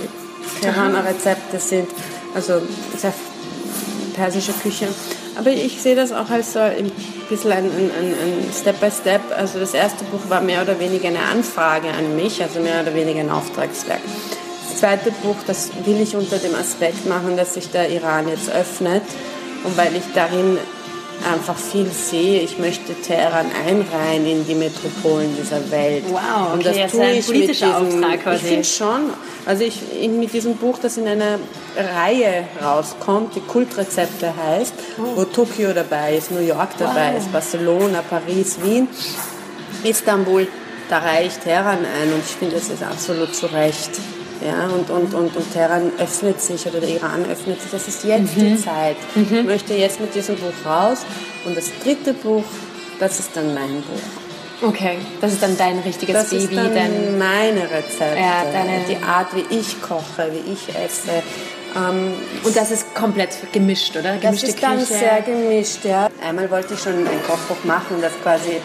Teheraner 0.60 1.04
Rezepte 1.04 1.58
sind, 1.58 1.88
also 2.34 2.54
sehr 2.96 3.12
persische 4.14 4.52
Küche. 4.52 4.88
Aber 5.36 5.50
ich 5.50 5.80
sehe 5.80 5.96
das 5.96 6.12
auch 6.12 6.28
als 6.30 6.52
so 6.52 6.58
ein 6.58 6.90
bisschen 7.28 7.52
ein, 7.52 7.64
ein, 7.64 7.90
ein, 7.90 8.52
Step 8.52 8.80
by 8.80 8.90
Step. 8.90 9.22
Also 9.36 9.58
das 9.58 9.74
erste 9.74 10.04
Buch 10.04 10.20
war 10.28 10.40
mehr 10.40 10.62
oder 10.62 10.78
weniger 10.78 11.08
eine 11.08 11.20
Anfrage 11.20 11.88
an 11.88 12.16
mich, 12.16 12.42
also 12.42 12.60
mehr 12.60 12.82
oder 12.82 12.94
weniger 12.94 13.20
ein 13.20 13.30
Auftragswerk. 13.30 14.00
Das 14.68 14.78
zweite 14.78 15.10
Buch, 15.22 15.36
das 15.46 15.70
will 15.84 16.00
ich 16.00 16.16
unter 16.16 16.38
dem 16.38 16.54
Aspekt 16.54 17.06
machen, 17.06 17.36
dass 17.36 17.54
sich 17.54 17.70
der 17.70 17.88
Iran 17.90 18.28
jetzt 18.28 18.50
öffnet 18.50 19.02
und 19.64 19.76
weil 19.76 19.94
ich 19.96 20.04
darin 20.14 20.58
einfach 21.30 21.56
viel 21.56 21.90
sehe. 21.90 22.40
Ich 22.40 22.58
möchte 22.58 22.94
Teheran 22.94 23.46
einreihen 23.66 24.26
in 24.26 24.46
die 24.46 24.54
Metropolen 24.54 25.36
dieser 25.36 25.70
Welt. 25.70 26.04
Wow, 26.08 26.52
und 26.52 26.60
okay, 26.60 26.64
das 26.64 26.76
jetzt 26.76 26.92
tue 26.92 27.02
ein 27.02 27.16
ich 27.16 27.26
politischer 27.26 27.80
mit 27.80 27.88
diesem, 27.88 28.04
Auftrag 28.04 28.22
quasi. 28.22 28.36
Ich 28.36 28.42
finde 28.50 28.64
schon. 28.64 29.00
Also 29.46 29.64
ich 29.64 29.80
mit 30.10 30.32
diesem 30.32 30.56
Buch, 30.56 30.78
das 30.80 30.96
in 30.96 31.06
einer 31.08 31.38
Reihe 31.76 32.44
rauskommt, 32.62 33.34
die 33.34 33.40
Kultrezepte 33.40 34.32
heißt, 34.36 34.74
Oh. 34.98 35.16
wo 35.16 35.24
Tokio 35.24 35.72
dabei 35.72 36.16
ist, 36.16 36.30
New 36.30 36.40
York 36.40 36.70
dabei 36.78 37.16
ist, 37.16 37.32
Barcelona, 37.32 38.02
Paris, 38.08 38.58
Wien, 38.62 38.88
Istanbul, 39.84 40.46
da 40.88 40.98
reicht 40.98 41.44
Teheran 41.44 41.78
ein 41.78 42.12
und 42.12 42.20
ich 42.24 42.36
finde, 42.36 42.56
das 42.56 42.68
ist 42.68 42.82
absolut 42.82 43.34
zu 43.34 43.46
Recht. 43.46 43.90
Ja, 44.44 44.64
und, 44.66 44.90
und, 44.90 45.14
und, 45.14 45.36
und 45.36 45.52
Teheran 45.52 45.92
öffnet 45.98 46.40
sich 46.40 46.66
oder 46.66 46.80
der 46.80 46.88
Iran 46.88 47.24
öffnet 47.30 47.60
sich. 47.62 47.70
Das 47.70 47.86
ist 47.86 48.02
jetzt 48.04 48.36
Mhm. 48.36 48.56
die 48.56 48.62
Zeit. 48.62 48.96
Ich 49.14 49.30
möchte 49.44 49.74
jetzt 49.74 50.00
mit 50.00 50.14
diesem 50.14 50.36
Buch 50.36 50.52
raus. 50.66 50.98
Und 51.44 51.56
das 51.56 51.66
dritte 51.84 52.12
Buch, 52.14 52.44
das 52.98 53.20
ist 53.20 53.30
dann 53.36 53.54
mein 53.54 53.82
Buch. 53.82 54.68
Okay, 54.68 54.98
das 55.20 55.32
ist 55.32 55.42
dann 55.42 55.56
dein 55.56 55.78
richtiges 55.80 56.14
Das 56.14 56.30
Baby. 56.30 56.44
ist 56.44 56.56
dann 56.56 57.18
meine 57.18 57.62
Rezepte, 57.62 58.16
Ja, 58.18 58.44
deine- 58.52 58.84
die 58.88 58.96
Art, 59.04 59.28
wie 59.34 59.44
ich 59.54 59.80
koche, 59.82 60.30
wie 60.32 60.52
ich 60.52 60.68
esse. 60.68 61.10
Ähm, 61.74 62.12
und 62.44 62.56
das 62.56 62.70
ist 62.70 62.94
komplett 62.94 63.30
gemischt, 63.52 63.96
oder? 63.96 64.12
das 64.14 64.20
Gemischte 64.20 64.46
ist 64.48 64.62
dann 64.62 64.78
Küche. 64.78 64.94
sehr 64.94 65.22
gemischt, 65.22 65.84
ja. 65.84 66.08
Einmal 66.24 66.48
wollte 66.50 66.74
ich 66.74 66.80
schon 66.80 66.92
ein 66.92 67.22
Kochbuch 67.26 67.64
machen, 67.64 67.96
das 68.00 68.12
quasi 68.22 68.60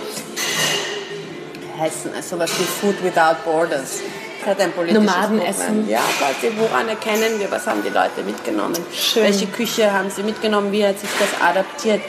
heißen, 1.80 2.12
also 2.16 2.36
sowas 2.36 2.52
wie 2.60 2.64
Food 2.64 3.04
Without 3.04 3.38
Borders. 3.46 4.00
Hat 4.48 4.62
ein 4.62 4.72
politisches 4.72 5.06
Nomadenessen. 5.06 5.66
Programm. 5.66 5.90
Ja, 5.90 6.00
quasi, 6.18 6.54
woran 6.58 6.88
erkennen 6.88 7.38
wir, 7.38 7.52
was 7.52 7.68
haben 7.68 7.84
die 7.84 7.90
Leute 7.90 8.24
mitgenommen? 8.26 8.78
Schön. 8.94 9.24
Welche 9.24 9.48
Küche 9.48 9.92
haben 9.92 10.10
sie 10.10 10.24
mitgenommen? 10.24 10.72
Wie 10.72 10.86
hat 10.86 10.98
sich 10.98 11.10
das 11.20 11.42
adaptiert? 11.46 12.00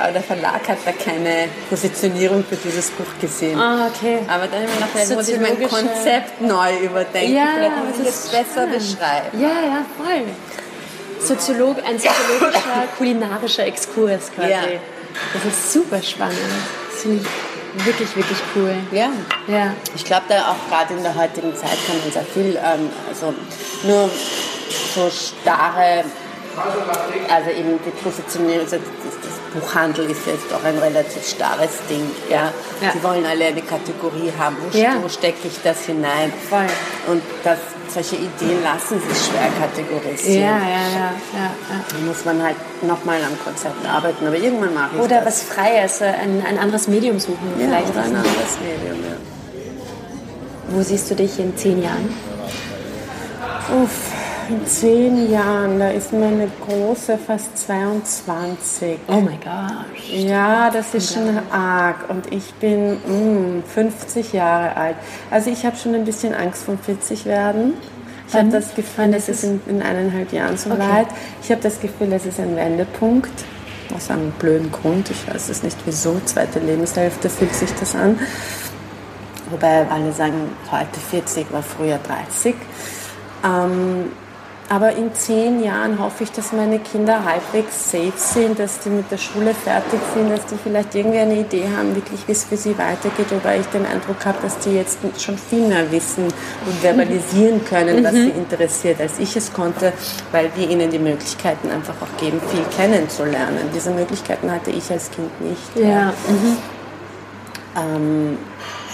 Aber 0.00 0.12
der 0.12 0.22
Verlag 0.22 0.66
hat 0.68 0.78
da 0.84 0.92
keine 0.92 1.48
Positionierung 1.68 2.44
für 2.48 2.56
dieses 2.56 2.90
Buch 2.90 3.04
gesehen. 3.20 3.58
Ah, 3.58 3.88
okay. 3.88 4.20
Aber 4.28 4.46
dann 4.46 4.64
ich 4.64 4.72
gedacht, 4.72 4.90
vielleicht 4.92 5.14
muss 5.14 5.28
ich 5.28 5.40
mein 5.40 5.68
Konzept 5.68 6.40
neu 6.40 6.78
überdenken. 6.78 7.34
Ja, 7.34 7.48
vielleicht 7.56 7.76
muss 7.76 7.98
ich 7.98 8.06
das 8.06 8.24
es 8.24 8.30
besser 8.30 8.44
spannend. 8.44 8.78
beschreiben. 8.78 9.40
Ja, 9.40 9.48
ja, 9.48 9.84
voll. 9.98 10.22
Soziolog, 11.20 11.76
ein 11.86 11.98
soziologischer, 11.98 12.88
kulinarischer 12.96 13.66
Exkurs 13.66 14.30
quasi. 14.34 14.50
Ja. 14.50 14.62
Das 15.34 15.44
ist 15.44 15.72
super 15.72 16.00
spannend. 16.02 16.38
Das 16.90 17.04
wirklich, 17.74 18.16
wirklich 18.16 18.38
cool. 18.54 18.74
Ja. 18.92 19.10
Ja. 19.46 19.74
Ich 19.94 20.04
glaube, 20.04 20.24
da 20.28 20.52
auch 20.52 20.68
gerade 20.68 20.94
in 20.94 21.02
der 21.02 21.14
heutigen 21.14 21.54
Zeit 21.54 21.78
kann 21.86 21.98
man 22.02 22.10
sehr 22.10 22.24
viel, 22.24 22.56
ähm, 22.56 22.90
also 23.08 23.34
nur 23.84 24.10
so 24.94 25.10
starre, 25.10 26.04
also 27.28 27.50
eben 27.50 27.78
die 27.84 27.90
Positionierung, 28.02 28.60
also 28.60 28.76
Buchhandel 29.52 30.10
ist 30.10 30.26
jetzt 30.26 30.52
auch 30.52 30.64
ein 30.64 30.78
relativ 30.78 31.26
starres 31.26 31.78
Ding. 31.88 32.04
Ja? 32.30 32.52
Ja. 32.80 32.92
Sie 32.92 33.02
wollen 33.02 33.24
alle 33.26 33.46
eine 33.46 33.62
Kategorie 33.62 34.32
haben, 34.38 34.56
wo, 34.60 34.76
Ja. 34.78 34.94
wo 35.02 35.08
stecke 35.08 35.48
ich 35.48 35.58
das 35.62 35.80
hinein? 35.86 36.32
Voll. 36.48 36.66
Und 37.08 37.22
das, 37.42 37.58
solche 37.92 38.16
Ideen 38.16 38.62
lassen 38.62 39.00
sich 39.00 39.26
schwer 39.26 39.42
Ja, 39.46 39.66
kategorisieren. 39.66 40.42
ja, 40.42 40.58
ja, 40.58 40.84
ja, 40.94 41.10
ja. 41.34 41.50
Da 41.90 41.98
muss 42.06 42.24
man 42.24 42.42
halt 42.42 42.56
nochmal 42.82 43.18
am 43.24 43.36
Konzept 43.44 43.84
arbeiten, 43.86 44.26
aber 44.26 44.36
irgendwann 44.36 44.72
mache 44.74 44.90
ich 44.96 45.02
Oder 45.02 45.22
das. 45.22 45.26
was 45.26 45.42
Freies, 45.42 46.00
äh, 46.00 46.04
ein, 46.06 46.44
ein 46.46 46.58
anderes 46.58 46.86
Medium 46.88 47.18
suchen 47.18 47.38
ja, 47.58 47.66
vielleicht. 47.66 47.90
oder 47.90 48.00
ein 48.02 48.14
anderes 48.16 48.58
Medium, 48.62 49.04
ja. 49.04 49.16
Wo 50.72 50.82
siehst 50.82 51.10
du 51.10 51.16
dich 51.16 51.36
in 51.40 51.56
zehn 51.56 51.82
Jahren? 51.82 52.14
Uff, 53.82 54.09
in 54.50 54.66
zehn 54.66 55.30
Jahren, 55.30 55.78
da 55.78 55.90
ist 55.90 56.12
meine 56.12 56.48
Große 56.66 57.18
fast 57.18 57.56
22. 57.56 58.98
Oh 59.06 59.20
mein 59.20 59.38
Gott. 59.40 59.86
Ja, 60.12 60.70
das 60.70 60.92
ist 60.94 61.14
schon 61.14 61.38
arg. 61.52 62.10
Und 62.10 62.32
ich 62.32 62.52
bin 62.54 62.94
mm, 62.94 63.62
50 63.62 64.32
Jahre 64.32 64.76
alt. 64.76 64.96
Also 65.30 65.50
ich 65.50 65.64
habe 65.64 65.76
schon 65.76 65.94
ein 65.94 66.04
bisschen 66.04 66.34
Angst 66.34 66.64
vom 66.64 66.78
40 66.78 67.26
werden. 67.26 67.74
Ich 68.28 68.34
habe 68.34 68.48
das 68.48 68.74
Gefühl, 68.74 69.14
es 69.14 69.28
ist 69.28 69.44
in, 69.44 69.60
in 69.66 69.82
eineinhalb 69.82 70.32
Jahren 70.32 70.56
so 70.56 70.70
weit. 70.70 71.08
Ich 71.42 71.50
habe 71.50 71.60
das 71.60 71.80
Gefühl, 71.80 72.12
es 72.12 72.26
ist 72.26 72.40
ein 72.40 72.56
Wendepunkt. 72.56 73.44
Aus 73.94 74.10
einem 74.10 74.30
blöden 74.32 74.70
Grund. 74.70 75.10
Ich 75.10 75.32
weiß 75.32 75.48
es 75.48 75.62
nicht 75.62 75.76
wieso. 75.84 76.20
Zweite 76.24 76.58
Lebenshälfte 76.58 77.28
fühlt 77.28 77.54
sich 77.54 77.70
das 77.78 77.94
an. 77.94 78.18
Wobei 79.50 79.86
alle 79.88 80.12
sagen, 80.12 80.50
heute 80.70 81.00
40 81.10 81.52
war 81.52 81.62
früher 81.62 81.98
30. 81.98 82.54
Ähm, 83.44 84.12
aber 84.70 84.94
in 84.94 85.12
zehn 85.12 85.64
Jahren 85.64 85.98
hoffe 85.98 86.22
ich, 86.22 86.30
dass 86.30 86.52
meine 86.52 86.78
Kinder 86.78 87.24
halbwegs 87.24 87.90
safe 87.90 88.12
sind, 88.14 88.56
dass 88.56 88.78
die 88.78 88.88
mit 88.88 89.10
der 89.10 89.18
Schule 89.18 89.52
fertig 89.52 89.98
sind, 90.14 90.30
dass 90.30 90.46
die 90.46 90.54
vielleicht 90.62 90.94
irgendwie 90.94 91.18
eine 91.18 91.40
Idee 91.40 91.64
haben, 91.76 91.92
wirklich 91.96 92.20
wie 92.28 92.32
es 92.32 92.44
für 92.44 92.56
sie 92.56 92.78
weitergeht. 92.78 93.26
Wobei 93.30 93.58
ich 93.58 93.66
den 93.66 93.84
Eindruck 93.84 94.24
habe, 94.24 94.38
dass 94.42 94.60
die 94.60 94.70
jetzt 94.70 95.00
schon 95.18 95.36
viel 95.36 95.66
mehr 95.66 95.90
wissen 95.90 96.22
und 96.22 96.74
verbalisieren 96.80 97.64
können, 97.64 98.04
was 98.04 98.12
sie 98.12 98.28
interessiert, 98.28 99.00
als 99.00 99.18
ich 99.18 99.34
es 99.34 99.52
konnte, 99.52 99.92
weil 100.30 100.48
wir 100.54 100.70
ihnen 100.70 100.88
die 100.88 101.00
Möglichkeiten 101.00 101.68
einfach 101.68 101.94
auch 102.00 102.20
geben, 102.20 102.40
viel 102.48 102.64
kennenzulernen. 102.76 103.70
Diese 103.74 103.90
Möglichkeiten 103.90 104.52
hatte 104.52 104.70
ich 104.70 104.88
als 104.92 105.10
Kind 105.10 105.40
nicht. 105.40 105.76
Ja. 105.84 106.14
Ähm, 107.76 108.38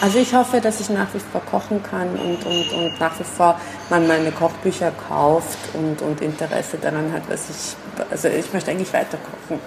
also 0.01 0.19
ich 0.19 0.35
hoffe, 0.35 0.61
dass 0.61 0.81
ich 0.81 0.91
nach 0.91 1.13
wie 1.15 1.21
vor 1.21 1.41
kochen 1.51 1.83
kann 1.83 2.09
und, 2.11 2.45
und, 2.45 2.73
und 2.73 3.01
nach 3.01 3.19
wie 3.19 3.25
vor 3.25 3.59
man 3.89 4.07
meine 4.07 4.31
Kochbücher 4.31 4.93
kauft 5.09 5.59
und, 5.75 6.03
und 6.03 6.21
Interesse 6.21 6.79
daran 6.81 7.13
hat, 7.13 7.23
was 7.29 7.49
ich, 7.51 8.11
also 8.11 8.29
ich 8.29 8.53
möchte 8.53 8.71
eigentlich 8.71 8.93
weiter 8.93 9.19
kochen. 9.19 9.61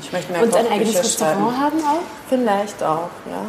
Ich 0.00 0.12
möchte 0.12 0.32
mehr 0.32 0.42
Und 0.42 0.54
ein 0.54 0.64
Kochbücher 0.64 0.80
eigenes 0.80 0.98
Restaurant 0.98 1.58
haben 1.58 1.78
auch? 1.80 2.02
Vielleicht 2.28 2.82
auch, 2.82 3.10
ja. 3.28 3.46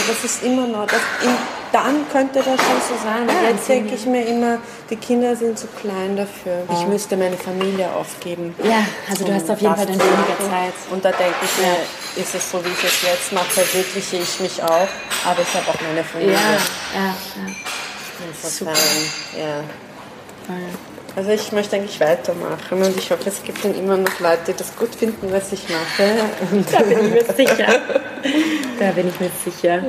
Also 0.00 0.12
das 0.12 0.24
ist 0.24 0.42
immer 0.42 0.66
noch, 0.66 0.86
das, 0.86 1.00
in, 1.22 1.36
dann 1.72 2.08
könnte 2.10 2.38
das 2.38 2.46
schon 2.46 2.80
so 2.88 3.04
sein. 3.04 3.28
Ja, 3.28 3.50
Jetzt 3.50 3.68
denke 3.68 3.94
ich 3.94 4.06
mir 4.06 4.24
immer, 4.26 4.58
die 4.88 4.96
Kinder 4.96 5.36
sind 5.36 5.58
zu 5.58 5.66
klein 5.66 6.16
dafür. 6.16 6.62
Ich 6.72 6.86
müsste 6.86 7.18
meine 7.18 7.36
Familie 7.36 7.92
aufgeben. 7.92 8.54
Ja, 8.64 8.86
also 9.10 9.26
du 9.26 9.34
hast 9.34 9.50
auf 9.50 9.60
jeden 9.60 9.76
Fall 9.76 9.84
dann 9.86 10.00
weniger. 10.00 10.38
Zeit. 10.38 10.72
Und 10.90 11.04
da 11.04 11.10
denke 11.10 11.34
ich 11.44 11.62
mir, 11.62 12.22
ist 12.22 12.34
es 12.34 12.50
so, 12.50 12.64
wie 12.64 12.68
ich 12.68 12.84
es 12.84 13.02
jetzt 13.02 13.32
mache, 13.32 13.50
verwirkliche 13.50 14.16
ich 14.16 14.40
mich 14.40 14.62
auch, 14.62 14.88
aber 15.26 15.42
ich 15.42 15.54
habe 15.54 15.68
auch 15.68 15.80
meine 15.82 16.02
Familie. 16.02 16.32
Ja, 16.32 17.00
ja, 17.00 17.06
ja. 17.06 17.54
Insofern, 18.26 18.74
ja. 19.38 19.64
Also 21.16 21.30
ich 21.30 21.52
möchte 21.52 21.76
eigentlich 21.76 22.00
weitermachen 22.00 22.82
und 22.82 22.96
ich 22.96 23.10
hoffe, 23.10 23.28
es 23.28 23.42
gibt 23.42 23.64
dann 23.64 23.74
immer 23.74 23.96
noch 23.96 24.20
Leute, 24.20 24.40
die 24.48 24.52
das 24.54 24.74
gut 24.76 24.94
finden, 24.94 25.32
was 25.32 25.52
ich 25.52 25.64
mache. 25.68 26.12
Und 26.52 26.72
Da 26.72 26.80
bin 26.82 26.98
ich 27.06 27.10
mir 27.10 27.34
sicher. 27.34 27.66
Da 28.78 28.92
bin 28.92 29.08
ich 29.08 29.20
mir 29.20 29.30
sicher. 29.44 29.82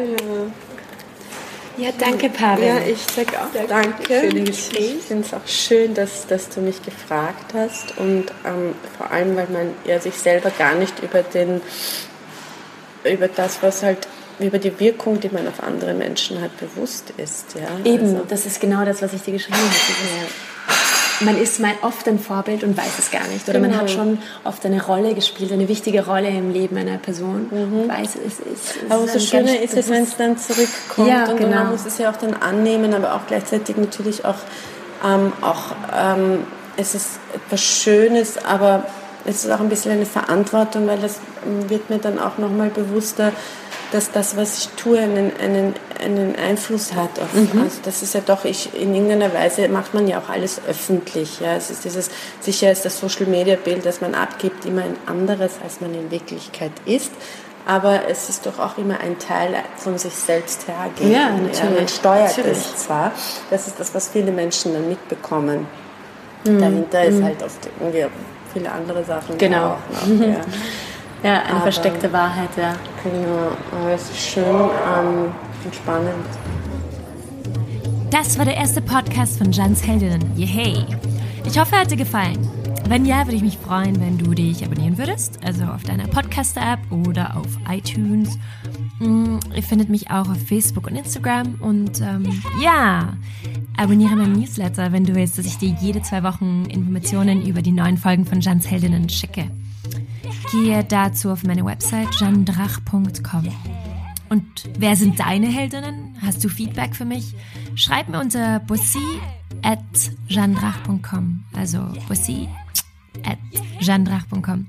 Ja, 1.77 1.89
danke, 1.97 2.29
Pavel. 2.29 2.65
Ja, 2.67 2.77
ich 2.79 3.01
sage 3.01 3.39
auch 3.39 3.53
Ja, 3.53 3.65
danke 3.67 4.03
für 4.03 4.27
den 4.29 4.45
Gespräch. 4.45 4.95
Ich 4.99 5.05
finde 5.05 5.25
es 5.25 5.33
auch 5.33 5.47
schön, 5.47 5.93
dass, 5.93 6.27
dass 6.27 6.49
du 6.49 6.59
mich 6.59 6.83
gefragt 6.83 7.53
hast 7.53 7.97
und 7.97 8.25
ähm, 8.45 8.75
vor 8.97 9.09
allem, 9.11 9.35
weil 9.37 9.47
man 9.47 9.73
ja 9.85 9.99
sich 9.99 10.15
selber 10.15 10.51
gar 10.57 10.75
nicht 10.75 11.01
über 11.01 11.23
den, 11.23 11.61
über 13.05 13.29
das, 13.29 13.63
was 13.63 13.81
halt 13.83 14.07
über 14.39 14.59
die 14.59 14.77
Wirkung, 14.79 15.19
die 15.19 15.29
man 15.29 15.47
auf 15.47 15.63
andere 15.63 15.93
Menschen 15.93 16.41
hat, 16.41 16.51
bewusst 16.57 17.13
ist. 17.17 17.55
Ja? 17.55 17.89
Eben, 17.89 18.15
Also, 18.15 18.25
das 18.27 18.45
ist 18.45 18.59
genau 18.59 18.83
das, 18.83 19.01
was 19.01 19.13
ich 19.13 19.21
dir 19.21 19.33
geschrieben 19.33 19.57
habe. 19.57 20.27
Man 21.23 21.39
ist 21.39 21.59
mal 21.59 21.73
oft 21.81 22.07
ein 22.07 22.19
Vorbild 22.19 22.63
und 22.63 22.75
weiß 22.77 22.99
es 22.99 23.11
gar 23.11 23.25
nicht. 23.27 23.47
Oder 23.47 23.59
man 23.59 23.69
Genau. 23.71 23.81
hat 23.83 23.91
schon 23.91 24.17
oft 24.43 24.65
eine 24.65 24.83
Rolle 24.83 25.13
gespielt, 25.13 25.51
eine 25.51 25.67
wichtige 25.67 26.05
Rolle 26.05 26.29
im 26.29 26.51
Leben 26.51 26.77
einer 26.77 26.97
Person. 26.97 27.47
Und 27.51 27.87
weiß, 27.89 28.15
es 28.25 28.39
ist. 28.39 28.83
Mhm. 28.83 28.91
aber 28.91 29.03
ist 29.05 29.13
so 29.13 29.37
einem 29.37 29.45
schöner 29.47 29.61
ist 29.61 29.77
es, 29.77 29.89
wenn 29.89 30.03
es 30.03 30.17
dann 30.17 30.37
zurückkommt 30.37 31.07
Ja, 31.07 31.25
und 31.29 31.37
genau. 31.37 31.55
man 31.57 31.71
muss 31.71 31.85
es 31.85 31.97
ja 31.97 32.09
auch 32.11 32.17
dann 32.17 32.33
annehmen, 32.33 32.93
aber 32.93 33.15
auch 33.15 33.27
gleichzeitig 33.27 33.77
natürlich 33.77 34.25
auch, 34.25 34.35
ähm, 35.05 35.31
auch 35.41 35.75
ähm, 35.95 36.39
es 36.77 36.95
ist 36.95 37.19
etwas 37.33 37.61
Schönes, 37.61 38.37
aber 38.43 38.85
es 39.25 39.45
ist 39.45 39.51
auch 39.51 39.59
ein 39.59 39.69
bisschen 39.69 39.91
eine 39.91 40.05
Verantwortung, 40.05 40.87
weil 40.87 40.97
das 40.99 41.19
ähm, 41.45 41.69
wird 41.69 41.89
mir 41.89 41.99
dann 41.99 42.17
auch 42.17 42.37
nochmal 42.37 42.69
bewusster, 42.69 43.31
dass 43.91 44.11
das, 44.11 44.35
was 44.37 44.57
ich 44.59 44.69
tue, 44.69 44.99
einen, 44.99 45.31
einen, 45.39 45.73
einen 46.03 46.35
Einfluss 46.35 46.93
hat. 46.93 47.19
Auf, 47.19 47.33
Mhm. 47.33 47.61
also 47.61 47.79
das 47.83 48.01
ist 48.01 48.13
ja 48.13 48.21
doch, 48.25 48.45
ich, 48.45 48.69
in 48.79 48.95
irgendeiner 48.95 49.33
Weise 49.33 49.67
macht 49.67 49.93
man 49.93 50.07
ja 50.07 50.19
auch 50.19 50.29
alles 50.29 50.61
öffentlich. 50.67 51.39
Ja. 51.39 51.55
Es 51.55 51.69
ist 51.69 51.83
dieses, 51.83 52.09
sicher 52.39 52.71
ist 52.71 52.85
das 52.85 52.99
Social-Media-Bild, 52.99 53.85
das 53.85 54.01
man 54.01 54.15
abgibt, 54.15 54.65
immer 54.65 54.83
ein 54.83 54.95
anderes, 55.05 55.53
als 55.63 55.81
man 55.81 55.93
in 55.93 56.09
Wirklichkeit 56.09 56.71
ist. 56.85 57.11
Aber 57.65 58.09
es 58.09 58.27
ist 58.29 58.45
doch 58.47 58.57
auch 58.57 58.77
immer 58.79 58.99
ein 59.01 59.19
Teil 59.19 59.53
von 59.77 59.97
sich 59.97 60.13
selbst 60.15 60.67
hergeben. 60.67 61.11
Ja, 61.11 61.29
natürlich. 61.29 61.61
man 61.79 61.87
steuert 61.87 62.37
Natürlich. 62.37 62.57
es 62.57 62.75
zwar. 62.85 63.11
Das 63.51 63.67
ist 63.67 63.79
das, 63.79 63.93
was 63.93 64.09
viele 64.09 64.31
Menschen 64.31 64.73
dann 64.73 64.89
mitbekommen. 64.89 65.67
Mhm. 66.45 66.59
Dahinter 66.59 67.03
ist 67.03 67.21
halt 67.21 67.43
oft 67.43 67.69
irgendwie 67.79 68.05
viele 68.51 68.71
andere 68.71 69.03
Sachen. 69.03 69.37
Genau. 69.37 69.75
Auch 69.75 70.07
noch, 70.07 70.25
ja. 70.27 70.35
Ja, 71.23 71.41
eine 71.41 71.51
Aber- 71.51 71.61
versteckte 71.61 72.11
Wahrheit, 72.11 72.49
ja. 72.57 72.73
Genau, 73.03 73.51
aber 73.79 73.91
es 73.93 74.09
ist 74.09 74.19
schön 74.19 74.43
ähm, 74.45 75.31
und 75.63 75.75
spannend. 75.75 76.25
Das 78.09 78.37
war 78.37 78.45
der 78.45 78.57
erste 78.57 78.81
Podcast 78.81 79.37
von 79.37 79.51
Jans 79.51 79.85
Heldinnen. 79.85 80.21
Yay! 80.37 80.85
Ich 81.45 81.57
hoffe, 81.59 81.75
er 81.75 81.81
hat 81.81 81.91
dir 81.91 81.97
gefallen. 81.97 82.37
Wenn 82.89 83.05
ja, 83.05 83.25
würde 83.25 83.35
ich 83.37 83.41
mich 83.41 83.57
freuen, 83.57 84.01
wenn 84.01 84.17
du 84.17 84.33
dich 84.33 84.65
abonnieren 84.65 84.97
würdest, 84.97 85.39
also 85.45 85.63
auf 85.65 85.83
deiner 85.83 86.07
Podcast-App 86.07 86.79
oder 86.91 87.37
auf 87.37 87.47
iTunes. 87.69 88.37
Mm, 88.99 89.37
Ihr 89.55 89.63
findet 89.63 89.89
mich 89.89 90.09
auch 90.11 90.27
auf 90.29 90.37
Facebook 90.45 90.87
und 90.87 90.97
Instagram. 90.97 91.55
Und 91.61 92.01
ähm, 92.01 92.41
ja, 92.61 93.13
abonniere 93.77 94.15
meinen 94.15 94.33
Newsletter, 94.33 94.91
wenn 94.91 95.05
du 95.05 95.15
willst, 95.15 95.37
dass 95.37 95.45
ich 95.45 95.57
dir 95.57 95.73
jede 95.79 96.01
zwei 96.01 96.23
Wochen 96.23 96.65
Informationen 96.69 97.45
über 97.45 97.61
die 97.61 97.71
neuen 97.71 97.97
Folgen 97.97 98.25
von 98.25 98.41
Jans 98.41 98.69
Heldinnen 98.69 99.07
schicke. 99.07 99.45
Gehe 100.51 100.83
dazu 100.83 101.29
auf 101.29 101.43
meine 101.43 101.65
Website 101.65 102.09
jandrach.com. 102.19 103.47
Und 104.29 104.45
wer 104.77 104.95
sind 104.95 105.19
deine 105.19 105.47
Heldinnen? 105.47 106.15
Hast 106.21 106.43
du 106.43 106.49
Feedback 106.49 106.95
für 106.95 107.05
mich? 107.05 107.33
Schreib 107.75 108.09
mir 108.09 108.19
unter 108.19 108.59
bussi 108.59 108.99
at 109.61 109.79
jandrach.com. 110.27 111.45
Also 111.53 111.79
bussi 112.07 112.49
at 113.23 113.37
jandrach.com. 113.79 114.67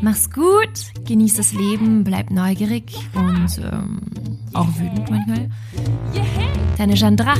Mach's 0.00 0.30
gut, 0.30 0.92
genieß 1.06 1.34
das 1.34 1.52
Leben, 1.52 2.04
bleib 2.04 2.30
neugierig 2.30 2.92
und 3.14 3.58
ähm, 3.58 4.00
auch 4.52 4.68
wütend 4.78 5.10
manchmal. 5.10 5.50
Deine 6.76 6.94
Jeanne 6.94 7.16
Drach. 7.16 7.38